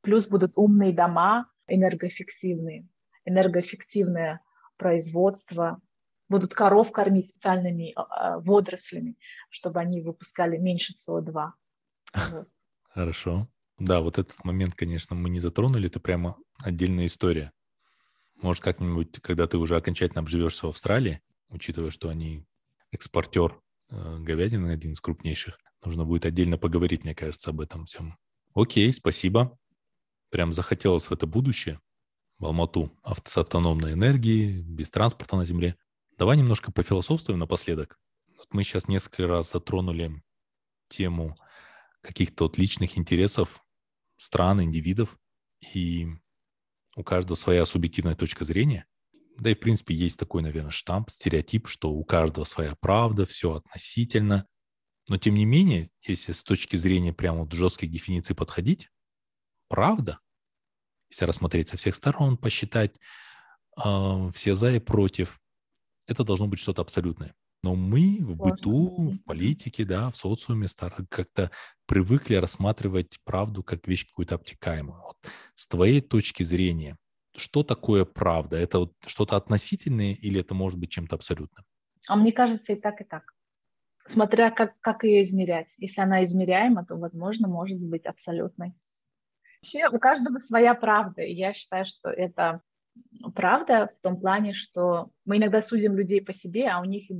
Плюс 0.00 0.28
будут 0.28 0.52
умные 0.56 0.92
дома, 0.92 1.50
энергоэффективные, 1.66 2.88
энергоэффективное 3.24 4.40
производство, 4.76 5.80
будут 6.28 6.54
коров 6.54 6.92
кормить 6.92 7.28
специальными 7.28 7.92
э, 7.92 8.38
водорослями, 8.40 9.16
чтобы 9.50 9.80
они 9.80 10.00
выпускали 10.00 10.56
меньше 10.56 10.94
СО2. 10.94 11.52
Хорошо. 12.88 13.48
Да, 13.78 14.00
вот 14.00 14.18
этот 14.18 14.42
момент, 14.44 14.74
конечно, 14.74 15.14
мы 15.14 15.28
не 15.28 15.40
затронули, 15.40 15.88
это 15.88 16.00
прямо 16.00 16.36
отдельная 16.62 17.06
история. 17.06 17.52
Может, 18.40 18.62
как-нибудь, 18.62 19.20
когда 19.20 19.46
ты 19.46 19.58
уже 19.58 19.76
окончательно 19.76 20.20
обживешься 20.20 20.66
в 20.66 20.70
Австралии, 20.70 21.20
учитывая, 21.48 21.90
что 21.90 22.08
они 22.08 22.46
экспортер 22.90 23.60
э, 23.90 24.18
говядины, 24.20 24.70
один 24.70 24.92
из 24.92 25.00
крупнейших, 25.00 25.58
нужно 25.84 26.04
будет 26.04 26.26
отдельно 26.26 26.58
поговорить, 26.58 27.04
мне 27.04 27.14
кажется, 27.14 27.50
об 27.50 27.60
этом 27.60 27.84
всем. 27.84 28.16
Окей, 28.54 28.92
спасибо. 28.92 29.58
Прям 30.30 30.52
захотелось 30.52 31.04
в 31.04 31.12
это 31.12 31.26
будущее, 31.26 31.80
в 32.38 32.46
Алмату, 32.46 32.92
с 33.24 33.38
автономной 33.38 33.92
энергией, 33.92 34.62
без 34.62 34.90
транспорта 34.90 35.36
на 35.36 35.44
земле. 35.44 35.76
Давай 36.18 36.38
немножко 36.38 36.72
пофилософствуем 36.72 37.38
напоследок. 37.38 37.98
Вот 38.38 38.54
мы 38.54 38.64
сейчас 38.64 38.88
несколько 38.88 39.26
раз 39.26 39.52
затронули 39.52 40.22
тему 40.88 41.36
каких-то 42.00 42.44
вот 42.44 42.56
личных 42.56 42.96
интересов 42.96 43.62
стран, 44.16 44.62
индивидов, 44.62 45.18
и 45.74 46.08
у 46.96 47.04
каждого 47.04 47.36
своя 47.36 47.66
субъективная 47.66 48.16
точка 48.16 48.46
зрения. 48.46 48.86
Да 49.38 49.50
и, 49.50 49.54
в 49.54 49.60
принципе, 49.60 49.94
есть 49.94 50.18
такой, 50.18 50.40
наверное, 50.40 50.70
штамп, 50.70 51.10
стереотип, 51.10 51.68
что 51.68 51.92
у 51.92 52.02
каждого 52.02 52.44
своя 52.44 52.74
правда, 52.80 53.26
все 53.26 53.52
относительно. 53.52 54.46
Но, 55.08 55.18
тем 55.18 55.34
не 55.34 55.44
менее, 55.44 55.88
если 56.00 56.32
с 56.32 56.42
точки 56.42 56.76
зрения 56.76 57.12
прямо 57.12 57.40
вот 57.40 57.52
жестких 57.52 57.90
дефиниций 57.90 58.34
подходить, 58.34 58.88
правда, 59.68 60.18
если 61.10 61.26
рассмотреть 61.26 61.68
со 61.68 61.76
всех 61.76 61.94
сторон, 61.94 62.38
посчитать 62.38 62.98
э, 63.84 64.30
все 64.32 64.54
за 64.54 64.76
и 64.76 64.78
против, 64.78 65.38
это 66.06 66.24
должно 66.24 66.46
быть 66.46 66.60
что-то 66.60 66.82
абсолютное. 66.82 67.34
Но 67.62 67.74
мы 67.74 68.18
в 68.20 68.36
быту, 68.36 69.10
в 69.10 69.24
политике, 69.24 69.84
да, 69.84 70.10
в 70.10 70.16
социуме 70.16 70.66
как-то 71.08 71.50
привыкли 71.86 72.34
рассматривать 72.34 73.18
правду 73.24 73.62
как 73.62 73.88
вещь 73.88 74.06
какую-то 74.06 74.36
обтекаемую. 74.36 75.00
Вот 75.02 75.16
с 75.54 75.66
твоей 75.66 76.00
точки 76.00 76.42
зрения, 76.42 76.96
что 77.36 77.62
такое 77.62 78.04
правда? 78.04 78.56
Это 78.56 78.78
вот 78.80 78.92
что-то 79.06 79.36
относительное 79.36 80.12
или 80.14 80.40
это 80.40 80.54
может 80.54 80.78
быть 80.78 80.90
чем-то 80.90 81.16
абсолютным? 81.16 81.64
А 82.08 82.16
мне 82.16 82.32
кажется, 82.32 82.72
и 82.72 82.76
так, 82.76 83.00
и 83.00 83.04
так. 83.04 83.34
Смотря 84.06 84.50
как, 84.50 84.78
как 84.80 85.02
ее 85.02 85.22
измерять. 85.22 85.74
Если 85.78 86.00
она 86.00 86.24
измеряема, 86.24 86.84
то, 86.84 86.94
возможно, 86.94 87.48
может 87.48 87.80
быть 87.80 88.06
абсолютной. 88.06 88.74
Вообще 89.60 89.88
у 89.88 89.98
каждого 89.98 90.38
своя 90.38 90.74
правда. 90.74 91.22
И 91.22 91.34
я 91.34 91.52
считаю, 91.52 91.84
что 91.84 92.10
это 92.10 92.60
правда 93.34 93.92
в 93.98 94.02
том 94.02 94.20
плане, 94.20 94.52
что 94.52 95.10
мы 95.24 95.38
иногда 95.38 95.62
судим 95.62 95.96
людей 95.96 96.22
по 96.22 96.32
себе, 96.32 96.68
а 96.68 96.80
у 96.80 96.84
них 96.84 97.10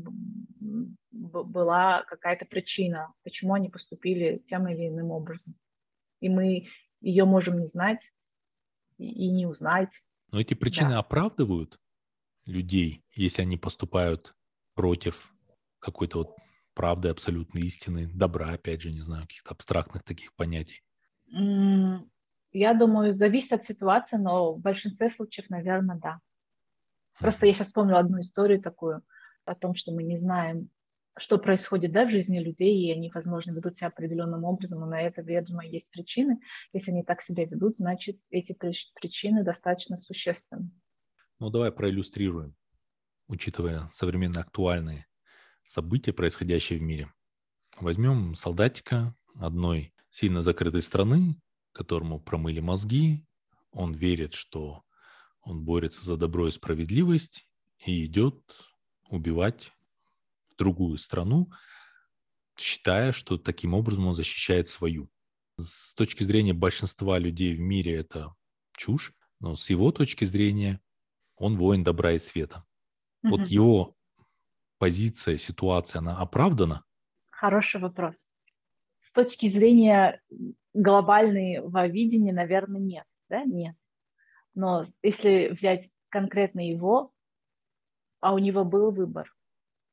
была 1.11 2.03
какая-то 2.05 2.45
причина, 2.47 3.13
почему 3.23 3.55
они 3.55 3.69
поступили 3.69 4.43
тем 4.47 4.69
или 4.69 4.89
иным 4.89 5.11
образом. 5.11 5.55
И 6.21 6.29
мы 6.29 6.69
ее 7.01 7.25
можем 7.25 7.59
не 7.59 7.67
знать 7.67 8.13
и 8.99 9.31
не 9.31 9.47
узнать. 9.47 10.03
Но 10.33 10.41
эти 10.41 10.55
причины 10.55 10.91
да. 10.91 10.99
оправдывают 10.99 11.79
людей, 12.47 13.05
если 13.15 13.43
они 13.43 13.57
поступают 13.57 14.35
против 14.75 15.33
какой-то 15.79 16.19
вот 16.19 16.37
правды, 16.75 17.09
абсолютной 17.09 17.63
истины, 17.63 18.09
добра, 18.13 18.51
опять 18.53 18.83
же, 18.83 18.93
не 18.93 19.01
знаю, 19.01 19.23
каких-то 19.23 19.55
абстрактных 19.55 20.03
таких 20.03 20.35
понятий. 20.35 20.83
Я 22.57 22.73
думаю, 22.73 23.13
зависит 23.13 23.53
от 23.53 23.65
ситуации, 23.65 24.17
но 24.17 24.55
в 24.55 24.61
большинстве 24.61 25.11
случаев, 25.11 25.51
наверное, 25.51 25.99
да. 26.03 26.21
Просто 27.19 27.45
я 27.45 27.53
сейчас 27.53 27.67
вспомнила 27.67 27.99
одну 27.99 28.21
историю 28.21 28.63
такую 28.63 29.03
о 29.45 29.55
том, 29.55 29.75
что 29.75 29.93
мы 29.93 30.03
не 30.03 30.17
знаем, 30.17 30.71
что 31.19 31.37
происходит 31.37 31.93
да, 31.93 32.07
в 32.07 32.11
жизни 32.11 32.39
людей, 32.39 32.75
и 32.79 32.93
они, 32.93 33.11
возможно, 33.15 33.53
ведут 33.53 33.77
себя 33.77 33.89
определенным 33.89 34.45
образом, 34.45 34.83
и 34.83 34.89
на 34.89 34.99
это, 35.03 35.21
видимо, 35.21 35.67
есть 35.67 35.91
причины. 35.91 36.41
Если 36.73 36.93
они 36.93 37.05
так 37.05 37.21
себя 37.21 37.45
ведут, 37.45 37.77
значит, 37.77 38.19
эти 38.31 38.55
причины 38.55 39.45
достаточно 39.45 39.99
существенны. 39.99 40.71
Ну, 41.39 41.51
давай 41.51 41.71
проиллюстрируем, 41.71 42.57
учитывая 43.29 43.91
современные 43.93 44.41
актуальные 44.41 45.07
события, 45.63 46.15
происходящие 46.15 46.79
в 46.79 46.83
мире. 46.83 47.13
Возьмем 47.79 48.35
солдатика 48.35 49.15
одной 49.39 49.93
сильно 50.09 50.41
закрытой 50.41 50.81
страны, 50.81 51.37
которому 51.77 52.19
промыли 52.19 52.61
мозги, 52.61 53.23
он 53.71 53.93
верит, 53.93 54.33
что 54.33 54.83
он 55.43 55.63
борется 55.63 56.03
за 56.05 56.17
добро 56.17 56.49
и 56.49 56.51
справедливость 56.51 57.47
и 57.85 58.07
идет 58.07 58.41
убивать 59.11 59.73
в 60.49 60.57
другую 60.57 60.97
страну, 60.97 61.51
считая, 62.57 63.13
что 63.13 63.37
таким 63.37 63.75
образом 63.75 64.07
он 64.07 64.15
защищает 64.15 64.69
свою. 64.69 65.11
С 65.59 65.95
точки 65.95 66.25
зрения 66.25 66.55
большинства 66.55 67.19
людей 67.19 67.55
в 67.55 67.61
мире 67.61 67.95
это 67.97 68.35
чушь, 68.75 69.13
но 69.39 69.55
с 69.55 69.69
его 69.69 69.93
точки 69.93 70.25
зрения 70.25 70.81
он 71.37 71.59
воин 71.59 71.85
добра 71.85 72.13
и 72.13 72.19
света. 72.19 72.65
Mm-hmm. 73.23 73.31
Вот 73.31 73.49
его 73.49 73.97
позиция, 74.79 75.37
ситуация, 75.37 75.99
она 75.99 76.17
оправдана? 76.17 76.85
Хороший 77.31 77.83
вопрос. 77.83 78.33
С 79.17 79.25
точки 79.25 79.49
зрения 79.49 80.21
глобального 80.75 81.87
видения, 81.87 82.35
наверное, 82.35 82.83
нет. 82.83 83.05
Да? 83.31 83.45
Нет. 83.45 83.75
Но 84.55 84.85
если 85.03 85.49
взять 85.49 85.89
конкретно 86.11 86.61
его, 86.61 87.13
а 88.21 88.35
у 88.35 88.39
него 88.39 88.63
был 88.67 88.91
выбор, 88.91 89.35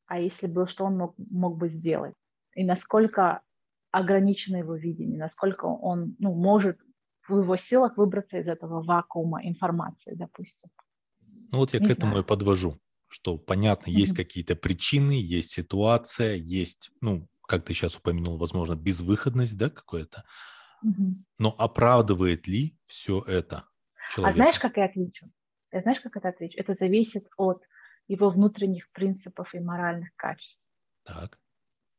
а 0.07 0.19
если 0.19 0.47
был, 0.47 0.67
что 0.67 0.83
он 0.83 0.97
мог, 0.97 1.15
мог 1.17 1.57
бы 1.57 1.69
сделать? 1.69 2.15
И 2.53 2.65
насколько 2.65 3.43
ограничено 3.91 4.57
его 4.57 4.75
видение, 4.75 5.17
насколько 5.17 5.67
он 5.67 6.17
ну, 6.19 6.33
может 6.33 6.81
в 7.25 7.37
его 7.39 7.55
силах 7.55 7.95
выбраться 7.95 8.39
из 8.39 8.49
этого 8.49 8.83
вакуума 8.83 9.39
информации, 9.47 10.15
допустим. 10.15 10.69
Ну 11.53 11.59
вот 11.59 11.73
я 11.73 11.79
Не 11.79 11.87
к 11.87 11.91
этому 11.91 12.11
знаю. 12.11 12.25
и 12.25 12.27
подвожу, 12.27 12.77
что 13.07 13.37
понятно, 13.37 13.89
mm-hmm. 13.89 13.93
есть 13.93 14.17
какие-то 14.17 14.57
причины, 14.57 15.13
есть 15.13 15.51
ситуация, 15.51 16.35
есть, 16.35 16.91
ну, 16.99 17.29
как 17.53 17.65
ты 17.65 17.73
сейчас 17.75 17.95
упомянул, 17.95 18.37
возможно, 18.37 18.75
безвыходность, 18.75 19.55
да, 19.59 19.69
какое-то. 19.69 20.23
Но 21.37 21.55
оправдывает 21.59 22.47
ли 22.47 22.79
все 22.85 23.21
это 23.21 23.65
человека? 24.11 24.29
А 24.29 24.33
знаешь, 24.33 24.59
как 24.59 24.77
я 24.77 24.85
отвечу? 24.85 25.27
Я 25.71 25.81
знаешь, 25.81 26.01
как 26.01 26.17
это 26.17 26.29
отвечу? 26.29 26.59
Это 26.59 26.73
зависит 26.73 27.27
от 27.37 27.61
его 28.07 28.29
внутренних 28.29 28.91
принципов 28.91 29.53
и 29.53 29.59
моральных 29.59 30.15
качеств. 30.15 30.67
Так. 31.03 31.39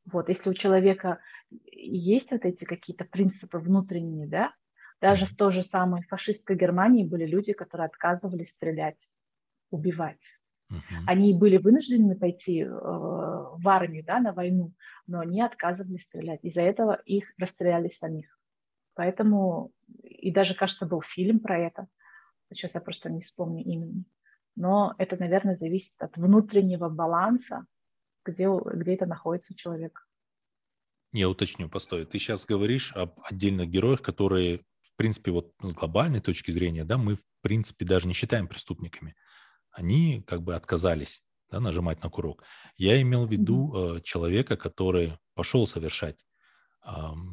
Вот, 0.06 0.28
если 0.28 0.50
у 0.50 0.54
человека 0.54 1.20
есть 1.70 2.32
вот 2.32 2.44
эти 2.44 2.64
какие-то 2.64 3.04
принципы 3.04 3.58
внутренние, 3.58 4.26
да, 4.26 4.54
даже 5.00 5.24
mm-hmm. 5.24 5.28
в 5.28 5.36
той 5.36 5.52
же 5.52 5.62
самой 5.62 6.02
фашистской 6.02 6.56
Германии 6.56 7.04
были 7.04 7.26
люди, 7.26 7.52
которые 7.52 7.86
отказывались 7.86 8.50
стрелять, 8.50 9.08
убивать. 9.70 10.20
Они 11.06 11.34
были 11.34 11.56
вынуждены 11.56 12.16
пойти 12.16 12.62
э, 12.62 12.68
в 12.68 13.68
армию, 13.68 14.04
да, 14.04 14.18
на 14.18 14.32
войну, 14.32 14.72
но 15.06 15.20
они 15.20 15.42
отказывались 15.42 16.04
стрелять. 16.04 16.40
Из-за 16.42 16.62
этого 16.62 17.00
их 17.04 17.32
расстреляли 17.38 17.88
самих. 17.88 18.38
Поэтому, 18.94 19.72
и 20.02 20.32
даже, 20.32 20.54
кажется, 20.54 20.86
был 20.86 21.02
фильм 21.02 21.40
про 21.40 21.58
это. 21.58 21.88
Сейчас 22.52 22.74
я 22.74 22.80
просто 22.80 23.10
не 23.10 23.20
вспомню 23.20 23.62
именно. 23.64 24.04
Но 24.56 24.94
это, 24.98 25.16
наверное, 25.16 25.56
зависит 25.56 25.94
от 25.98 26.16
внутреннего 26.16 26.88
баланса, 26.88 27.66
где, 28.24 28.48
где 28.48 28.94
это 28.94 29.06
находится 29.06 29.52
у 29.52 29.56
человека. 29.56 30.02
Я 31.12 31.28
уточню, 31.28 31.68
постой. 31.68 32.06
Ты 32.06 32.18
сейчас 32.18 32.46
говоришь 32.46 32.92
об 32.94 33.20
отдельных 33.24 33.68
героях, 33.68 34.02
которые, 34.02 34.58
в 34.58 34.96
принципе, 34.96 35.30
вот 35.30 35.52
с 35.62 35.72
глобальной 35.72 36.20
точки 36.20 36.50
зрения, 36.50 36.84
да, 36.84 36.98
мы, 36.98 37.16
в 37.16 37.24
принципе, 37.40 37.84
даже 37.84 38.08
не 38.08 38.14
считаем 38.14 38.48
преступниками. 38.48 39.14
Они 39.74 40.22
как 40.26 40.42
бы 40.42 40.54
отказались 40.54 41.22
да, 41.50 41.60
нажимать 41.60 42.02
на 42.02 42.08
курок. 42.08 42.44
Я 42.76 43.00
имел 43.02 43.26
в 43.26 43.32
виду 43.32 43.72
mm-hmm. 43.72 44.02
человека, 44.02 44.56
который 44.56 45.18
пошел 45.34 45.66
совершать 45.66 46.24
э, 46.86 46.90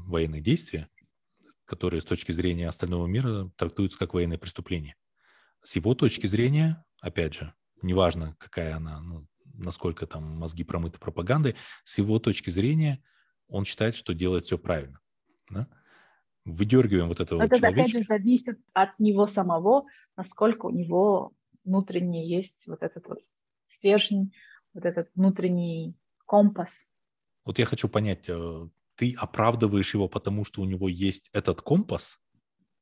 военные 0.08 0.42
действия, 0.42 0.88
которые 1.66 2.02
с 2.02 2.06
точки 2.06 2.32
зрения 2.32 2.68
остального 2.68 3.06
мира 3.06 3.52
трактуются 3.56 4.00
как 4.00 4.14
военное 4.14 4.40
преступление. 4.40 4.96
С 5.64 5.76
его 5.76 5.94
точки 5.94 6.26
зрения, 6.26 6.84
опять 7.00 7.36
же, 7.36 7.54
неважно, 7.84 8.36
какая 8.40 8.76
она, 8.76 9.00
ну, 9.02 9.28
насколько 9.54 10.08
там 10.08 10.24
мозги 10.40 10.64
промыты 10.64 11.00
пропагандой, 11.00 11.56
с 11.84 12.00
его 12.00 12.18
точки 12.20 12.50
зрения 12.50 13.04
он 13.48 13.66
считает, 13.66 13.96
что 13.96 14.14
делает 14.14 14.46
все 14.46 14.58
правильно. 14.58 15.00
Да? 15.50 15.68
Выдергиваем 16.44 17.08
вот 17.08 17.20
этого 17.20 17.44
Это, 17.44 17.58
человечка. 17.58 17.82
опять 17.82 17.92
же, 17.92 18.02
зависит 18.02 18.60
от 18.74 18.98
него 19.00 19.28
самого, 19.28 19.86
насколько 20.18 20.66
у 20.66 20.72
него 20.72 21.34
внутренний 21.64 22.28
есть 22.28 22.68
вот 22.68 22.84
этот 22.84 23.08
вот 23.08 23.20
стержень, 23.68 24.34
вот 24.74 24.86
этот 24.86 25.10
внутренний 25.16 25.96
компас. 26.26 26.88
Вот 27.46 27.60
я 27.60 27.66
хочу 27.66 27.90
понять, 27.90 28.30
э, 28.30 28.68
ты 28.96 29.16
оправдываешь 29.18 29.94
его, 29.94 30.08
потому 30.08 30.46
что 30.46 30.62
у 30.62 30.66
него 30.66 30.88
есть 30.88 31.30
этот 31.34 31.62
компас? 31.62 32.20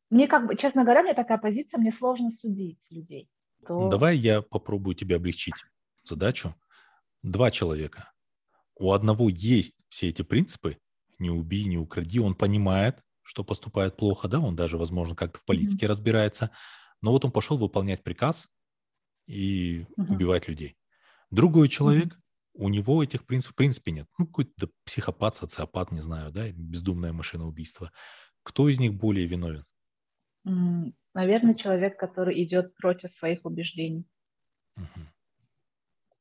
Мне 0.10 0.28
как 0.28 0.48
бы, 0.48 0.56
честно 0.56 0.84
говоря, 0.84 1.04
мне 1.04 1.14
такая 1.14 1.38
позиция, 1.38 1.80
мне 1.80 1.92
сложно 1.92 2.32
судить 2.32 2.86
людей. 2.92 3.30
То... 3.66 3.90
Давай 3.90 4.18
я 4.18 4.42
попробую 4.42 4.96
тебе 4.96 5.16
облегчить 5.16 5.54
задачу. 6.04 6.56
Два 7.22 7.52
человека. 7.52 8.12
У 8.76 8.92
одного 8.92 9.30
есть 9.30 9.76
все 9.90 10.10
эти 10.10 10.22
принципы, 10.22 10.78
не 11.20 11.30
убей, 11.30 11.66
не 11.66 11.78
укради, 11.78 12.20
он 12.20 12.34
понимает, 12.34 13.04
что 13.22 13.44
поступает 13.44 13.98
плохо, 13.98 14.28
да, 14.28 14.40
он 14.40 14.56
даже, 14.56 14.78
возможно, 14.78 15.16
как-то 15.16 15.40
в 15.40 15.46
политике 15.46 15.86
mm-hmm. 15.86 15.90
разбирается, 15.90 16.52
но 17.02 17.12
вот 17.12 17.26
он 17.26 17.32
пошел 17.32 17.58
выполнять 17.58 18.04
приказ 18.04 18.48
и 19.30 19.82
mm-hmm. 19.82 20.14
убивать 20.14 20.48
людей. 20.48 20.78
Другой 21.30 21.70
человек, 21.70 22.14
mm-hmm. 22.14 22.52
у 22.56 22.70
него 22.70 23.04
этих 23.04 23.26
принципов 23.26 23.54
в 23.54 23.58
принципе 23.58 23.92
нет. 23.92 24.08
Ну, 24.18 24.26
какой-то 24.26 24.70
психопат, 24.84 25.36
социопат, 25.36 25.92
не 25.92 26.02
знаю, 26.02 26.32
да, 26.32 26.52
бездумное 26.52 27.14
машиноубийство. 27.14 27.92
Кто 28.44 28.68
из 28.68 28.80
них 28.80 28.94
более 28.94 29.28
виновен? 29.28 29.66
Наверное, 31.14 31.54
человек, 31.54 32.00
который 32.00 32.44
идет 32.44 32.76
против 32.76 33.12
своих 33.12 33.46
убеждений. 33.46 34.06
Mm-hmm 34.78 35.06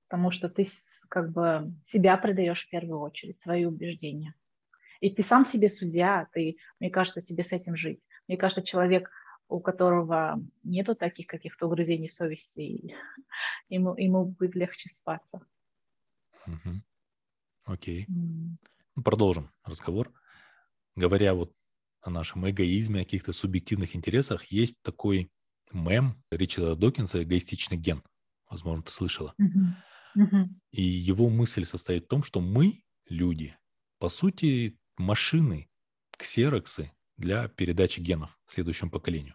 потому 0.09 0.31
что 0.31 0.49
ты 0.49 0.67
как 1.11 1.33
бы 1.33 1.73
себя 1.85 2.17
продаешь 2.17 2.65
в 2.65 2.71
первую 2.71 3.01
очередь, 3.01 3.43
свои 3.43 3.67
убеждения. 3.67 4.35
И 5.01 5.11
ты 5.11 5.23
сам 5.23 5.45
себе 5.45 5.69
судья, 5.69 6.27
ты, 6.33 6.57
мне 6.81 6.91
кажется, 6.91 7.21
тебе 7.21 7.45
с 7.45 7.53
этим 7.53 7.77
жить. 7.77 8.03
Мне 8.27 8.37
кажется, 8.37 8.65
человек, 8.65 9.11
у 9.49 9.61
которого 9.61 10.43
нету 10.63 10.95
таких 10.95 11.27
каких-то 11.27 11.67
угрызений 11.67 12.11
совести, 12.11 12.95
ему, 13.69 13.97
ему 13.97 14.27
будет 14.27 14.55
легче 14.55 14.89
спаться. 14.91 15.41
Угу. 16.47 16.83
Окей. 17.65 18.07
Mm. 18.09 19.03
Продолжим 19.03 19.51
разговор. 19.65 20.13
Говоря 20.97 21.35
вот 21.35 21.55
о 22.01 22.11
нашем 22.11 22.49
эгоизме, 22.49 23.01
о 23.01 23.05
каких-то 23.05 23.33
субъективных 23.33 23.95
интересах, 23.95 24.47
есть 24.47 24.81
такой 24.83 25.31
мем 25.73 26.23
Ричарда 26.31 26.77
Докинса 26.77 27.23
«Эгоистичный 27.23 27.77
ген». 27.77 28.03
Возможно, 28.49 28.85
ты 28.85 28.91
слышала. 28.91 29.35
Mm-hmm. 29.41 30.49
И 30.73 30.83
его 30.83 31.29
мысль 31.29 31.65
состоит 31.65 32.05
в 32.05 32.09
том, 32.09 32.23
что 32.23 32.41
мы, 32.41 32.83
люди, 33.09 33.57
по 33.99 34.09
сути, 34.09 34.79
машины, 34.97 35.69
ксероксы 36.17 36.93
для 37.19 37.49
передачи 37.49 38.01
генов 38.01 38.39
следующему 38.47 38.91
поколению. 38.91 39.35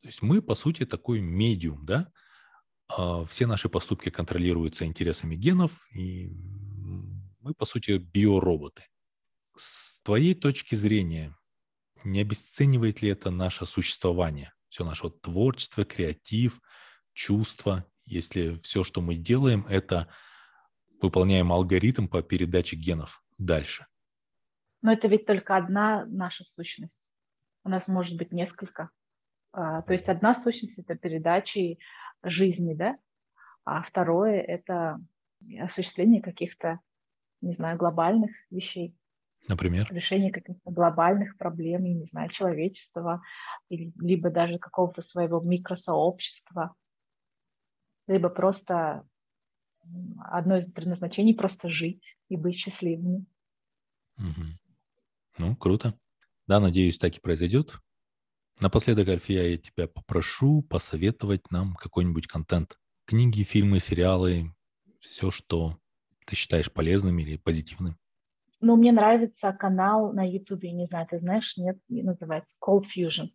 То 0.00 0.08
есть 0.08 0.22
мы, 0.22 0.42
по 0.42 0.54
сути, 0.54 0.84
такой 0.84 1.20
медиум, 1.20 1.86
да? 1.86 2.10
А 2.88 3.24
все 3.24 3.46
наши 3.46 3.68
поступки 3.68 4.08
контролируются 4.08 4.84
интересами 4.84 5.36
генов, 5.36 5.86
и 5.92 6.32
мы, 7.40 7.54
по 7.54 7.64
сути, 7.64 7.98
биороботы. 7.98 8.84
С 9.56 10.02
твоей 10.02 10.34
точки 10.34 10.74
зрения, 10.74 11.36
не 12.04 12.20
обесценивает 12.20 13.02
ли 13.02 13.10
это 13.10 13.30
наше 13.30 13.64
существование, 13.66 14.52
все 14.68 14.84
наше 14.84 15.04
вот 15.04 15.22
творчество, 15.22 15.84
креатив, 15.84 16.60
чувства, 17.12 17.86
если 18.06 18.58
все, 18.62 18.82
что 18.82 19.00
мы 19.00 19.14
делаем, 19.14 19.66
это 19.68 20.08
выполняем 21.00 21.52
алгоритм 21.52 22.08
по 22.08 22.22
передаче 22.22 22.76
генов 22.76 23.22
дальше? 23.38 23.86
Но 24.82 24.92
это 24.92 25.08
ведь 25.08 25.26
только 25.26 25.56
одна 25.56 26.04
наша 26.06 26.44
сущность. 26.44 27.12
У 27.64 27.68
нас 27.68 27.86
может 27.88 28.16
быть 28.18 28.32
несколько. 28.32 28.90
А, 29.52 29.82
то 29.82 29.92
есть 29.92 30.08
одна 30.08 30.34
сущность– 30.34 30.78
это 30.80 30.96
передачи 30.96 31.78
жизни, 32.22 32.74
да? 32.74 32.98
А 33.64 33.82
второе– 33.82 34.40
это 34.42 35.00
осуществление 35.60 36.20
каких-то, 36.20 36.80
не 37.40 37.52
знаю, 37.52 37.78
глобальных 37.78 38.32
вещей. 38.50 38.96
Например? 39.48 39.86
Решение 39.90 40.32
каких-то 40.32 40.70
глобальных 40.70 41.36
проблем, 41.36 41.84
не 41.84 42.06
знаю, 42.06 42.30
человечества, 42.30 43.22
либо 43.68 44.30
даже 44.30 44.58
какого-то 44.58 45.02
своего 45.02 45.40
микросообщества, 45.40 46.74
либо 48.06 48.28
просто 48.28 49.06
одно 50.18 50.56
из 50.56 50.70
предназначений– 50.70 51.34
просто 51.36 51.68
жить 51.68 52.18
и 52.28 52.36
быть 52.36 52.56
счастливыми. 52.56 53.26
Угу. 54.18 54.61
Ну, 55.38 55.56
круто. 55.56 55.98
Да, 56.46 56.60
надеюсь, 56.60 56.98
так 56.98 57.16
и 57.16 57.20
произойдет. 57.20 57.78
Напоследок, 58.60 59.08
Альфия, 59.08 59.42
я 59.48 59.56
тебя 59.56 59.88
попрошу 59.88 60.62
посоветовать 60.62 61.50
нам 61.50 61.74
какой-нибудь 61.74 62.26
контент. 62.26 62.78
Книги, 63.06 63.42
фильмы, 63.42 63.80
сериалы, 63.80 64.54
все, 65.00 65.30
что 65.30 65.78
ты 66.26 66.36
считаешь 66.36 66.72
полезным 66.72 67.18
или 67.18 67.36
позитивным. 67.36 67.98
Ну, 68.60 68.76
мне 68.76 68.92
нравится 68.92 69.52
канал 69.52 70.12
на 70.12 70.24
YouTube, 70.24 70.62
не 70.62 70.86
знаю, 70.86 71.08
ты 71.10 71.18
знаешь, 71.18 71.56
нет, 71.56 71.78
называется 71.88 72.56
Cold 72.64 72.84
Fusion. 72.84 73.30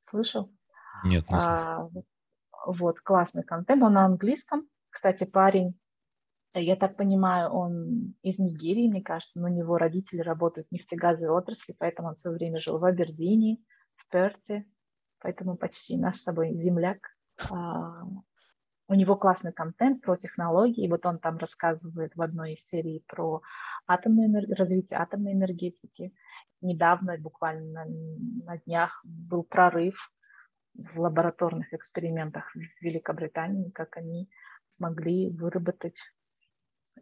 Слышал? 0.00 0.52
Нет, 1.04 1.24
не 1.30 1.38
слышал. 1.38 1.48
А, 1.48 1.88
вот, 2.66 3.00
классный 3.00 3.44
контент, 3.44 3.82
он 3.82 3.92
на 3.92 4.04
английском. 4.06 4.68
Кстати, 4.90 5.24
парень 5.24 5.78
я 6.60 6.76
так 6.76 6.96
понимаю, 6.96 7.50
он 7.50 8.14
из 8.22 8.38
Нигерии, 8.38 8.88
мне 8.88 9.02
кажется, 9.02 9.40
но 9.40 9.46
у 9.46 9.50
него 9.50 9.78
родители 9.78 10.20
работают 10.20 10.68
в 10.68 10.72
нефтегазовой 10.72 11.36
отрасли, 11.36 11.74
поэтому 11.78 12.08
он 12.08 12.14
в 12.14 12.18
свое 12.18 12.36
время 12.36 12.58
жил 12.58 12.78
в 12.78 12.84
Абердине, 12.84 13.58
в 13.96 14.08
Перте, 14.10 14.66
поэтому 15.20 15.56
почти 15.56 15.96
наш 15.98 16.16
с 16.16 16.24
тобой 16.24 16.54
земляк. 16.58 16.98
А, 17.50 18.04
у 18.88 18.94
него 18.94 19.16
классный 19.16 19.52
контент 19.52 20.02
про 20.02 20.16
технологии, 20.16 20.88
вот 20.88 21.04
он 21.06 21.18
там 21.18 21.38
рассказывает 21.38 22.14
в 22.14 22.22
одной 22.22 22.52
из 22.52 22.64
серий 22.66 23.04
про 23.06 23.42
атомную 23.86 24.46
развитие 24.56 24.98
атомной 24.98 25.32
энергетики. 25.32 26.14
Недавно, 26.60 27.18
буквально 27.18 27.84
на 28.44 28.58
днях, 28.58 29.00
был 29.04 29.42
прорыв 29.42 30.12
в 30.74 31.00
лабораторных 31.00 31.72
экспериментах 31.74 32.50
в 32.54 32.84
Великобритании, 32.84 33.70
как 33.70 33.96
они 33.96 34.30
смогли 34.68 35.30
выработать 35.30 35.98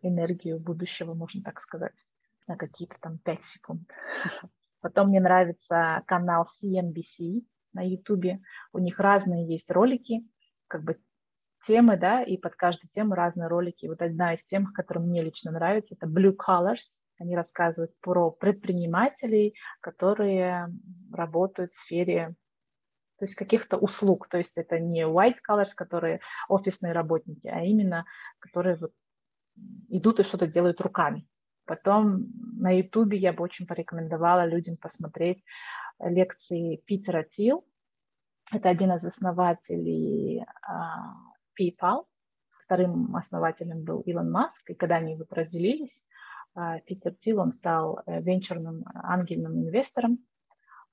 энергию 0.03 0.59
будущего, 0.59 1.14
можно 1.14 1.42
так 1.42 1.61
сказать, 1.61 1.95
на 2.47 2.57
какие-то 2.57 2.97
там 3.01 3.18
5 3.18 3.45
секунд. 3.45 3.90
Потом 4.80 5.09
мне 5.09 5.20
нравится 5.20 6.03
канал 6.07 6.47
CNBC 6.47 7.42
на 7.72 7.80
YouTube. 7.86 8.40
У 8.72 8.78
них 8.78 9.01
разные 9.01 9.47
есть 9.47 9.70
ролики, 9.70 10.26
как 10.68 10.84
бы 10.84 11.01
темы, 11.66 11.97
да, 11.97 12.22
и 12.22 12.36
под 12.36 12.55
каждую 12.55 12.90
тему 12.90 13.14
разные 13.14 13.49
ролики. 13.49 13.86
Вот 13.86 14.03
одна 14.03 14.34
из 14.34 14.45
тем, 14.45 14.66
которая 14.66 15.05
мне 15.05 15.22
лично 15.22 15.53
нравится, 15.53 15.95
это 15.95 16.07
Blue 16.07 16.34
Colors. 16.36 17.03
Они 17.18 17.36
рассказывают 17.36 17.92
про 18.01 18.30
предпринимателей, 18.30 19.55
которые 19.80 20.68
работают 21.12 21.72
в 21.72 21.76
сфере 21.76 22.34
то 23.18 23.24
есть 23.26 23.36
каких-то 23.36 23.76
услуг. 23.76 24.28
То 24.28 24.38
есть 24.38 24.59
это 24.59 24.78
не 24.78 25.07
white 25.07 25.38
colors, 25.49 25.70
которые 25.74 26.20
офисные 26.49 26.92
работники, 26.92 27.49
а 27.49 27.61
именно 27.62 28.05
которые 28.40 28.76
вот 28.76 28.92
идут 29.88 30.20
и 30.20 30.24
что-то 30.24 30.46
делают 30.46 30.80
руками. 30.80 31.26
Потом 31.66 32.26
на 32.59 32.70
Ютубе 32.70 33.16
я 33.16 33.32
бы 33.32 33.42
очень 33.42 33.66
порекомендовала 33.66 34.46
людям 34.46 34.76
посмотреть 34.76 35.42
лекции 35.98 36.76
Питера 36.84 37.22
Тил. 37.22 37.64
Это 38.52 38.68
один 38.68 38.92
из 38.92 39.05
основателей 39.05 40.42
uh, 40.42 41.59
PayPal. 41.59 42.05
Вторым 42.64 43.16
основателем 43.16 43.84
был 43.84 44.00
Илон 44.00 44.30
Маск. 44.30 44.70
И 44.70 44.74
когда 44.74 44.96
они 44.96 45.16
вот 45.16 45.32
разделились, 45.32 46.07
uh, 46.57 46.80
Питер 46.86 47.14
Тил, 47.14 47.40
он 47.40 47.52
стал 47.52 48.00
э, 48.05 48.20
венчурным 48.20 48.84
ангельным 48.94 49.59
инвестором. 49.59 50.18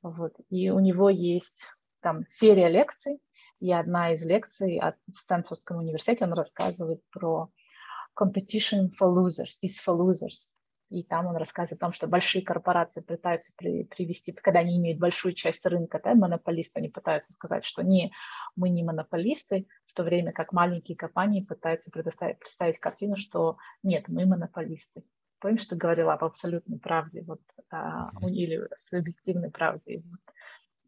Вот. 0.02 0.34
И 0.50 0.70
у 0.70 0.80
него 0.80 1.10
есть 1.10 1.68
там 2.02 2.24
серия 2.30 2.70
лекций. 2.70 3.20
И 3.60 3.72
одна 3.72 4.14
из 4.14 4.26
лекций 4.26 4.78
от, 4.80 4.96
в 5.14 5.20
Стэнфордском 5.20 5.78
университете, 5.78 6.26
он 6.26 6.34
рассказывает 6.34 7.02
про 7.12 7.52
competition 8.16 8.90
for 8.92 9.10
losers, 9.10 9.58
is 9.62 9.78
for 9.84 9.96
losers. 9.96 10.52
И 10.92 11.04
там 11.04 11.28
он 11.28 11.38
рассказывает 11.38 11.82
о 11.82 11.86
том, 11.86 11.94
что 11.94 12.06
большие 12.08 12.44
корпорации 12.44 13.00
пытаются 13.00 13.54
при, 13.56 13.86
привести, 13.86 14.34
когда 14.34 14.60
они 14.60 14.78
имеют 14.78 15.00
большую 15.00 15.34
часть 15.34 15.66
рынка, 15.66 16.02
да, 16.04 16.14
монополисты, 16.16 16.80
они 16.80 16.90
пытаются 16.90 17.32
сказать, 17.32 17.64
что 17.64 17.82
не, 17.82 18.12
мы 18.58 18.70
не 18.70 18.84
монополисты, 18.84 19.68
в 19.86 19.94
то 19.94 20.04
время 20.04 20.34
как 20.34 20.52
маленькие 20.52 20.98
компании 20.98 21.46
пытаются 21.46 21.92
предоставить, 21.92 22.40
представить 22.40 22.80
картину, 22.80 23.16
что 23.16 23.58
нет, 23.84 24.10
мы 24.10 24.26
монополисты. 24.26 25.04
Помнишь, 25.40 25.66
ты 25.66 25.78
говорила 25.78 26.14
об 26.14 26.26
абсолютной 26.26 26.78
правде 26.78 27.24
вот, 27.24 27.42
а, 27.72 28.12
или 28.28 28.68
субъективной 28.78 29.50
правде? 29.50 30.04
Вот 30.06 30.20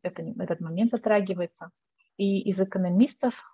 это, 0.02 0.22
этот 0.22 0.60
момент 0.60 0.92
затрагивается. 0.92 1.72
И 2.18 2.42
из 2.42 2.60
экономистов 2.60 3.53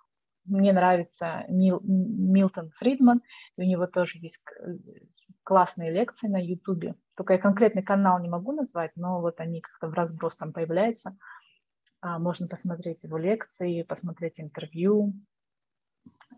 мне 0.50 0.72
нравится 0.72 1.44
Мил, 1.48 1.80
Милтон 1.82 2.70
Фридман, 2.76 3.22
и 3.56 3.62
у 3.62 3.64
него 3.64 3.86
тоже 3.86 4.18
есть 4.18 4.44
классные 5.44 5.92
лекции 5.92 6.28
на 6.28 6.42
Ютубе. 6.42 6.94
Только 7.16 7.34
я 7.34 7.38
конкретный 7.38 7.82
канал 7.82 8.20
не 8.20 8.28
могу 8.28 8.52
назвать, 8.52 8.92
но 8.96 9.20
вот 9.20 9.40
они 9.40 9.60
как-то 9.60 9.88
в 9.88 9.94
разброс 9.94 10.36
там 10.36 10.52
появляются. 10.52 11.16
А, 12.00 12.18
можно 12.18 12.48
посмотреть 12.48 13.04
его 13.04 13.18
лекции, 13.18 13.82
посмотреть 13.82 14.40
интервью. 14.40 15.14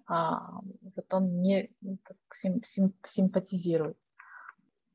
а, 0.06 0.60
вот 0.96 1.14
он 1.14 1.38
мне 1.38 1.70
ну, 1.80 1.98
сим, 2.32 2.62
сим, 2.64 2.94
симпатизирует. 3.04 3.96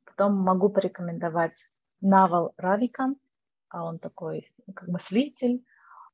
Потом 0.05 0.35
могу 0.35 0.69
порекомендовать 0.69 1.71
Навал 2.01 2.53
Равикант, 2.57 3.19
а 3.69 3.85
он 3.85 3.99
такой 3.99 4.45
как 4.75 4.87
мыслитель, 4.87 5.63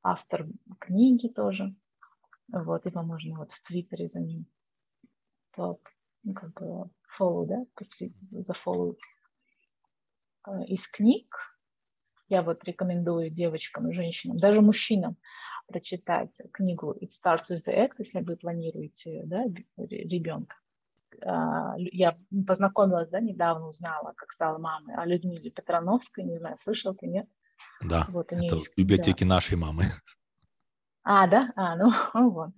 автор 0.04 0.45
книги 0.80 1.28
тоже. 1.28 1.76
Вот, 2.52 2.86
его 2.86 3.04
можно 3.04 3.38
вот 3.38 3.52
в 3.52 3.64
Твиттере 3.64 4.08
за 4.08 4.20
ним 4.20 4.46
топ, 5.56 5.88
ну, 6.24 6.34
как 6.34 6.54
бы 6.54 6.89
follow, 7.18 7.46
да, 7.46 7.66
зафолловить. 8.41 9.02
А, 10.44 10.64
из 10.66 10.88
книг 10.88 11.58
я 12.30 12.41
вот 12.41 12.64
рекомендую 12.64 13.30
девочкам, 13.30 13.91
женщинам, 13.94 14.38
даже 14.39 14.62
мужчинам 14.62 15.18
прочитать 15.68 16.41
книгу 16.52 16.94
It 17.02 17.10
Starts 17.10 17.52
with 17.52 17.66
the 17.68 17.74
Act, 17.74 17.94
если 18.00 18.22
вы 18.22 18.36
планируете 18.36 19.24
да, 19.26 19.44
ребенка. 19.78 20.58
А, 21.22 21.76
я 21.78 22.18
познакомилась, 22.46 23.10
да, 23.10 23.20
недавно 23.20 23.68
узнала, 23.68 24.14
как 24.16 24.32
стала 24.32 24.58
мамой, 24.58 24.96
о 24.96 25.06
Людмиле 25.06 25.52
Петрановской, 25.52 26.24
не 26.24 26.38
знаю, 26.38 26.58
слышал 26.58 26.94
ты, 26.96 27.08
нет? 27.08 27.30
Да, 27.82 28.06
вот 28.10 28.34
это 28.34 28.44
есть, 28.44 28.74
в 28.74 28.78
библиотеке 28.78 29.26
да. 29.26 29.36
нашей 29.36 29.58
мамы. 29.58 29.86
А, 31.04 31.28
да? 31.28 31.51
А, 31.56 31.76
ну, 31.76 31.91
вот. 32.32 32.51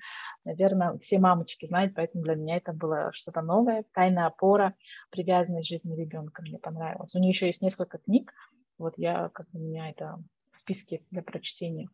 Наверное, 0.44 0.98
все 1.00 1.20
мамочки 1.20 1.66
знают, 1.66 1.96
поэтому 1.96 2.24
для 2.24 2.36
меня 2.36 2.58
это 2.58 2.74
было 2.74 3.12
что-то 3.14 3.42
новое. 3.42 3.86
Тайная 3.94 4.28
опора, 4.28 4.76
привязанность 5.10 5.68
жизни 5.68 5.96
ребенка 5.96 6.42
мне 6.44 6.60
понравилось. 6.60 7.16
У 7.16 7.20
нее 7.20 7.30
еще 7.30 7.48
есть 7.48 7.62
несколько 7.62 7.98
книг. 7.98 8.34
Вот 8.78 8.98
я, 8.98 9.30
как 9.30 9.48
у 9.54 9.58
меня 9.58 9.90
это 9.90 10.20
в 10.52 10.58
списке 10.58 11.02
для 11.10 11.24
прочтения. 11.24 11.90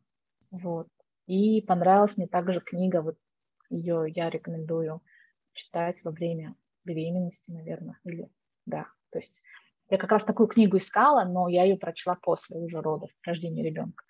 Вот. 0.51 0.87
И 1.25 1.61
понравилась 1.61 2.17
мне 2.17 2.27
также 2.27 2.59
книга, 2.59 3.01
вот 3.01 3.17
ее 3.69 4.05
я 4.13 4.29
рекомендую 4.29 5.01
читать 5.53 6.03
во 6.03 6.11
время 6.11 6.55
беременности, 6.83 7.51
наверное, 7.51 7.97
или 8.03 8.29
да, 8.65 8.87
то 9.11 9.19
есть 9.19 9.41
я 9.89 9.97
как 9.97 10.11
раз 10.11 10.23
такую 10.23 10.47
книгу 10.47 10.77
искала, 10.77 11.25
но 11.25 11.47
я 11.47 11.63
ее 11.63 11.77
прочла 11.77 12.15
после 12.15 12.57
уже 12.57 12.81
родов, 12.81 13.09
рождения 13.23 13.63
ребенка. 13.63 14.03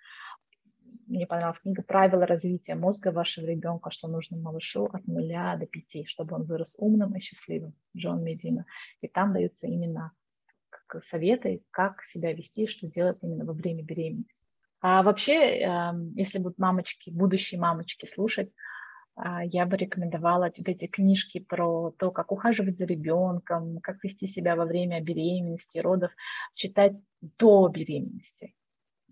Мне 1.11 1.27
понравилась 1.27 1.59
книга 1.59 1.83
«Правила 1.83 2.25
развития 2.25 2.73
мозга 2.73 3.11
вашего 3.11 3.45
ребенка, 3.45 3.91
что 3.91 4.07
нужно 4.07 4.37
малышу 4.37 4.85
от 4.85 5.05
нуля 5.07 5.57
до 5.57 5.65
пяти, 5.65 6.05
чтобы 6.05 6.37
он 6.37 6.43
вырос 6.43 6.73
умным 6.77 7.13
и 7.17 7.19
счастливым» 7.19 7.73
Джон 7.97 8.23
Медина. 8.23 8.65
И 9.01 9.09
там 9.09 9.33
даются 9.33 9.67
именно 9.67 10.13
советы, 11.01 11.65
как 11.69 12.05
себя 12.05 12.31
вести, 12.31 12.65
что 12.65 12.87
делать 12.87 13.17
именно 13.23 13.43
во 13.43 13.51
время 13.51 13.83
беременности. 13.83 14.47
А 14.79 15.03
вообще, 15.03 15.59
эм, 15.59 16.13
если 16.15 16.39
будут 16.39 16.57
мамочки, 16.57 17.09
будущие 17.09 17.59
мамочки 17.59 18.05
слушать, 18.05 18.49
а, 19.15 19.43
я 19.43 19.65
бы 19.65 19.75
рекомендовала 19.75 20.45
вот 20.45 20.69
эти 20.69 20.87
книжки 20.87 21.39
про 21.41 21.91
то, 21.91 22.11
как 22.11 22.31
ухаживать 22.31 22.77
за 22.77 22.85
ребенком, 22.85 23.81
как 23.81 24.01
вести 24.01 24.27
себя 24.27 24.55
во 24.55 24.63
время 24.63 25.01
беременности, 25.01 25.79
родов, 25.79 26.11
читать 26.55 27.03
до 27.37 27.67
беременности. 27.67 28.55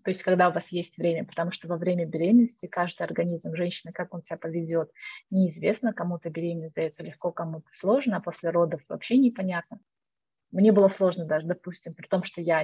То 0.10 0.12
есть, 0.12 0.24
когда 0.24 0.50
у 0.50 0.52
вас 0.52 0.70
есть 0.70 0.98
время, 0.98 1.24
потому 1.24 1.52
что 1.52 1.68
во 1.68 1.78
время 1.78 2.04
беременности 2.04 2.66
каждый 2.66 3.04
организм 3.04 3.54
женщины, 3.54 3.94
как 3.94 4.12
он 4.12 4.24
себя 4.24 4.38
поведет, 4.38 4.92
неизвестно. 5.30 5.94
Кому-то 5.94 6.32
беременность 6.32 6.74
дается 6.74 7.06
легко, 7.06 7.32
кому-то 7.32 7.68
сложно, 7.70 8.18
а 8.18 8.20
после 8.20 8.50
родов 8.50 8.82
вообще 8.90 9.18
непонятно. 9.18 9.80
Мне 10.50 10.72
было 10.72 10.88
сложно 10.88 11.26
даже, 11.26 11.46
допустим, 11.46 11.94
при 11.94 12.08
том, 12.08 12.24
что 12.24 12.42
я 12.42 12.64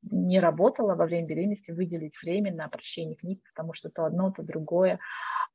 не 0.00 0.40
работала 0.40 0.94
во 0.94 1.04
время 1.04 1.26
беременности, 1.26 1.72
выделить 1.72 2.16
время 2.22 2.54
на 2.54 2.68
прочтение 2.68 3.16
книг, 3.16 3.42
потому 3.54 3.74
что 3.74 3.90
то 3.90 4.06
одно, 4.06 4.30
то 4.30 4.42
другое 4.42 4.98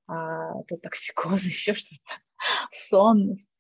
а, 0.06 0.54
то 0.68 0.78
токсикоз, 0.78 1.42
еще 1.46 1.74
что-то, 1.74 2.22
сонность. 2.72 3.58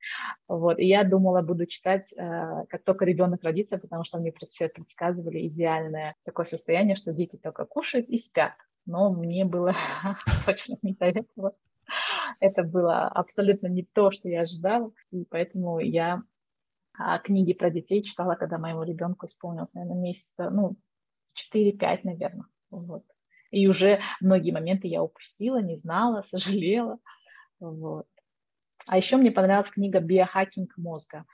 Вот. 0.48 0.80
И 0.80 0.88
я 0.88 1.04
думала, 1.04 1.42
буду 1.42 1.66
читать, 1.66 2.14
а, 2.18 2.66
как 2.66 2.84
только 2.84 3.06
ребенок 3.06 3.44
родится, 3.44 3.78
потому 3.78 4.04
что 4.04 4.20
мне 4.20 4.32
предсказывали 4.32 5.48
идеальное 5.48 6.16
такое 6.24 6.46
состояние, 6.46 6.96
что 6.96 7.14
дети 7.14 7.38
только 7.38 7.66
кушают 7.66 8.08
и 8.10 8.18
спят. 8.18 8.54
Но 8.86 9.12
мне 9.12 9.46
было 9.46 9.74
точно 10.46 10.78
не 10.82 10.94
до 10.94 11.06
этого. 11.06 11.56
Это 12.40 12.64
было 12.64 13.08
абсолютно 13.08 13.68
не 13.68 13.84
то, 13.84 14.12
что 14.12 14.30
я 14.30 14.42
ожидала, 14.42 14.92
и 15.12 15.26
поэтому 15.26 15.80
я 15.80 16.24
а, 16.98 17.20
книги 17.20 17.54
про 17.54 17.70
детей 17.70 18.04
читала, 18.04 18.36
когда 18.36 18.58
моему 18.58 18.84
ребенку 18.84 19.26
исполнилось, 19.26 19.74
наверное, 19.74 20.02
месяца, 20.02 20.50
ну, 20.50 20.76
4-5, 21.54 22.00
наверное. 22.04 22.48
Вот. 22.70 23.04
И 23.52 23.68
уже 23.68 24.00
многие 24.20 24.52
моменты 24.52 24.88
я 24.88 25.04
упустила, 25.04 25.62
не 25.62 25.78
знала, 25.78 26.22
сожалела. 26.28 26.98
Вот. 27.60 28.08
А 28.86 28.98
еще 28.98 29.18
мне 29.18 29.32
понравилась 29.32 29.72
книга 29.72 30.00
«Биохакинг 30.00 30.78
мозга». 30.78 31.26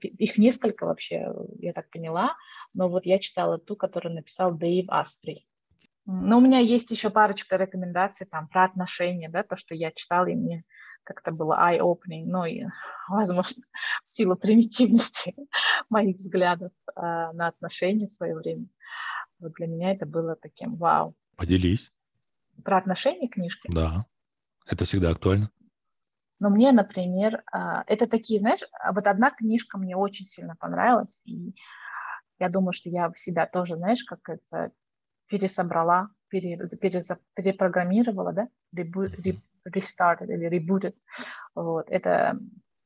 Их 0.00 0.38
несколько 0.38 0.86
вообще, 0.86 1.32
я 1.58 1.72
так 1.72 1.90
поняла, 1.90 2.36
но 2.74 2.88
вот 2.88 3.06
я 3.06 3.18
читала 3.18 3.58
ту, 3.58 3.76
которую 3.76 4.14
написал 4.14 4.54
Дэйв 4.54 4.86
Аспри. 4.88 5.46
Но 6.06 6.38
у 6.38 6.40
меня 6.40 6.58
есть 6.58 6.90
еще 6.90 7.10
парочка 7.10 7.56
рекомендаций 7.56 8.26
там 8.26 8.48
про 8.48 8.64
отношения, 8.64 9.28
да, 9.28 9.42
то, 9.42 9.56
что 9.56 9.74
я 9.74 9.92
читала, 9.92 10.26
и 10.26 10.34
мне 10.34 10.64
как-то 11.04 11.32
было 11.32 11.54
eye-opening, 11.54 12.24
но 12.24 12.46
и, 12.46 12.64
возможно, 13.08 13.62
в 14.04 14.10
силу 14.10 14.34
примитивности 14.34 15.34
моих 15.90 16.16
взглядов 16.16 16.72
э, 16.96 17.00
на 17.00 17.48
отношения 17.48 18.06
в 18.06 18.12
свое 18.12 18.34
время. 18.34 18.66
Вот 19.38 19.52
для 19.54 19.66
меня 19.66 19.92
это 19.92 20.06
было 20.06 20.34
таким 20.34 20.76
вау. 20.76 21.14
Поделись. 21.36 21.92
Про 22.64 22.78
отношения 22.78 23.28
книжки? 23.28 23.68
Да, 23.72 24.06
это 24.66 24.84
всегда 24.84 25.10
актуально. 25.10 25.50
Но 26.40 26.50
мне, 26.50 26.72
например, 26.72 27.42
а, 27.50 27.84
это 27.86 28.06
такие, 28.06 28.40
знаешь, 28.40 28.60
а 28.80 28.92
вот 28.92 29.06
одна 29.06 29.30
книжка 29.30 29.78
мне 29.78 29.96
очень 29.96 30.24
сильно 30.24 30.54
понравилась, 30.56 31.22
и 31.24 31.54
я 32.38 32.48
думаю, 32.48 32.72
что 32.72 32.88
я 32.88 33.10
себя 33.16 33.46
тоже, 33.46 33.76
знаешь, 33.76 34.04
как 34.04 34.20
это 34.28 34.70
пересобрала, 35.28 36.10
пере, 36.28 36.56
переза, 36.80 37.18
перепрограммировала, 37.34 38.32
да, 38.32 38.48
restarted 38.74 40.28
или 40.28 40.48
rebooted. 40.48 40.94
Вот. 41.54 41.88
Это 41.90 42.38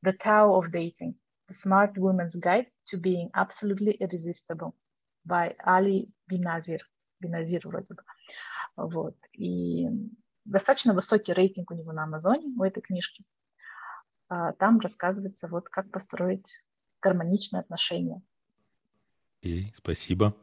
The 0.05 0.17
Tao 0.17 0.59
of 0.59 0.71
Dating, 0.71 1.15
The 1.49 1.53
Smart 1.53 1.95
Woman's 1.95 2.35
Guide 2.41 2.67
to 2.91 2.99
Being 2.99 3.29
Absolutely 3.31 3.97
Irresistible 3.99 4.73
by 5.27 5.55
Ali 5.63 6.09
Binazir. 6.29 6.79
Беназир 7.19 7.65
вроде 7.65 7.93
бы. 7.93 8.03
Вот. 8.75 9.15
И 9.31 9.87
достаточно 10.45 10.93
высокий 10.93 11.33
рейтинг 11.33 11.71
у 11.71 11.75
него 11.75 11.93
на 11.93 12.03
Амазоне, 12.03 12.53
у 12.57 12.63
этой 12.63 12.81
книжки. 12.81 13.23
А, 14.33 14.53
там 14.53 14.79
рассказывается, 14.79 15.47
вот 15.47 15.69
как 15.69 15.91
построить 15.91 16.63
гармоничные 17.01 17.59
отношения. 17.59 18.23
И 19.41 19.67
спасибо. 19.75 20.35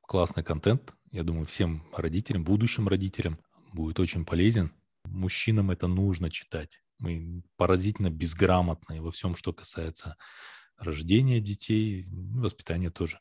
Классный 0.00 0.42
контент. 0.42 0.94
Я 1.10 1.22
думаю, 1.22 1.44
всем 1.44 1.82
родителям, 1.94 2.44
будущим 2.44 2.88
родителям 2.88 3.38
будет 3.74 4.00
очень 4.00 4.24
полезен. 4.24 4.72
Мужчинам 5.04 5.70
это 5.70 5.86
нужно 5.86 6.30
читать. 6.30 6.80
Мы 6.98 7.42
поразительно 7.56 8.08
безграмотные 8.08 9.02
во 9.02 9.12
всем, 9.12 9.36
что 9.36 9.52
касается 9.52 10.16
рождения 10.78 11.40
детей, 11.40 12.06
воспитания 12.08 12.90
тоже. 12.90 13.20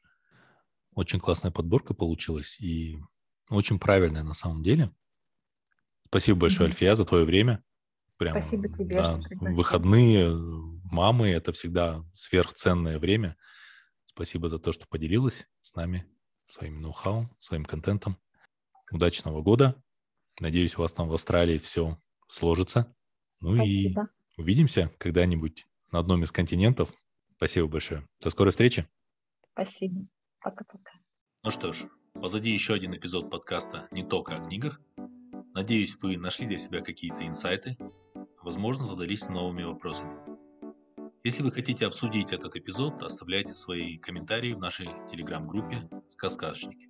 Очень 0.93 1.19
классная 1.19 1.51
подборка 1.51 1.93
получилась 1.93 2.57
и 2.61 2.97
очень 3.49 3.79
правильная 3.79 4.23
на 4.23 4.33
самом 4.33 4.63
деле. 4.63 4.91
Спасибо 6.05 6.39
большое, 6.39 6.69
mm-hmm. 6.69 6.71
Альфия, 6.71 6.95
за 6.95 7.03
твое 7.03 7.25
время. 7.25 7.61
Прям, 8.17 8.33
Спасибо 8.33 8.69
тебе. 8.69 8.95
Да, 8.95 9.19
выходные 9.41 10.29
мамы– 10.91 11.29
это 11.29 11.51
всегда 11.51 12.03
сверхценное 12.13 12.97
время. 12.97 13.35
Спасибо 14.05 14.47
за 14.47 14.59
то, 14.59 14.71
что 14.71 14.87
поделилась 14.87 15.47
с 15.61 15.75
нами 15.75 16.09
своим 16.45 16.81
ноу-хау, 16.81 17.29
своим 17.39 17.65
контентом. 17.65 18.17
Удачного 18.91 19.41
года. 19.41 19.75
Надеюсь, 20.39 20.77
у 20.77 20.81
вас 20.81 20.93
там 20.93 21.09
в 21.09 21.13
Австралии 21.13 21.57
все 21.57 21.99
сложится. 22.27 22.95
Ну 23.41 23.55
Спасибо. 23.55 24.09
и 24.37 24.41
увидимся 24.41 24.91
когда-нибудь 24.97 25.65
на 25.91 25.99
одном 25.99 26.23
из 26.23 26.31
континентов. 26.31 26.93
Спасибо 27.35 27.67
большое. 27.67 28.07
До 28.21 28.29
скорой 28.29 28.51
встречи. 28.51 28.87
Спасибо. 29.51 30.07
Пока-пока. 30.39 30.91
Ну 31.43 31.51
что 31.51 31.73
ж, 31.73 31.85
позади 32.13 32.51
еще 32.51 32.73
один 32.73 32.95
эпизод 32.95 33.29
подкаста 33.29 33.87
«Не 33.91 34.03
только 34.03 34.35
о 34.35 34.45
книгах». 34.45 34.81
Надеюсь, 35.55 35.95
вы 36.01 36.17
нашли 36.17 36.47
для 36.47 36.57
себя 36.57 36.81
какие-то 36.81 37.25
инсайты, 37.25 37.77
возможно, 38.43 38.85
задались 38.85 39.29
новыми 39.29 39.63
вопросами. 39.63 40.13
Если 41.23 41.43
вы 41.43 41.51
хотите 41.53 41.85
обсудить 41.85 42.33
этот 42.33 42.57
эпизод, 42.57 43.01
оставляйте 43.01 43.53
свои 43.53 43.97
комментарии 43.97 44.51
в 44.51 44.59
нашей 44.59 44.89
телеграм-группе 45.09 45.77
«Сказкашники». 46.09 46.89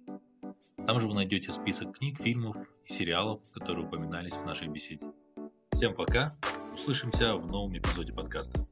Там 0.88 1.00
же 1.00 1.08
вы 1.08 1.14
найдете 1.14 1.52
список 1.52 1.96
книг, 1.96 2.20
фильмов 2.20 2.58
и 2.86 2.92
сериалов, 2.92 3.40
которые 3.52 3.86
упоминались 3.86 4.34
в 4.34 4.44
нашей 4.48 4.68
беседе. 4.68 5.14
Всем 5.72 5.94
пока, 5.94 6.36
услышимся 6.74 7.36
в 7.36 7.46
новом 7.46 7.78
эпизоде 7.78 8.14
подкаста. 8.14 8.68